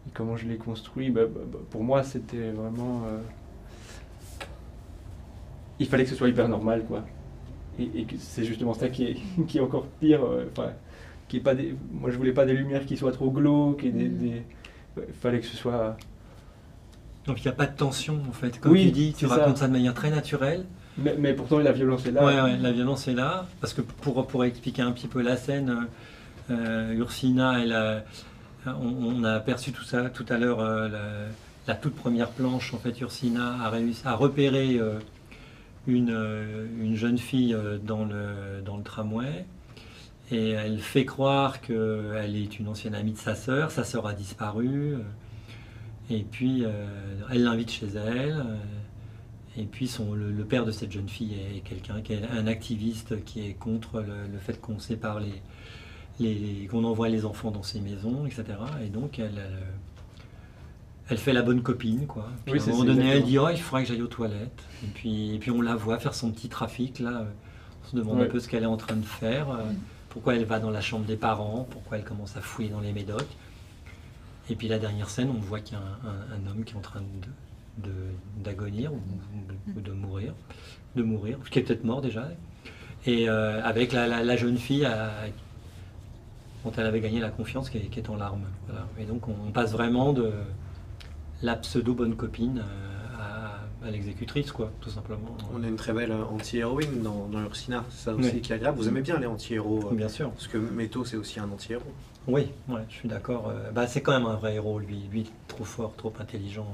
[0.07, 3.03] Et comment je l'ai construit bah, bah, bah, Pour moi, c'était vraiment.
[3.07, 3.17] euh,
[5.79, 7.03] Il fallait que ce soit hyper normal, quoi.
[7.79, 9.17] Et, c'est justement ça qui est,
[9.47, 10.23] qui est encore pire.
[10.23, 10.71] euh, enfin,
[11.27, 11.75] qui est pas des...
[11.91, 13.83] Moi, je voulais pas des lumières qui soient trop glauques.
[13.83, 14.17] Et des, Mm.
[14.17, 14.43] des-
[15.09, 15.95] Il fallait que ce soit.
[17.27, 18.57] Donc il n'y a pas de tension en fait.
[18.59, 19.35] Comme Oui, tu dis, tu ça.
[19.35, 19.67] racontes ça.
[19.67, 20.65] de manière très naturelle.
[20.97, 22.25] Mais, mais pourtant, la violence est là.
[22.25, 23.45] Ouais, ouais, la violence est là.
[23.61, 25.87] Parce que pour, pour expliquer un petit peu la scène,
[26.49, 28.03] euh, euh, Ursina, elle a-
[28.65, 31.29] on, on a aperçu tout ça tout à l'heure, euh,
[31.67, 32.73] la, toute première planche.
[32.73, 34.99] En fait, Ursina a réussi à repérer euh,
[35.85, 39.45] une, euh, une jeune fille dans le, tramway.
[40.29, 43.71] Et elle fait croire qu'elle est une ancienne amie de sa sœur.
[43.71, 44.95] Sa sœur a disparu.
[46.09, 46.65] Et puis,
[47.29, 48.45] elle l'invite chez elle.
[49.57, 53.23] et puis son, le, père de cette jeune fille est quelqu'un qui est un activiste
[53.23, 55.41] qui est contre le, le fait qu'on sépare les,
[56.19, 58.43] les- qu'on envoie les enfants dans ces maisons, etc.
[58.83, 59.59] Et donc elle, elle,
[61.09, 62.27] elle fait la bonne copine, quoi.
[62.45, 64.63] Puis Oui, à un moment donné, elle dit oh il faudrait que j'aille aux toilettes.
[64.83, 67.25] Et puis, et puis on la voit faire son petit trafic là.
[67.83, 69.49] On se demande un peu ce qu'elle est en train de faire.
[69.51, 69.61] euh.
[70.09, 72.91] Pourquoi elle va dans la chambre des parents Pourquoi elle commence à fouiller dans les
[72.91, 73.27] médocs
[74.49, 76.73] Et puis la dernière scène, on voit qu'il y a un, un- un homme qui
[76.73, 77.01] est en train
[77.83, 77.91] de,
[78.43, 80.33] d'agonir ou, ou- ou de mourir,
[80.95, 82.27] de mourir, qui est peut-être mort déjà.
[83.05, 85.11] Et euh, avec la, la- la jeune fille à-
[86.67, 88.45] dont elle avait gagné la confiance qui est, qui est en larmes.
[88.67, 88.85] Voilà.
[88.99, 90.31] Et donc on, passe vraiment de
[91.41, 95.37] la pseudo bonne copine euh, à, à l'exécutrice, quoi, tout simplement.
[95.55, 98.41] On a une très belle euh, anti-héroïne dans, dans Ursina, c'est ça aussi Oui.
[98.41, 98.77] qui est agréable.
[98.77, 100.29] Vous aimez bien les anti-héros euh, Bien sûr.
[100.31, 101.83] Parce que Meto, c'est aussi un anti-héros.
[102.27, 103.53] Oui, ouais, je suis d'accord.
[103.73, 105.07] Bah, c'est quand même un vrai héros, lui.
[105.09, 106.67] Lui, trop fort, trop intelligent.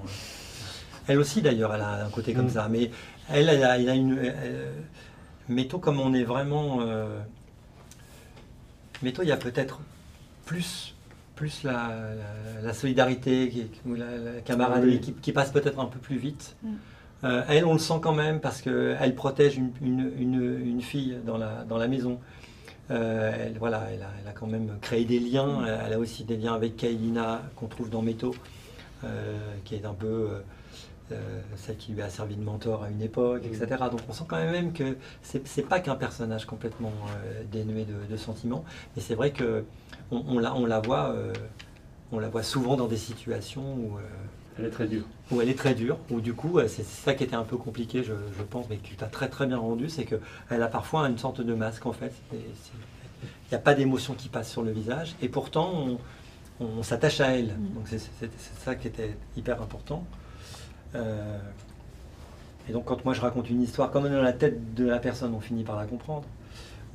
[1.07, 2.49] Elle aussi, d'ailleurs, elle a un côté comme Mm.
[2.57, 2.67] ça.
[2.69, 2.89] Mais
[3.29, 4.17] elle, elle a, elle a une.
[5.49, 6.79] Métaux, comme on est vraiment.
[6.81, 7.19] Euh...
[9.03, 9.79] Métaux, il y a peut-être
[10.45, 10.95] plus,
[11.35, 15.01] plus la, la- la solidarité, qui- ou la, la camaraderie Oui.
[15.01, 16.55] qui, qui passe peut-être un peu plus vite.
[16.63, 16.69] Mm.
[17.25, 21.17] Euh, elle, on le sent quand même parce qu'elle protège une, une, une- une fille
[21.25, 22.19] dans la, dans la maison.
[22.91, 25.65] Euh, elle, voilà, elle a, elle a quand même créé des liens.
[25.65, 28.35] Elle, elle a aussi des liens avec Kailina qu'on trouve dans Métaux,
[29.05, 30.27] euh, qui est un peu
[31.11, 33.65] euh, celle qui lui a servi de mentor à une époque, etc.
[33.91, 36.93] Donc on sent quand même que c'est pas qu'un personnage complètement
[37.25, 38.63] euh, dénué de, de sentiments,
[38.95, 39.65] mais c'est vrai que
[40.11, 41.33] on, on la, on la voit, euh,
[42.11, 44.01] on la voit souvent dans des situations où, euh,
[44.57, 45.03] Elle est très dure.
[45.31, 48.03] où elle est très dure, où du coup, c'est ça qui était un peu compliqué,
[48.03, 51.07] je, je pense, mais que tu as très très bien rendu, c'est qu'elle a parfois
[51.09, 52.13] une sorte de masque en fait.
[52.31, 52.39] Il
[53.51, 55.99] n'y a pas d'émotion qui passe sur le visage, et pourtant on,
[56.59, 57.55] on s'attache à elle.
[57.57, 57.73] Mm.
[57.75, 57.99] Donc c'est
[58.63, 60.05] ça qui était hyper important.
[60.95, 61.39] Euh,
[62.69, 64.85] et donc quand moi je raconte une histoire, comme on est dans la tête de
[64.85, 66.25] la personne, on finit par la comprendre.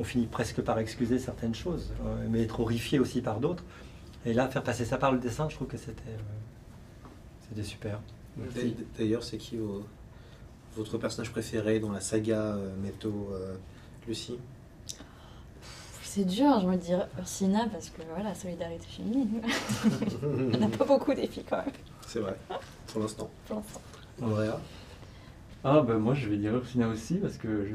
[0.01, 3.65] On finit presque par excuser certaines choses, euh, mais être horrifié aussi par d'autres.
[4.25, 7.09] Et là, faire passer ça par le dessin, je trouve que c'était euh,
[7.49, 7.99] c'était super.
[8.37, 8.77] Merci.
[8.97, 9.85] D'ailleurs, c'est qui vos-
[10.77, 13.57] votre personnage préféré dans la saga euh, Métaux, euh,
[14.07, 14.39] Lucie?
[16.05, 19.43] C'est dur, je me dis Ursina parce que voilà, solidarité féminine.
[20.23, 21.73] Il n'y en a pas beaucoup des filles quand même,
[22.07, 22.35] C'est vrai,
[22.87, 23.29] pour l'instant.
[23.47, 23.81] pour l'instant.
[24.23, 24.59] Andrea
[25.65, 27.75] Ah bah moi je vais dire Ursina aussi parce que je...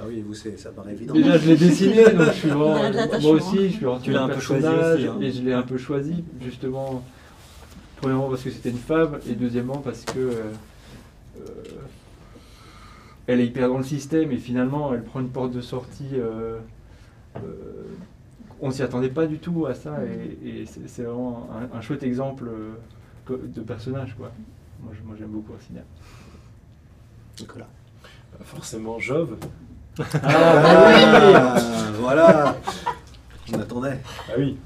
[0.00, 1.12] Ah oui, vous, c'est- ça paraît évident.
[1.14, 2.76] Déjà je l'ai dessiné donc je suis vraiment...
[3.20, 5.16] Moi aussi je suis rentré Tu l'as dans le un peu choisi personnage aussi, hein.
[5.20, 7.02] et je l'ai un peu choisi justement
[7.96, 10.32] premièrement parce que c'était une femme et deuxièmement parce que euh,
[11.38, 11.40] euh,
[13.26, 16.58] elle est hyper dans le système et finalement elle prend une porte de sortie euh,
[17.36, 17.40] euh,
[18.60, 19.96] on s'y attendait pas du tout à ça
[20.44, 24.30] et, et c'est vraiment un, un chouette exemple euh, de personnage quoi.
[24.82, 25.80] Moi je- moi, j'aime beaucoup Ursina.
[27.40, 27.66] Nicolas.
[28.32, 29.36] Bah, Forcément, Jove.
[30.22, 31.56] Ah,
[32.00, 32.56] voilà
[33.52, 33.98] On attendait.
[34.28, 34.56] Ah oui.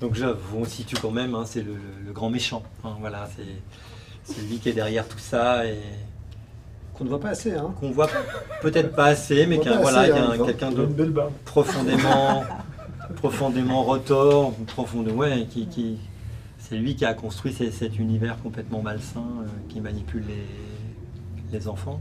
[0.00, 0.24] Donc je
[0.54, 2.62] on situe quand même, hein, c'est le, le- le grand méchant.
[2.84, 5.78] hein, voilà, c'est celui qui est derrière tout ça et
[6.94, 7.72] Qu'on ne voit pas assez, hein.
[7.80, 8.08] qu'on voit
[8.60, 10.44] peut-être pas assez, mais On qui voit est pas voilà, assez, qui est hein, un-
[10.46, 11.12] quelqu'un a de
[11.44, 12.44] profondément,
[13.16, 15.98] profondément retors, profondément, ouais, qui, qui-
[16.68, 20.46] c'est lui qui a construit ces- cet univers complètement malsain euh, qui manipule les,
[21.58, 22.00] les enfants.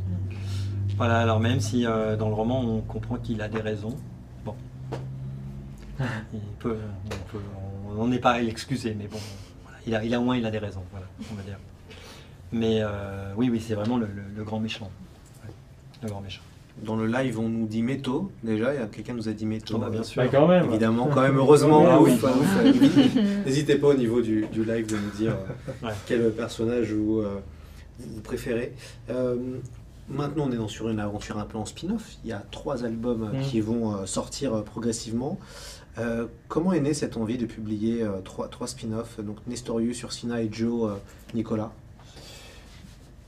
[0.98, 3.96] Voilà, alors même si euh, dans le roman on comprend qu'il a des raisons,
[4.44, 4.56] bon,
[6.34, 7.42] il peut, on peut-
[7.96, 9.18] on- on n'est pas à l'excuser, mais bon,
[9.64, 11.58] voilà, il a, il a au moins il a des raisons, voilà, on va dire.
[12.52, 14.90] Mais euh, oui, oui, c'est vraiment le, le- le grand méchant,
[15.46, 15.52] Ouais,
[16.04, 16.42] le grand méchant.
[16.84, 18.32] Dans le live, on nous dit métaux.
[18.44, 19.76] Déjà, il y a quelqu'un nous a dit métaux.
[19.78, 20.22] Ah bah, bien sûr.
[20.22, 20.66] Bah, quand même.
[20.66, 21.86] Évidemment, quand même, heureusement.
[21.90, 22.12] Ah oui.
[23.46, 25.94] N'hésitez pas au niveau du, du live de nous dire euh, Ouais.
[26.06, 27.40] quel personnage vous, euh,
[28.00, 28.74] vous préférez.
[29.10, 29.36] Euh,
[30.08, 32.18] maintenant, on est dans, sur une aventure un peu en spin-off.
[32.24, 33.42] Il y a trois albums euh, Mm.
[33.42, 35.40] qui vont euh, sortir euh, progressivement.
[35.98, 40.44] Euh, comment est née cette envie de publier euh, trois, trois spin-offs Donc Nestorius, Ursina
[40.44, 40.96] et Joe, euh,
[41.34, 41.72] Nicolas?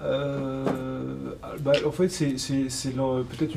[0.01, 3.55] Euh, bah, en fait, c'est peut-être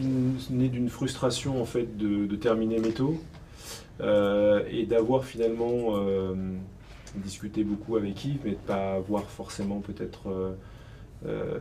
[0.50, 3.20] né d'une frustration en fait de, de terminer Métaux
[4.00, 6.34] euh, et d'avoir finalement euh,
[7.16, 10.56] discuté beaucoup avec Yves, mais de pas avoir forcément peut-être
[11.26, 11.58] euh,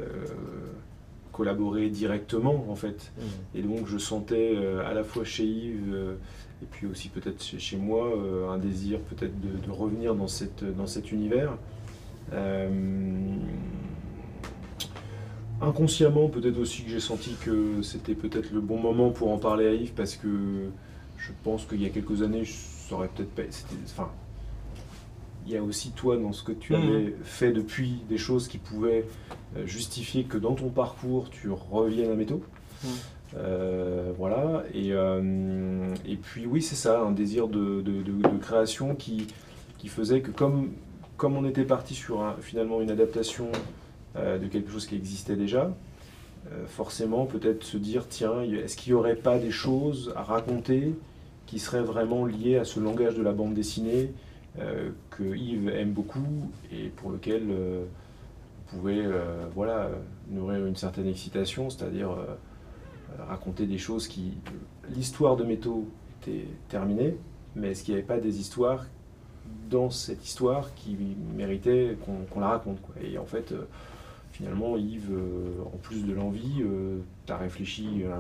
[1.32, 3.12] collaboré directement en fait.
[3.54, 6.16] Et donc je sentais à la fois chez Yves
[6.64, 8.12] et puis aussi peut-être chez, chez moi
[8.50, 11.58] un désir peut-être de, de revenir dans, cette, dans cet univers.
[12.34, 12.70] Euh,
[15.62, 19.68] inconsciemment peut-être aussi que j'ai senti que c'était peut-être le bon moment pour en parler
[19.68, 20.28] à Yves parce que
[21.18, 23.44] je pense qu'il y a quelques années saurais peut-être pas...
[23.86, 24.10] Enfin,
[25.48, 26.82] il y a aussi toi dans ce que tu Mhm.
[26.82, 29.06] avais fait depuis des choses qui pouvaient
[29.58, 32.42] euh, justifier que dans ton parcours tu reviennes à Métaux.
[32.84, 32.90] Mhm.
[33.38, 38.38] Euh, voilà, et, euh, et puis oui, c'est ça, un désir de, de- de- de
[38.42, 39.28] création qui,
[39.78, 40.72] qui faisait que comme,
[41.18, 43.48] comme on était parti sur un- finalement une adaptation
[44.16, 45.72] de quelque chose qui existait déjà,
[46.52, 50.96] euh, forcément peut-être se dire, tiens, est-ce qu'il n'y aurait pas des choses à raconter
[51.46, 54.12] qui seraient vraiment liées à ce langage de la bande dessinée
[54.60, 57.86] euh, que Yves aime beaucoup et pour lequel euh,
[58.68, 59.92] pouvez euh, voilà,
[60.30, 62.26] nourrir une certaine excitation, c'est-à-dire euh,
[63.20, 64.34] euh, raconter des choses qui...
[64.90, 65.88] L'histoire de Métaux
[66.22, 67.16] était terminée,
[67.56, 68.86] mais est-ce qu'il n'y avait pas des histoires
[69.70, 70.98] dans cette histoire qui
[71.36, 72.78] méritaient qu'on la raconte.
[73.02, 73.68] Et en fait, euh,
[74.34, 76.64] finalement, Yves, euh, en plus de l'envie,
[77.26, 78.12] tu as réfléchi euh,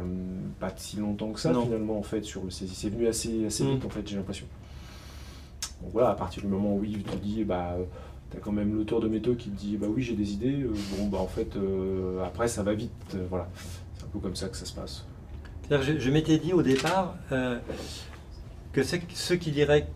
[0.59, 1.63] pas si longtemps que ça, Non.
[1.65, 3.88] finalement, en fait, sur le c'est c'est venu assez, assez vite, Mm.
[3.88, 4.45] en fait, j'ai l'impression.
[5.81, 7.75] Donc voilà, à partir du moment où Yves te dit, bah,
[8.29, 10.61] tu as quand même l'auteur de Métaux qui te dit, bah oui, j'ai des idées,
[10.63, 13.49] euh, bon, bah en fait, euh, après, ça va vite, euh, voilà.
[13.97, 15.05] C'est un peu comme ça que ça se passe.
[15.69, 17.57] Je, je m'étais dit au départ euh,
[18.73, 19.88] que ceux, ceux qui diraient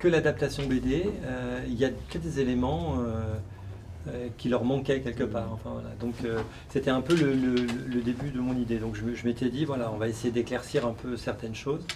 [0.00, 2.96] que l'adaptation BD, euh, il y a que des éléments
[4.08, 5.48] euh, qui leur manquaient quelque part.
[5.52, 5.90] Enfin, voilà.
[6.00, 8.78] Donc euh, c'était un peu le, début de mon idée.
[8.78, 11.86] Donc je, m'étais dit, voilà, on va essayer d'éclaircir un peu certaines choses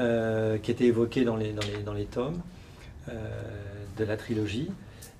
[0.00, 2.40] euh, qui étaient évoquées dans les, dans les, dans les tomes
[3.96, 4.70] de la trilogie.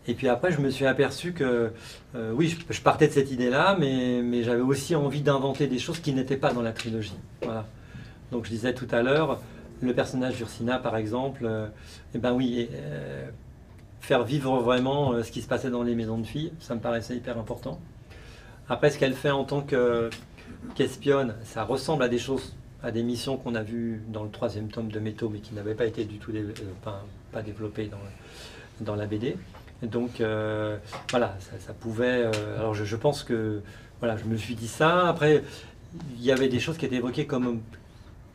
[0.09, 1.73] Et puis après, je me suis aperçu que,
[2.15, 6.13] oui, je, partais de cette idée-là, mais, mais j'avais aussi envie d'inventer des choses qui
[6.13, 7.19] n'étaient pas dans la trilogie.
[7.43, 7.67] Voilà.
[8.33, 9.41] Donc je disais tout à l'heure,
[9.81, 11.49] le personnage d'Ursina, par exemple,
[12.15, 12.69] eh ben oui,
[14.01, 16.53] faire vivre vraiment euh, ce qui se passait dans les maisons de filles.
[16.61, 17.79] Ça me paraissait hyper important.
[18.69, 20.11] Après, ce qu'elle fait en tant que-
[20.75, 24.69] qu'espionne, ça ressemble à des choses, à des missions qu'on a vues dans le troisième
[24.69, 26.53] tome de Métaux, mais qui n'avaient pas été du tout dé- euh,
[26.85, 29.37] pas, pas développées dans, dans la BD.
[29.83, 30.77] Donc, euh,
[31.11, 32.25] voilà, ça, pouvait.
[32.59, 33.63] alors, je pense que.
[34.01, 35.09] Voilà, je me suis dit ça.
[35.09, 35.43] Après,
[36.17, 37.61] il y avait des choses qui étaient évoquées comme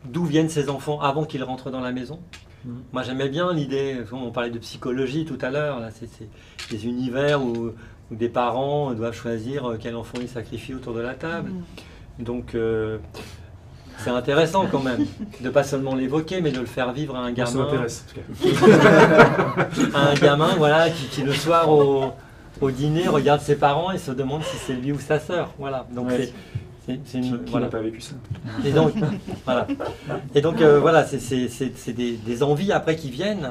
[0.04, 2.20] d'où viennent ces enfants avant qu'ils rentrent dans la maison.
[2.64, 2.74] Mhm.
[2.92, 6.28] Moi, j'aimais bien l'idée, on parlait de psychologie tout à l'heure, là, c'est
[6.70, 7.72] des univers où,
[8.10, 11.50] où des parents doivent choisir euh, quel enfant ils sacrifient autour de la table.
[12.18, 12.98] Donc, euh,
[13.98, 15.06] c'est intéressant quand même
[15.40, 18.04] de pas seulement l'évoquer, mais de le faire vivre à un ça gamin, m'intéresse,
[19.94, 22.12] à un gamin, voilà, qui, qui le soir au,
[22.60, 25.52] au dîner regarde ses parents et se demande si c'est lui ou sa sœur.
[25.58, 25.86] Voilà.
[25.92, 26.32] Donc Ouais.
[26.86, 27.66] C'est- Qui, une qui voilà.
[27.66, 28.14] n'a pas vécu ça
[28.64, 28.92] Et donc,
[29.44, 29.66] voilà.
[30.34, 33.48] Et donc, euh, voilà, c'est- des, des envies après qui viennent.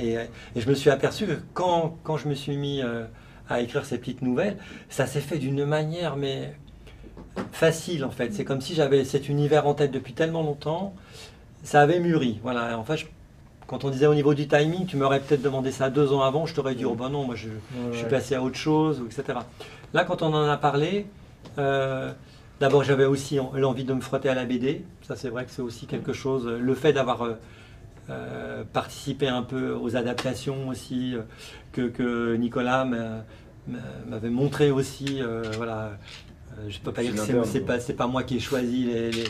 [0.00, 0.18] Et, et-
[0.56, 3.04] et je me suis aperçu que quand, quand je me suis mis euh,
[3.48, 4.56] à écrire ces petites nouvelles,
[4.88, 6.54] ça s'est fait d'une manière, mais
[7.52, 8.32] facile en fait.
[8.32, 10.94] C'est comme si j'avais cet univers en tête depuis tellement longtemps.
[11.62, 12.38] Ça avait mûri.
[12.42, 12.78] Voilà.
[12.78, 13.06] En fait, je-
[13.66, 16.46] quand on disait au niveau du timing, tu m'aurais peut-être demandé ça deux ans avant,
[16.46, 17.48] je t'aurais dit, oh ben non, moi je,
[17.92, 19.38] je suis passé à autre chose, etc.
[19.92, 21.06] Là, quand on en a parlé,
[21.58, 22.12] euh,
[22.60, 24.84] d'abord j'avais aussi en- l'envie de me frotter à la BD.
[25.02, 26.46] Ça, c'est vrai que c'est aussi quelque chose.
[26.46, 27.34] Le fait d'avoir euh,
[28.10, 31.22] euh, participé un peu aux adaptations aussi, euh,
[31.72, 33.24] que, que Nicolas m'a-
[33.66, 33.78] m'a-
[34.08, 35.20] m'avait montré aussi.
[35.20, 35.92] euh, voilà.
[36.58, 39.10] Euh, je ne peux pas dire que c'est- pas, pas moi qui ai choisi les,
[39.12, 39.24] les-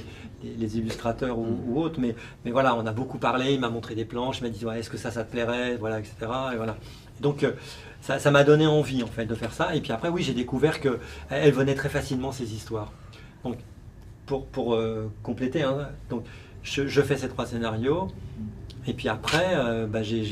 [0.45, 2.15] les- les illustrateurs ou, ou autres, mais,
[2.45, 4.79] mais voilà, on a beaucoup parlé, il m'a montré des planches, il m'a dit ouais,
[4.79, 6.15] est-ce que ça, ça te plairait, voilà, etc.
[6.55, 6.77] Et voilà.
[7.21, 7.53] Donc euh,
[8.01, 9.75] ça m'a donné envie en fait de faire ça.
[9.75, 10.99] Et puis après, oui, j'ai découvert que
[11.31, 12.93] elles venaient très facilement ces histoires.
[13.45, 13.57] Donc
[14.27, 16.25] pour, pour euh, compléter, hein, donc
[16.63, 18.09] je, je fais ces trois scénarios.
[18.87, 20.25] Et puis après, euh, bah, j'ai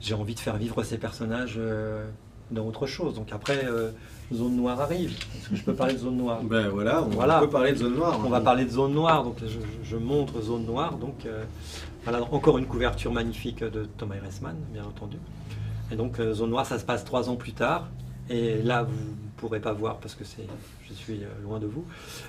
[0.00, 2.04] j'ai envie de faire vivre ces personnages euh,
[2.50, 3.14] dans autre chose.
[3.14, 3.90] Donc après, euh,
[4.32, 5.12] Zone Noire arrive.
[5.36, 6.42] Est-ce que je peux parler de Zone Noire?
[6.42, 7.40] Ben voilà, on Voilà.
[7.40, 8.20] peut parler de zone noire.
[8.24, 10.96] on va parler de zone noire, donc je, je montre zone noire.
[10.98, 11.44] Donc euh,
[12.04, 15.16] voilà, encore une couverture magnifique de Thomas Erasman, bien entendu.
[15.90, 17.88] Et donc zone noire, ça se passe trois ans plus tard.
[18.30, 20.46] Et là, vous ne pourrez pas voir parce que c'est,
[20.88, 21.84] je suis euh, loin de vous.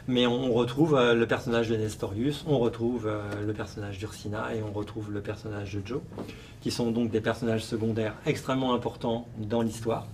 [0.08, 4.62] Mais on, retrouve euh, le personnage de Nestorius, on retrouve euh, le personnage d'Ursina et
[4.62, 6.02] on retrouve le personnage de Joe,
[6.62, 10.08] qui sont donc des personnages secondaires extrêmement importants dans l'histoire.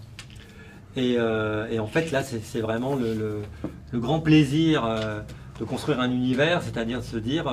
[0.97, 3.43] Et, en fait, là, c'est vraiment le,
[3.93, 4.83] grand plaisir
[5.57, 7.49] de construire un univers, c'est-à-dire de se dire,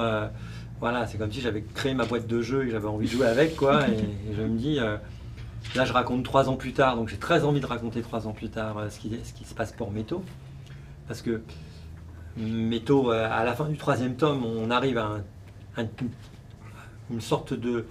[0.80, 3.12] voilà, c'est comme si j'avais créé ma boîte de jeux et que j'avais envie de
[3.12, 3.88] jouer avec, quoi.
[3.88, 4.80] Et, je me dis,
[5.74, 8.32] là, je raconte trois ans plus tard, donc j'ai très envie de raconter trois ans
[8.32, 9.10] plus tard euh, ce, qui,
[9.44, 10.24] se passe pour Métaux.
[11.06, 11.42] Parce que
[12.36, 15.88] Métaux, euh, à la fin du troisième tome, on arrive à un- un-
[17.10, 17.84] une sorte de,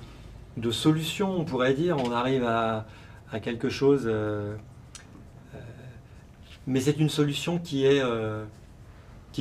[0.71, 1.97] solution, on pourrait dire.
[1.97, 2.85] On arrive à,
[3.41, 4.03] quelque chose.
[4.05, 4.55] euh,
[6.65, 7.85] mais c'est une solution qui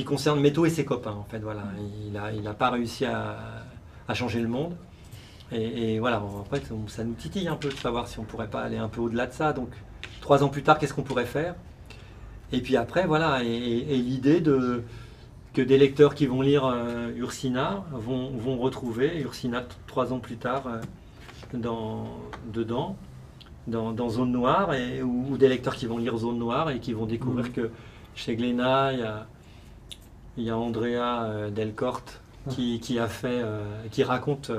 [0.05, 1.39] concerne Métaux et ses copains, en fait.
[1.39, 1.63] Voilà.
[2.05, 4.75] Il n'a pas réussi à changer le monde.
[5.51, 8.23] Et, et voilà, en fait, on- ça nous titille un peu de savoir si on
[8.23, 9.53] pourrait pas aller un peu au-delà de ça.
[9.53, 9.69] Donc,
[10.21, 11.55] trois ans plus tard, qu'est-ce qu'on pourrait faire?
[12.51, 14.83] Et puis après, voilà, et, l'idée de
[15.53, 20.37] que des lecteurs qui vont lire euh, Ursina vont, vont retrouver Ursina trois ans plus
[20.37, 20.79] tard euh,
[21.53, 22.05] dans,
[22.53, 22.95] dedans,
[23.67, 26.79] dans, dans Zone Noire, et, ou, ou des lecteurs qui vont lire Zone Noire et
[26.79, 27.71] qui vont découvrir que
[28.15, 29.27] chez Glénat, il y a,
[30.37, 34.51] y a Andrea euh, Delcorte qui, qui a fait, euh, qui raconte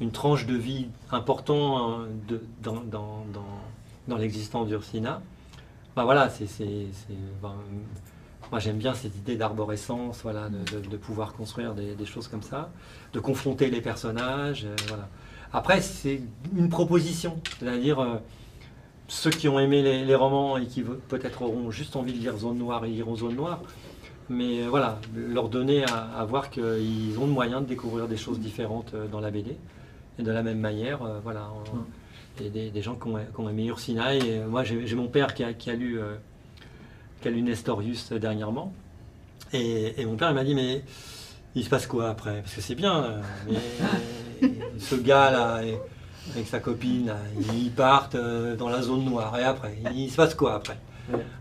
[0.00, 5.22] une tranche de vie importante euh, dans, l'existence d'Ursina.
[5.94, 6.46] Bah voilà, c'est,
[7.42, 7.54] ben,
[8.50, 12.70] moi j'aime bien cette idée d'arborescence, voilà, de, pouvoir construire des, choses comme ça,
[13.12, 15.08] de confronter les personnages, euh, voilà.
[15.52, 16.22] Après, c'est
[16.56, 18.16] une proposition, c'est-à-dire euh,
[19.08, 22.58] ceux qui ont aimé les, romans et qui peut-être auront juste envie de lire Zone
[22.58, 23.60] Noire, ils liront Zone Noire.
[24.28, 28.38] Mais voilà, leur donner à, à voir qu'ils ont le moyen de découvrir des choses
[28.38, 29.56] différentes dans la BD.
[30.20, 33.40] Et de la même manière, euh, voilà, on- des, des- des gens qui ont, qui
[33.40, 34.14] ont aimé Ursina.
[34.14, 36.14] Et euh, moi, j'ai mon père qui a, qui a lu, euh,
[37.20, 38.72] qui a lu Nestorius dernièrement.
[39.52, 40.82] Et, et mon père il m'a dit, mais
[41.54, 42.40] il se passe quoi après?
[42.42, 44.48] Parce que c'est bien, mais
[44.78, 45.60] ce gars-là,
[46.34, 47.16] avec sa copine, là,
[47.54, 49.36] ils partent dans la zone noire.
[49.38, 50.78] Et après, il se passe quoi après?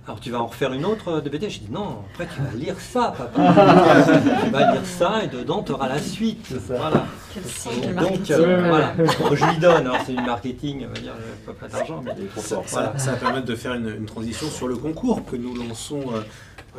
[0.07, 2.57] Alors tu vas en refaire une autre de BD Je dis non, après tu vas
[2.57, 3.30] lire ça, papa.
[4.43, 6.51] tu vas lire ça et dedans tu auras la suite.
[6.68, 7.06] Voilà.
[7.34, 8.35] Quel marketing.
[8.35, 8.93] euh, voilà,
[9.35, 9.85] je lui donne.
[9.88, 12.41] Alors c'est du marketing, on va dire, euh, pas, pas d'argent, mais Il est trop
[12.41, 12.64] fort.
[12.68, 16.01] Ça, ça va permettre de faire une, une transition sur le concours que nous lançons
[16.14, 16.22] euh,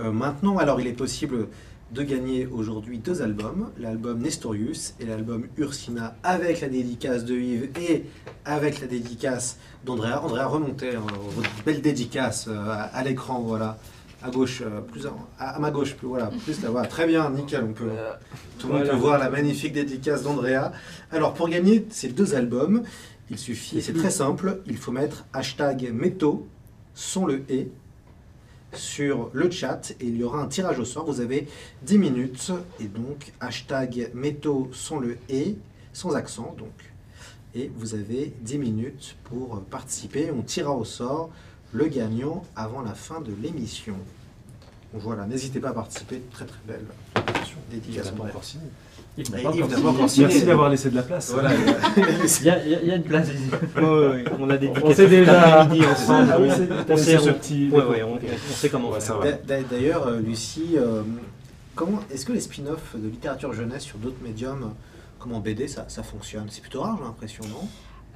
[0.05, 0.59] euh, maintenant.
[0.59, 1.49] Alors, il est possible
[1.93, 7.71] de gagner aujourd'hui deux albums, l'album Nestorius et l'album Ursina avec la dédicace de Yves
[7.81, 8.05] et
[8.45, 10.23] avec la dédicace d'Andrea.
[10.23, 11.03] Andrea, remontez hein,
[11.35, 13.77] votre belle dédicace euh, à, à l'écran, voilà.
[14.23, 16.59] À gauche, euh, plus à, à ma gauche, plus voilà, plus.
[16.91, 17.89] Très bien, nickel, on peut,
[18.59, 18.95] tout le monde Voilà.
[18.95, 20.73] peut voir la magnifique dédicace d'Andrea.
[21.11, 22.83] Alors pour gagner ces deux albums,
[23.31, 26.47] il suffit, c'est très simple, il faut mettre hashtag métaux,
[26.95, 27.71] son le et
[28.75, 31.07] sur le chat et il y aura un tirage au sort.
[31.07, 31.49] Vous avez
[31.83, 35.57] 10 minutes et donc hashtag métaux sont le et
[35.93, 36.69] sans accent donc.
[37.55, 40.31] Et vous avez 10 minutes pour participer.
[40.31, 41.31] On tirera au sort
[41.73, 43.95] le gagnant avant la fin de l'émission.
[44.93, 46.21] Donc Voilà, n'hésitez pas à participer.
[46.33, 46.85] Très très belle
[47.71, 48.07] dédicace.
[48.09, 48.65] Il n'a pas encore signé.
[50.27, 51.31] Merci d'avoir laissé de la place.
[51.33, 51.51] Voilà,
[52.37, 53.29] Il y, a- il y une place
[53.77, 55.65] ouais, ouais, on a des On sait déjà.
[55.67, 56.29] midi ensemble.
[56.33, 56.49] Ah oui,
[56.89, 59.03] on, sait, ce on- petit- ouais, ouais, on, on sait comment Ouais, faire.
[59.03, 59.25] ça va.
[59.33, 61.03] D'a- d'a- D'ailleurs, euh, Lucie, euh,
[61.75, 64.73] comment est-ce que les spin-offs de littérature jeunesse sur d'autres médiums,
[65.19, 66.47] comme en BD, ça, ça fonctionne?
[66.49, 67.69] C'est plutôt rare, j'ai l'impression, non?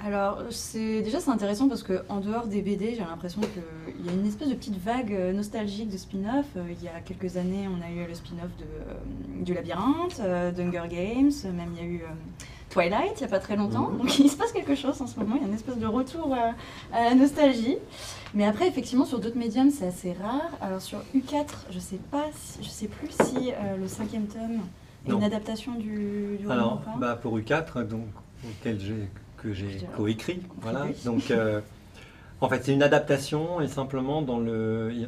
[0.02, 4.08] Alors, c'est déjà c'est intéressant parce que en dehors des BD, j'ai l'impression qu'il y
[4.08, 6.44] a une espèce de petite vague euh, nostalgique de spin-off.
[6.56, 10.20] Euh, Il y a quelques années, on a eu le spin-off de, euh, du Labyrinthe,
[10.56, 12.02] d'Hunger Games, même il y a eu
[12.70, 13.88] Twilight il n'y a pas très longtemps.
[13.90, 13.98] Mhm.
[13.98, 15.86] Donc il se passe quelque chose en ce moment, il y a une espèce de
[15.86, 16.34] retour
[16.92, 17.76] à la nostalgie.
[18.34, 20.50] Mais après, effectivement, sur d'autres médiums, c'est assez rare.
[20.60, 24.60] Alors sur U4, je sais pas, si- je sais plus si euh, le cinquième tome
[25.06, 25.18] est Non.
[25.18, 26.94] une adaptation du, du roman Alors, pas.
[26.98, 28.06] bah, pour U4, donc,
[28.44, 29.08] auquel j'ai,
[29.44, 30.86] que j'ai coécrit, voilà.
[31.04, 31.60] Donc, euh,
[32.40, 34.90] en fait, c'est une adaptation et simplement dans le.
[34.92, 35.02] Il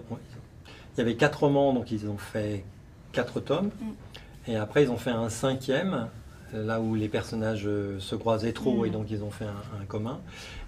[0.98, 2.64] y avait quatre romans, donc ils ont fait
[3.12, 3.70] quatre tomes.
[3.80, 4.50] Mm.
[4.52, 6.06] Et après, ils ont fait un cinquième,
[6.54, 8.86] là où les personnages euh, se croisaient trop Mm.
[8.86, 10.20] et donc ils ont fait un, un commun.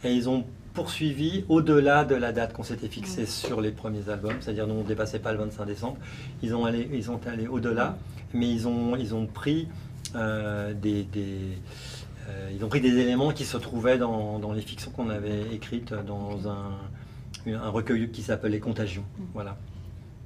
[0.03, 3.27] Et ils ont poursuivi au-delà de la date qu'on s'était fixée Mm.
[3.27, 5.97] sur les premiers albums, c'est-à-dire nous on ne dépassait pas le 25 décembre.
[6.43, 7.97] Ils ont allé, ils ont allé au-delà,
[8.35, 9.69] mais ils ont, ils ont pris
[10.15, 11.59] euh, des, des-
[12.55, 15.94] ils ont pris des éléments qui se trouvaient dans, dans les fictions qu'on avait écrites
[15.94, 16.72] dans un,
[17.46, 19.05] un recueil qui s'appelle Les Contagions.
[19.18, 19.22] Mm.
[19.34, 19.56] Voilà.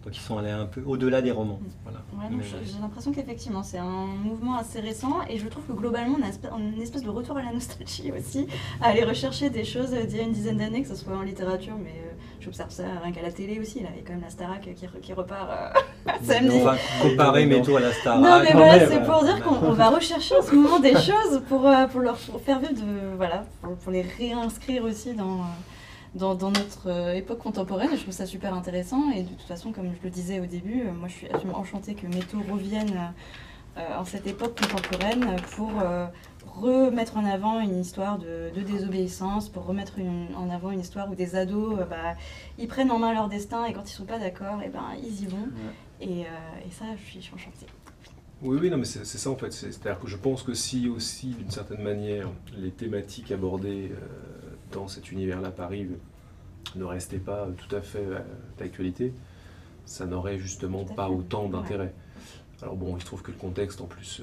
[0.04, 1.60] Donc ils sont allés un peu au-delà des romans.
[1.62, 1.68] Mm.
[1.84, 1.98] Voilà.
[2.14, 6.18] Ouais, Mais- j'ai l'impression qu'effectivement c'est un mouvement assez récent et je trouve que globalement
[6.18, 8.46] on a une espèce de retour à la nostalgie aussi,
[8.80, 11.22] à aller rechercher des choses d'il y a une dizaine d'années, que ce soit en
[11.22, 12.11] littérature, mais euh,
[12.42, 13.80] j'observe ça rien qu'à la télé aussi.
[13.80, 13.88] Là.
[13.94, 16.56] Il y a quand même la Starac qui, re- qui repart euh, samedi.
[16.60, 17.46] on va comparer.
[17.46, 18.18] Métaux à la Star.
[18.18, 21.42] Non mais voilà, c'est pour dire qu'on on va rechercher en ce moment des choses
[21.48, 25.44] pour, euh, pour leur faire vivre, de, voilà, pour, pour les réinscrire aussi dans, euh,
[26.14, 27.90] dans, dans notre euh, époque contemporaine.
[27.96, 29.10] Je trouve ça super intéressant.
[29.16, 31.58] Et de toute façon, comme je le disais au début, euh, moi je suis absolument
[31.58, 33.12] enchantée que Métaux revienne
[33.78, 36.04] euh, en cette époque contemporaine pour euh,
[36.60, 41.10] remettre en avant une histoire de, de désobéissance, pour remettre une- en avant une histoire
[41.10, 42.14] où des ados, euh, bah,
[42.58, 45.22] ils prennent en main leur destin et quand ils sont pas d'accord, et ben, ils
[45.22, 45.48] y vont.
[46.00, 47.66] Et, euh, et ça, je suis, je suis enchantée.
[48.42, 49.52] Oui, oui, non, mais c'est ça en fait.
[49.52, 53.96] C'est- C'est-à-dire que je pense que si aussi, d'une certaine manière, les thématiques abordées euh,
[54.72, 55.96] dans cet univers-là par Yves
[56.74, 58.04] ne restaient pas tout à fait
[58.58, 59.14] d'actualité,
[59.84, 61.50] ça n'aurait justement pas autant Ouais.
[61.50, 61.94] d'intérêt.
[62.62, 64.22] Alors bon, il se trouve que le contexte, en plus,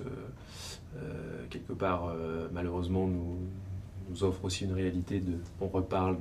[0.97, 3.37] euh, quelque part, euh, malheureusement, nous,
[4.09, 5.33] nous offre aussi une réalité de...
[5.61, 6.17] On reparle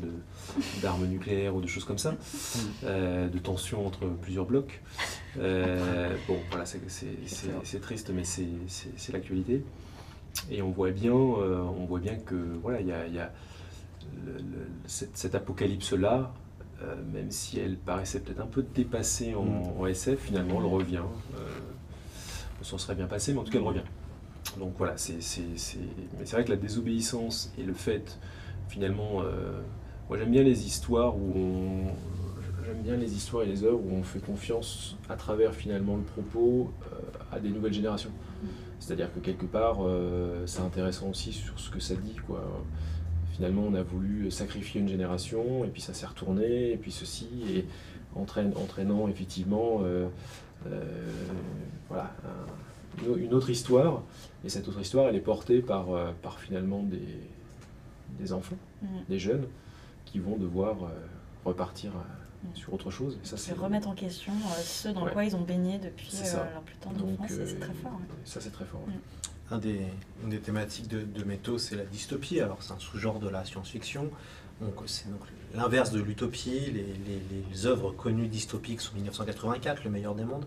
[0.82, 2.14] d'armes nucléaires ou de choses comme ça,
[2.84, 4.82] euh, de tensions entre plusieurs blocs.
[5.38, 6.78] Euh, bon, voilà, c'est-
[7.80, 9.64] triste, mais c'est- l'actualité.
[10.50, 13.32] Et on voit bien, euh, on voit bien que voilà, il y a, y a
[14.26, 16.32] le- le- cette, cette apocalypse-là,
[17.12, 21.02] même si elle paraissait peut-être un peu dépassée en, en SF, finalement, elle revient.
[22.60, 23.82] On s'en serait bien passé, mais en tout cas, elle revient.
[24.58, 25.78] Donc voilà, c'est c'est- c'est-
[26.18, 28.18] mais c'est vrai que la désobéissance et le fait,
[28.68, 29.60] finalement, euh,
[30.08, 33.94] moi j'aime bien les histoires où on, j'aime bien les histoires et les œuvres où
[33.94, 36.96] on fait confiance à travers finalement le propos euh,
[37.36, 38.10] à des nouvelles générations.
[38.80, 42.42] C'est-à-dire que quelque part, euh, c'est intéressant aussi sur ce que ça dit, quoi.
[43.32, 47.28] Finalement, on a voulu sacrifier une génération, et puis ça s'est retourné, et puis ceci,
[47.54, 47.64] et
[48.16, 50.08] entraîne- entraînant effectivement euh,
[50.66, 50.80] euh,
[51.88, 54.02] voilà, un- une au- une autre histoire.
[54.44, 57.00] Et cette autre histoire, elle est portée par, euh, par finalement des,
[58.18, 58.88] des enfants, Mhm.
[59.08, 59.46] des jeunes,
[60.04, 60.88] qui vont devoir euh,
[61.44, 62.54] repartir euh, Mhm.
[62.56, 63.18] sur autre chose.
[63.22, 65.12] Et ça, C'est remettre en question euh, ce dans Ouais.
[65.12, 67.92] quoi ils ont baigné depuis euh, leur plus tendre enfance, c'est très fort.
[67.92, 68.06] ouais.
[68.24, 68.80] Ça, c'est très fort.
[68.86, 68.94] ouais.
[69.50, 69.80] Un des,
[70.22, 72.38] une des thématiques de, de Métaux, c'est la dystopie.
[72.40, 74.10] Alors, c'est un sous-genre de la science-fiction.
[74.60, 75.20] Donc c'est donc
[75.54, 76.50] l'inverse de l'utopie.
[76.70, 80.44] Les, les- les œuvres connues dystopiques sont 1984, Le meilleur des mondes.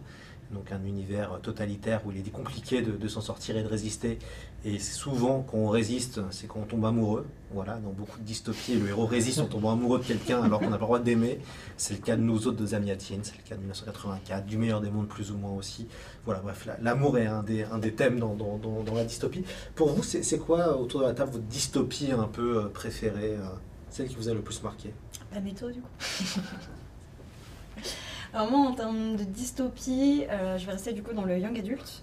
[0.53, 4.19] Donc un univers totalitaire où il est compliqué de, de s'en sortir et de résister.
[4.65, 7.25] Et c'est souvent quand on résiste, c'est quand on tombe amoureux.
[7.53, 10.69] Voilà, dans beaucoup de dystopies, le héros résiste en tombant amoureux de quelqu'un alors qu'on
[10.69, 11.39] n'a pas le droit d'aimer.
[11.77, 14.81] C'est le cas de nous autres de Zamiatin, c'est le cas de 1984, du meilleur
[14.81, 15.87] des mondes plus ou moins aussi.
[16.25, 19.05] Voilà, bref, la- l'amour est un des, un des thèmes dans, dans- dans- dans la
[19.05, 19.43] dystopie.
[19.75, 23.45] Pour vous, c'est quoi autour de la table votre dystopie un peu euh, préférée, euh,
[23.89, 24.93] celle qui vous a le plus marqué?
[25.41, 25.87] Méthode, du coup.
[28.33, 31.57] Alors moi, en termes de dystopie, euh, je vais rester du coup dans le young
[31.59, 32.01] adult.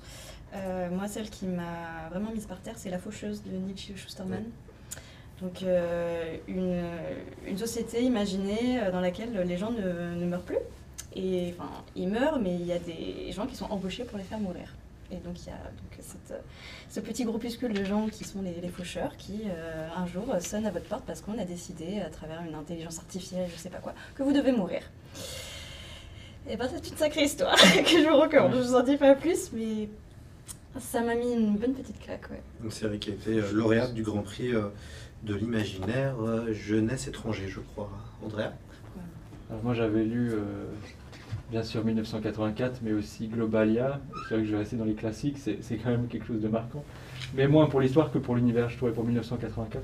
[0.55, 4.44] Euh, moi, celle qui m'a vraiment mise par terre, c'est La Faucheuse de Nietzsche Schusterman.
[5.40, 6.82] Donc euh, une,
[7.46, 10.59] une société imaginée dans laquelle les gens ne, ne meurent plus.
[11.14, 14.24] Et enfin, ils meurent, mais il y a des gens qui sont embauchés pour les
[14.24, 14.74] faire mourir.
[15.10, 16.42] Et donc il y a donc, cette-
[16.90, 20.66] ce petit groupuscule de gens qui sont les, les faucheurs qui euh, un jour sonnent
[20.66, 23.78] à votre porte parce qu'on a décidé à travers une intelligence artificielle, je sais pas
[23.78, 24.82] quoi, que vous devez mourir.
[26.49, 28.53] Et ben c'est une sacrée histoire que je vous recommande.
[28.55, 29.89] Je vous en dis pas plus, mais
[30.79, 32.41] ça m'a mis une bonne petite claque, ouais.
[32.65, 34.69] Une série qui a été euh, lauréate du Grand Prix euh,
[35.25, 37.91] de l'imaginaire euh, jeunesse étranger, je crois.
[38.25, 38.53] Andrea?
[39.51, 40.45] Alors moi j'avais lu euh,
[41.51, 44.01] bien sûr 1984, mais aussi Globalia.
[44.29, 46.41] C'est vrai que je vais rester dans les classiques, c'est c'est quand même quelque chose
[46.41, 46.85] de marquant.
[47.35, 49.83] Mais moins pour l'histoire que pour l'univers, je trouvais pour 1984.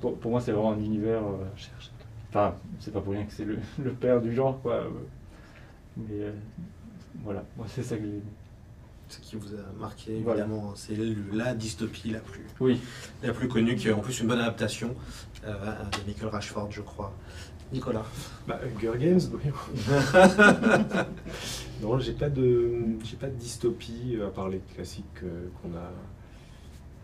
[0.00, 1.22] Pour, pour moi c'est vraiment un univers...
[1.22, 1.44] euh,
[2.30, 4.84] Enfin, c'est pas pour rien que c'est le, le père du genre, quoi.
[6.08, 6.32] Mais euh,
[7.24, 8.22] voilà, moi c'est ça que j'ai.
[9.08, 10.42] Ce qui vous a marqué, Voilà.
[10.44, 10.96] évidemment, c'est
[11.32, 12.78] la dystopie la plus, Oui,
[13.24, 14.94] la plus connue, qui est en plus une bonne adaptation
[15.44, 17.12] euh, de Michael Rashford, je crois.
[17.72, 18.04] Nicolas
[18.46, 19.50] Bah, Hunger Games, oui.
[21.82, 22.72] non, j'ai pas de,
[23.04, 25.90] j'ai pas de dystopie à part les classiques euh, qu'on a.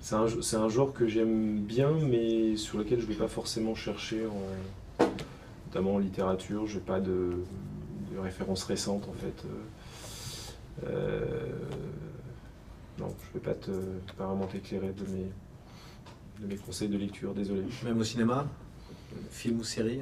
[0.01, 3.75] C'est un, c'est un genre que j'aime bien, mais sur lequel je vais pas forcément
[3.75, 5.05] chercher, en,
[5.67, 6.69] notamment en littérature.
[6.69, 7.33] J'ai pas de,
[8.13, 9.45] de références récentes en fait.
[9.45, 11.47] Euh, euh,
[12.99, 13.71] non, je vais pas te,
[14.17, 15.27] pas vraiment t'éclairer de mes,
[16.41, 17.35] de mes conseils de lecture.
[17.35, 17.63] Désolé.
[17.85, 18.47] Même au cinéma
[19.31, 20.01] Film ou série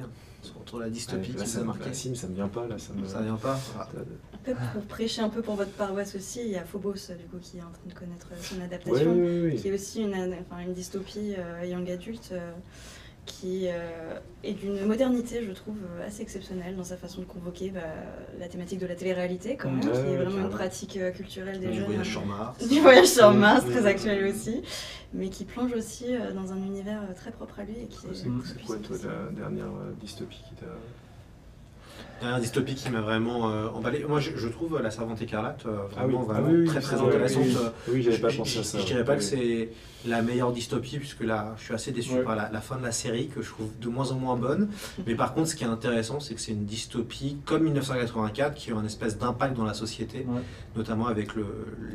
[0.61, 2.47] Autour de la dystopie Ouais, là, qui vous ça, a marqué Sim, ça me vient
[2.47, 2.77] pas là.
[2.77, 3.87] Ça me, Ça vient pas Ah.
[4.33, 7.25] Un peu pour prêcher un peu pour votre paroisse aussi, il y a Phobos du
[7.31, 9.55] coup qui est en train de connaître son Ouais, adaptation, oui, oui, oui.
[9.55, 12.51] qui est aussi une, enfin, une dystopie euh, young adulte euh,
[13.25, 17.81] qui euh, est d'une modernité, je trouve, assez exceptionnelle dans sa façon de convoquer bah,
[18.39, 21.59] la thématique de la télé-réalité, quand même, Ouais, qui est vraiment une pratique euh, culturelle
[21.59, 21.85] des Du jeunes.
[21.85, 22.67] voyage sur Mars.
[22.69, 24.61] Du voyage sur Mars, très actuel aussi,
[25.13, 28.13] mais qui plonge aussi euh, dans un univers très propre à lui et qui est.
[28.13, 30.67] C'est quoi toi la dernière dystopie qui t'a.
[32.21, 34.05] Dernière dystopie qui m'a vraiment euh, emballé.
[34.07, 36.95] Moi, je, je trouve La Servante écarlate euh, Ah oui, vraiment, ah oui, très très
[36.95, 37.43] intéressante.
[37.89, 37.97] oui.
[37.97, 38.79] Euh, j'avais je- pas pensé à ça.
[38.79, 39.69] Je dirais pas que c'est
[40.07, 42.91] la meilleure dystopie, puisque là, je suis assez déçu par la, la fin de la
[42.93, 44.69] série, que je trouve de moins en moins bonne.
[45.05, 48.71] Mais par contre, ce qui est intéressant, c'est que c'est une dystopie comme 1984, qui
[48.71, 50.25] a un espèce d'impact dans la société,
[50.75, 51.45] notamment avec le-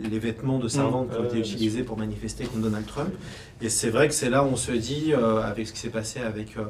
[0.03, 1.13] les vêtements de servante Mmh.
[1.13, 3.11] qui ont été Ouais, utilisés pour manifester contre Donald Trump.
[3.63, 5.89] Et c'est vrai que c'est là où on se dit, euh, avec ce qui s'est
[5.89, 6.65] passé avec, euh,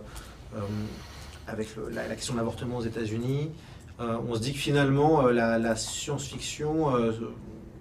[0.56, 0.60] euh,
[1.50, 3.50] avec le- la, la question de l'avortement aux États-Unis,
[4.00, 7.12] euh, on se dit que finalement, euh, la, la science-fiction, euh,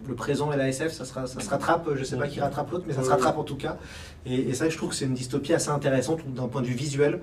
[0.07, 2.39] le présent et la SF, ça, sera, ça se rattrape, je ne sais pas qui
[2.39, 3.77] rattrape l'autre, mais ça se rattrape en tout cas.
[4.25, 6.73] Et, et ça, je trouve que c'est une dystopie assez intéressante d'un point de vue
[6.73, 7.15] visuel.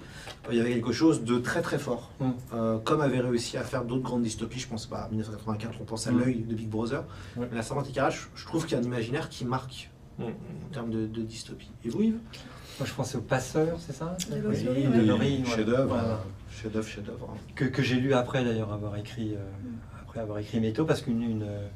[0.46, 2.30] Euh, Il y avait quelque chose de très très fort, Mm.
[2.54, 4.60] Euh, comme avait réussi à faire d'autres grandes dystopies.
[4.60, 6.18] Je pense pas à 1984, on pense à Mm.
[6.20, 7.02] l'œil de Big Brother.
[7.36, 7.46] Ouais.
[7.50, 10.22] Mais la Servante écarlate, je, je trouve qu'il y a un imaginaire qui marque Mm.
[10.24, 11.70] en termes de, de dystopie.
[11.84, 12.18] Et vous, Yves?
[12.78, 14.16] Moi, je pensais au Passeur, c'est ça?
[14.30, 14.38] Oui,
[15.06, 15.74] Loïs de
[16.74, 16.82] Ouais.
[16.82, 19.38] chef-d'œuvre, que, que j'ai lu après d'ailleurs avoir écrit euh,
[20.02, 21.68] après avoir écrit Métaux parce qu'une une, euh,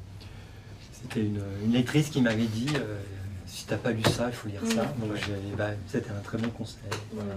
[0.91, 2.99] c'était une, une lectrice qui m'avait dit euh,
[3.45, 5.01] si t'as pas lu ça il faut lire ça Mm.
[5.07, 5.17] donc
[5.57, 6.81] bah, c'était un très bon conseil
[7.13, 7.33] voilà.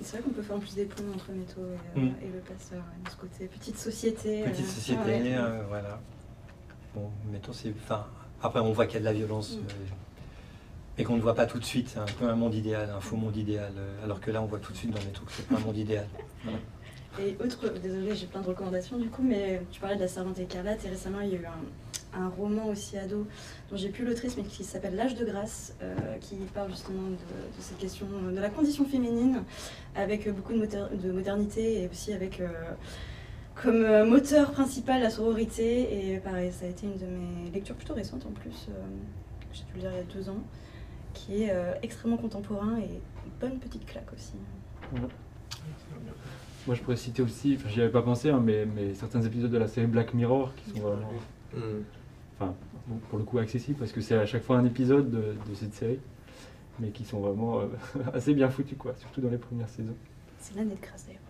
[0.00, 1.60] C'est vrai qu'on peut faire en plus des ponts entre Métaux
[1.96, 2.14] et, euh, Mm.
[2.22, 4.42] et le passeur, ouais, de ce côté petite société.
[4.44, 5.34] petite euh, société ouais.
[5.36, 6.00] euh, voilà
[6.94, 8.06] bon Métaux c'est enfin
[8.42, 9.58] après on voit qu'il y a de la violence Mm.
[9.58, 9.72] euh,
[10.98, 13.00] mais qu'on ne voit pas tout de suite c'est un peu un monde idéal un
[13.00, 13.72] faux monde idéal
[14.04, 15.76] alors que là on voit tout de suite dans Métaux que c'est pas un monde
[15.76, 16.06] idéal
[17.18, 20.38] Et autre, désolé, j'ai plein de recommandations du coup, mais tu parlais de la Servante
[20.38, 23.26] écarlate et récemment il y a eu un, roman aussi ado
[23.70, 27.16] dont j'ai plus l'autrice mais qui s'appelle L'âge de grâce, euh, qui parle justement de,
[27.60, 29.42] cette question de la condition féminine
[29.94, 32.48] avec beaucoup de, moder- de modernité et aussi avec euh,
[33.54, 36.12] comme euh, moteur principal la sororité.
[36.12, 38.72] Et pareil, ça a été une de mes lectures plutôt récentes en plus, euh,
[39.52, 40.42] j'ai dû le lire il y a deux ans,
[41.12, 41.52] qui est
[41.82, 44.34] extrêmement contemporain et une bonne petite claque aussi.
[46.66, 49.50] Moi, je pourrais citer aussi, enfin, j'y avais pas pensé, hein, mais, mais certains épisodes
[49.50, 51.12] de la série Black Mirror qui sont vraiment,
[51.54, 51.58] Mm.
[52.40, 52.54] enfin,
[52.88, 55.18] bon, pour le coup accessibles parce que c'est à chaque fois un épisode de,
[55.48, 56.00] de cette série,
[56.80, 57.66] mais qui sont vraiment euh,
[58.14, 59.94] assez bien foutus, quoi, surtout dans les premières saisons.
[60.40, 61.20] C'est l'année de grâce d'ailleurs.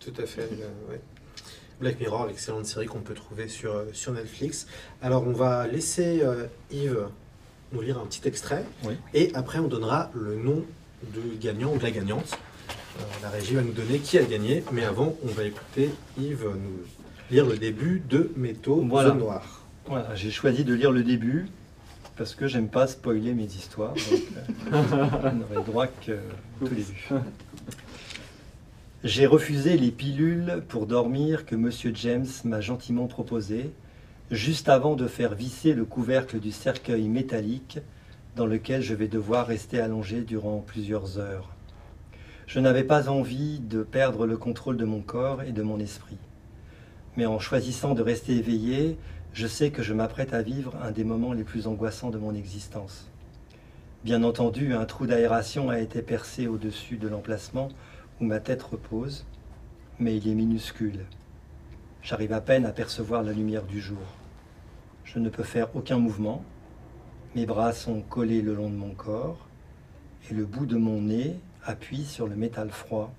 [0.00, 0.42] Tout à fait.
[0.42, 1.00] euh, ouais.
[1.80, 4.66] Black Mirror, excellente série qu'on peut trouver sur, euh, sur Netflix.
[5.02, 7.06] Alors, on va laisser euh, Yves
[7.72, 8.64] nous lire un petit extrait.
[8.84, 8.94] Oui.
[9.14, 10.62] Et après, on donnera le nom
[11.12, 12.38] du gagnant ou de la gagnante.
[12.98, 14.64] Euh, la régie va nous donner qui a gagné.
[14.72, 16.84] Mais avant, on va écouter Yves nous
[17.30, 19.10] lire le début de Métaux Voilà.
[19.10, 19.60] Zone Noire.
[19.86, 21.46] Voilà, j'ai choisi de lire le début
[22.16, 23.94] parce que j'aime pas spoiler mes histoires.
[23.94, 24.20] Donc,
[24.72, 26.18] euh, on n'aurait droit que
[26.58, 27.08] tout début.
[29.02, 33.70] J'ai refusé les pilules pour dormir que Monsieur James m'a gentiment proposées,
[34.30, 37.80] juste avant de faire visser le couvercle du cercueil métallique
[38.36, 41.53] dans lequel je vais devoir rester allongé durant plusieurs heures.
[42.46, 46.18] Je n'avais pas envie de perdre le contrôle de mon corps et de mon esprit.
[47.16, 48.98] Mais en choisissant de rester éveillé,
[49.32, 52.34] je sais que je m'apprête à vivre un des moments les plus angoissants de mon
[52.34, 53.10] existence.
[54.04, 57.70] Bien entendu, un trou d'aération a été percé au-dessus de l'emplacement
[58.20, 59.24] où ma tête repose,
[59.98, 61.00] mais il est minuscule.
[62.02, 64.04] J'arrive à peine à percevoir la lumière du jour.
[65.04, 66.44] Je ne peux faire aucun mouvement.
[67.34, 69.48] Mes bras sont collés le long de mon corps
[70.30, 73.12] et le bout de mon nez appuie sur le métal froid.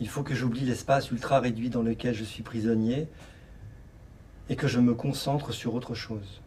[0.00, 3.06] Il faut que j'oublie l'espace ultra réduit dans lequel je suis prisonnier
[4.48, 6.40] et que je me concentre sur autre chose.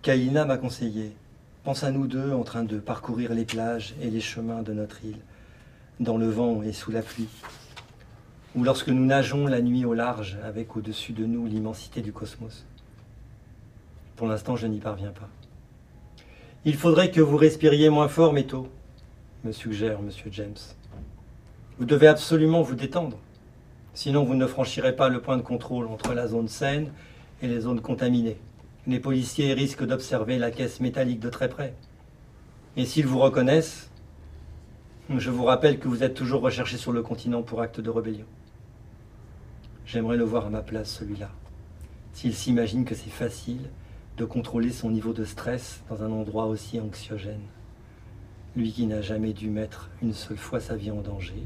[0.00, 1.14] Kailina m'a conseillé,
[1.64, 5.04] pense à nous deux en train de parcourir les plages et les chemins de notre
[5.04, 5.18] île,
[6.00, 7.28] dans le vent et sous la pluie,
[8.54, 12.64] ou lorsque nous nageons la nuit au large avec au-dessus de nous l'immensité du cosmos.
[14.16, 15.28] Pour l'instant, je n'y parviens pas.
[16.64, 18.68] Il faudrait que vous respiriez moins fort, Métaux,
[19.42, 20.54] me suggère Monsieur James.
[21.76, 23.18] Vous devez absolument vous détendre.
[23.94, 26.92] Sinon, vous ne franchirez pas le point de contrôle entre la zone saine
[27.42, 28.36] et les zones contaminées.
[28.86, 31.74] Les policiers risquent d'observer la caisse métallique de très près.
[32.76, 33.90] Et s'ils vous reconnaissent,
[35.10, 38.26] je vous rappelle que vous êtes toujours recherché sur le continent pour acte de rébellion.
[39.84, 41.32] J'aimerais le voir à ma place, celui-là.
[42.12, 43.68] S'il s'imagine que c'est facile
[44.16, 47.40] de contrôler son niveau de stress dans un endroit aussi anxiogène.
[48.56, 51.42] Lui qui n'a jamais dû mettre une seule fois sa vie en danger,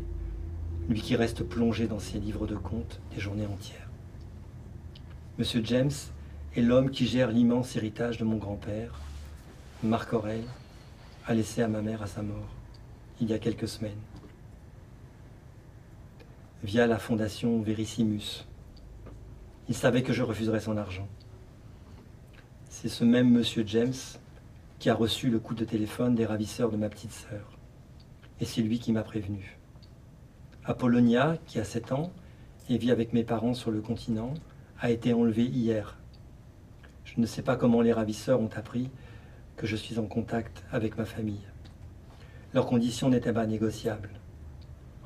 [0.88, 3.88] lui qui reste plongé dans ses livres de comptes des journées entières.
[5.38, 5.93] Monsieur James
[6.56, 9.01] est l'homme qui gère l'immense héritage de mon grand-père,
[9.82, 10.44] Marc Aurel,
[11.26, 12.48] a laissé à ma mère à sa mort,
[13.20, 13.93] il y a quelques semaines,
[16.64, 18.47] via la fondation Verissimus.
[19.68, 21.09] Il savait que je refuserais son argent.
[22.78, 23.94] C'est ce même monsieur James
[24.78, 27.57] qui a reçu le coup de téléphone des ravisseurs de ma petite sœur.
[28.39, 29.57] Et c'est lui qui m'a prévenu.
[30.62, 32.12] Apollonia, qui a 7 ans
[32.69, 34.35] et vit avec mes parents sur le continent,
[34.78, 35.97] a été enlevée hier.
[37.07, 38.90] Je ne sais pas comment les ravisseurs ont appris
[39.57, 41.47] que je suis en contact avec ma famille.
[42.53, 44.11] Leurs conditions n'étaient pas négociables.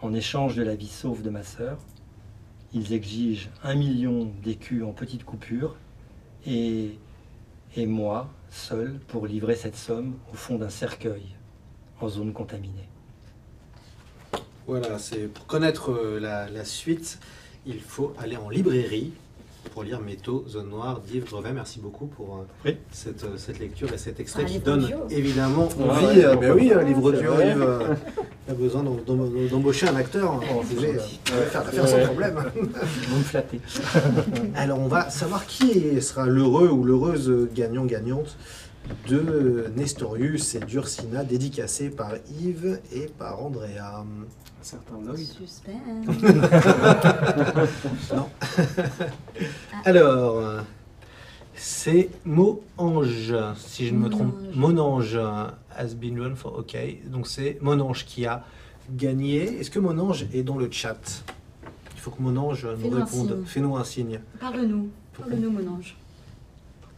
[0.03, 1.79] En échange de la vie sauve de ma sœur,
[2.75, 5.77] ils exigent un million d'écus en petites coupures
[6.45, 6.99] et,
[7.77, 11.37] et moi, seul, pour livrer cette somme au fond d'un cercueil
[12.01, 12.89] en zone contaminée.
[14.67, 17.19] Voilà, c'est pour connaître euh, la, la suite,
[17.67, 19.13] il faut aller en librairie
[19.73, 21.53] pour lire Métaux, Zone Noire d'Yves Drevet.
[21.53, 22.77] Merci beaucoup pour euh, Oui.
[22.91, 24.97] cette, euh, cette lecture et cet extrait qui donne audio.
[25.11, 26.07] évidemment Ouais, envie.
[26.07, 27.33] ouais, euh, ben oui, un livre audio.
[27.41, 27.63] Yves.
[27.63, 27.95] euh,
[28.49, 30.33] a besoin d'em- d'em- d'embaucher un acteur.
[30.33, 30.41] hein.
[30.55, 32.43] Oh, euh, faire l'affaire sans problème.
[32.55, 33.61] Vous me flattez.
[34.57, 38.37] Alors, on va savoir qui sera l'heureux ou l'heureuse gagnant-gagnante
[39.09, 44.01] de Nestorius et d'Ursina, dédicacé par Yves et par Andrea.
[44.01, 44.07] Un
[44.63, 45.27] certain Lloyd.
[45.27, 46.07] Suspense.
[48.15, 48.29] Non.
[49.85, 50.61] Alors, euh,
[51.55, 54.35] c'est Mo-Ange, si je ne me trompe.
[54.55, 55.15] Monange.
[55.15, 56.77] Monange has been run for OK.
[57.07, 58.45] Donc c'est Monange qui a
[58.91, 59.61] gagné.
[59.61, 61.25] Est-ce que Monange est dans le chat?
[61.95, 63.43] Il faut que Monange nous réponde.
[63.47, 64.21] Fais-nous un signe.
[64.41, 64.89] Parle-nous.
[65.19, 65.97] Parle-nous, mon ange.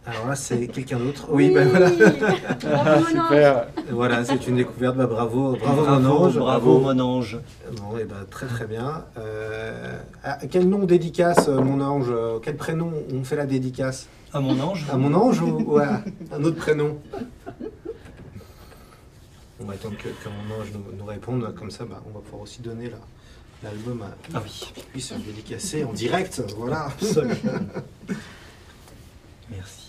[0.05, 1.27] Alors là, c'est quelqu'un d'autre.
[1.31, 1.89] Oui, ben voilà.
[2.61, 3.29] Bravo, mon ange.
[3.29, 3.67] Super.
[3.91, 4.97] Voilà, c'est une découverte.
[4.97, 6.39] Bah, bravo, bravo, bravo, Monange.
[6.39, 7.39] bravo, mon ange.
[7.77, 9.05] Bon, et ben, très très bien.
[9.17, 12.13] Euh, à quel nom dédicace, euh, mon ange
[12.43, 14.09] Quel prénom on fait la dédicace?
[14.33, 16.01] À mon ange À mon ange ou, ou à
[16.33, 16.99] un autre prénom?
[19.61, 21.55] On va attendre que, que mon ange nous, nous réponde.
[21.57, 22.99] Comme ça, bah, on va pouvoir aussi donner la-
[23.71, 26.43] l'album à Ah oui, qu'il puisse dédicacer en direct.
[26.59, 26.89] Voilà.
[29.49, 29.82] merci.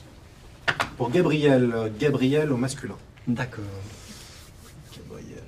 [0.98, 2.96] Pour Gabriel, Gabriel au masculin.
[3.28, 3.64] D'accord.
[4.96, 5.44] Gabriel.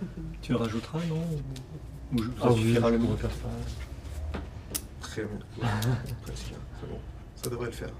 [0.42, 1.22] Tu le rajouteras, non?
[2.12, 4.38] Ou je- Ah ça oui, suffira le mot faire ça.
[5.00, 5.68] Très bien.
[6.22, 6.52] Presque.
[6.80, 6.98] C'est bon.
[7.42, 7.90] Ça devrait le faire.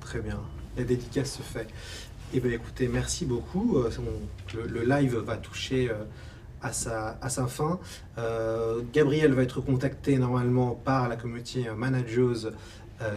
[0.00, 0.38] Très bien.
[0.76, 1.66] La dédicace se fait.
[2.34, 3.78] Eh bien, écoutez, merci beaucoup.
[3.78, 3.90] Euh.
[4.54, 6.04] Le, le live va toucher euh,
[6.62, 7.78] à sa, à sa fin.
[8.18, 12.50] Euh, Gabriel va être contacté normalement par la communauté managers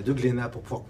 [0.05, 0.81] de Glénat pour pouvoir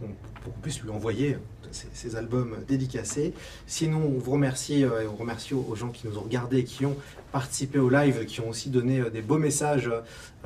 [0.44, 1.38] qu'on puisse lui envoyer
[1.74, 3.34] ces, albums dédicacés.
[3.68, 6.64] Sinon, on vous remercie euh, et on remercie aux gens qui nous ont regardés, et
[6.64, 6.96] qui ont
[7.34, 9.90] participé au live, qui ont aussi donné euh, des beaux messages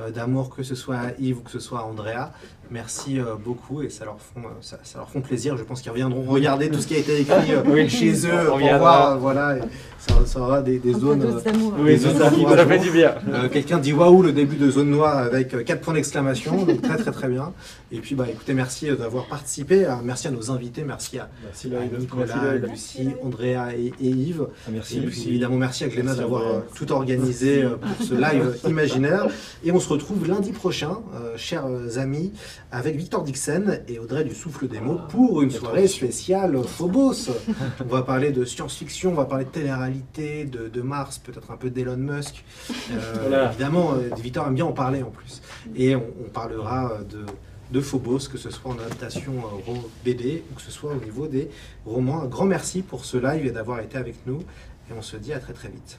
[0.00, 2.32] euh, d'amour, que ce soit à Yves ou que ce soit à Andrea.
[2.70, 5.56] Merci euh, beaucoup et ça leur, font, euh, ça, ça leur font plaisir.
[5.56, 7.88] Je pense qu'ils reviendront regarder tout ce qui a été écrit euh, Oui.
[7.88, 9.18] chez eux On pour voir.
[9.18, 9.60] Voilà, et
[9.98, 11.22] ça, ça aura des, des zones.
[11.22, 11.72] euh, d'amour.
[11.78, 13.14] Oui, Les c'est autres ça, fait du bien.
[13.32, 16.82] euh, Quelqu'un dit waouh le début de zone noire avec euh, 4 points d'exclamation, donc
[16.82, 17.52] très très très bien.
[17.90, 21.70] Et puis bah écoutez, merci d'avoir participé, merci à nos invités, merci à, Merci à
[21.70, 21.98] Lloyd.
[21.98, 22.98] Nicolas, Merci.
[23.04, 24.46] Lucie, Andrea et, et Yves.
[24.66, 24.98] Ah, merci.
[24.98, 29.26] Et puis évidemment merci à Glénat d'avoir euh, tout organisé euh, pour ce live imaginaire.
[29.64, 32.32] Et on se retrouve lundi prochain, euh, chers amis,
[32.70, 37.30] avec Victor Dixon et Audrey du Souffle des mots pour une soirée spéciale Phobos.
[37.80, 41.56] On va parler de science-fiction, on va parler de télé-réalité, de, de Mars, peut-être un
[41.56, 42.44] peu d'Elon Musk.
[42.92, 43.48] Euh, Voilà.
[43.50, 45.42] Évidemment, euh, Victor aime bien en parler en plus.
[45.74, 47.24] Et on, on parlera de,
[47.72, 49.32] de Phobos, que ce soit en adaptation
[49.68, 49.72] euh,
[50.04, 51.50] BD ou que ce soit au niveau des
[51.84, 52.22] romans.
[52.22, 54.38] Un grand merci pour ce live et d'avoir été avec nous.
[54.90, 55.98] Et on se dit à très très vite.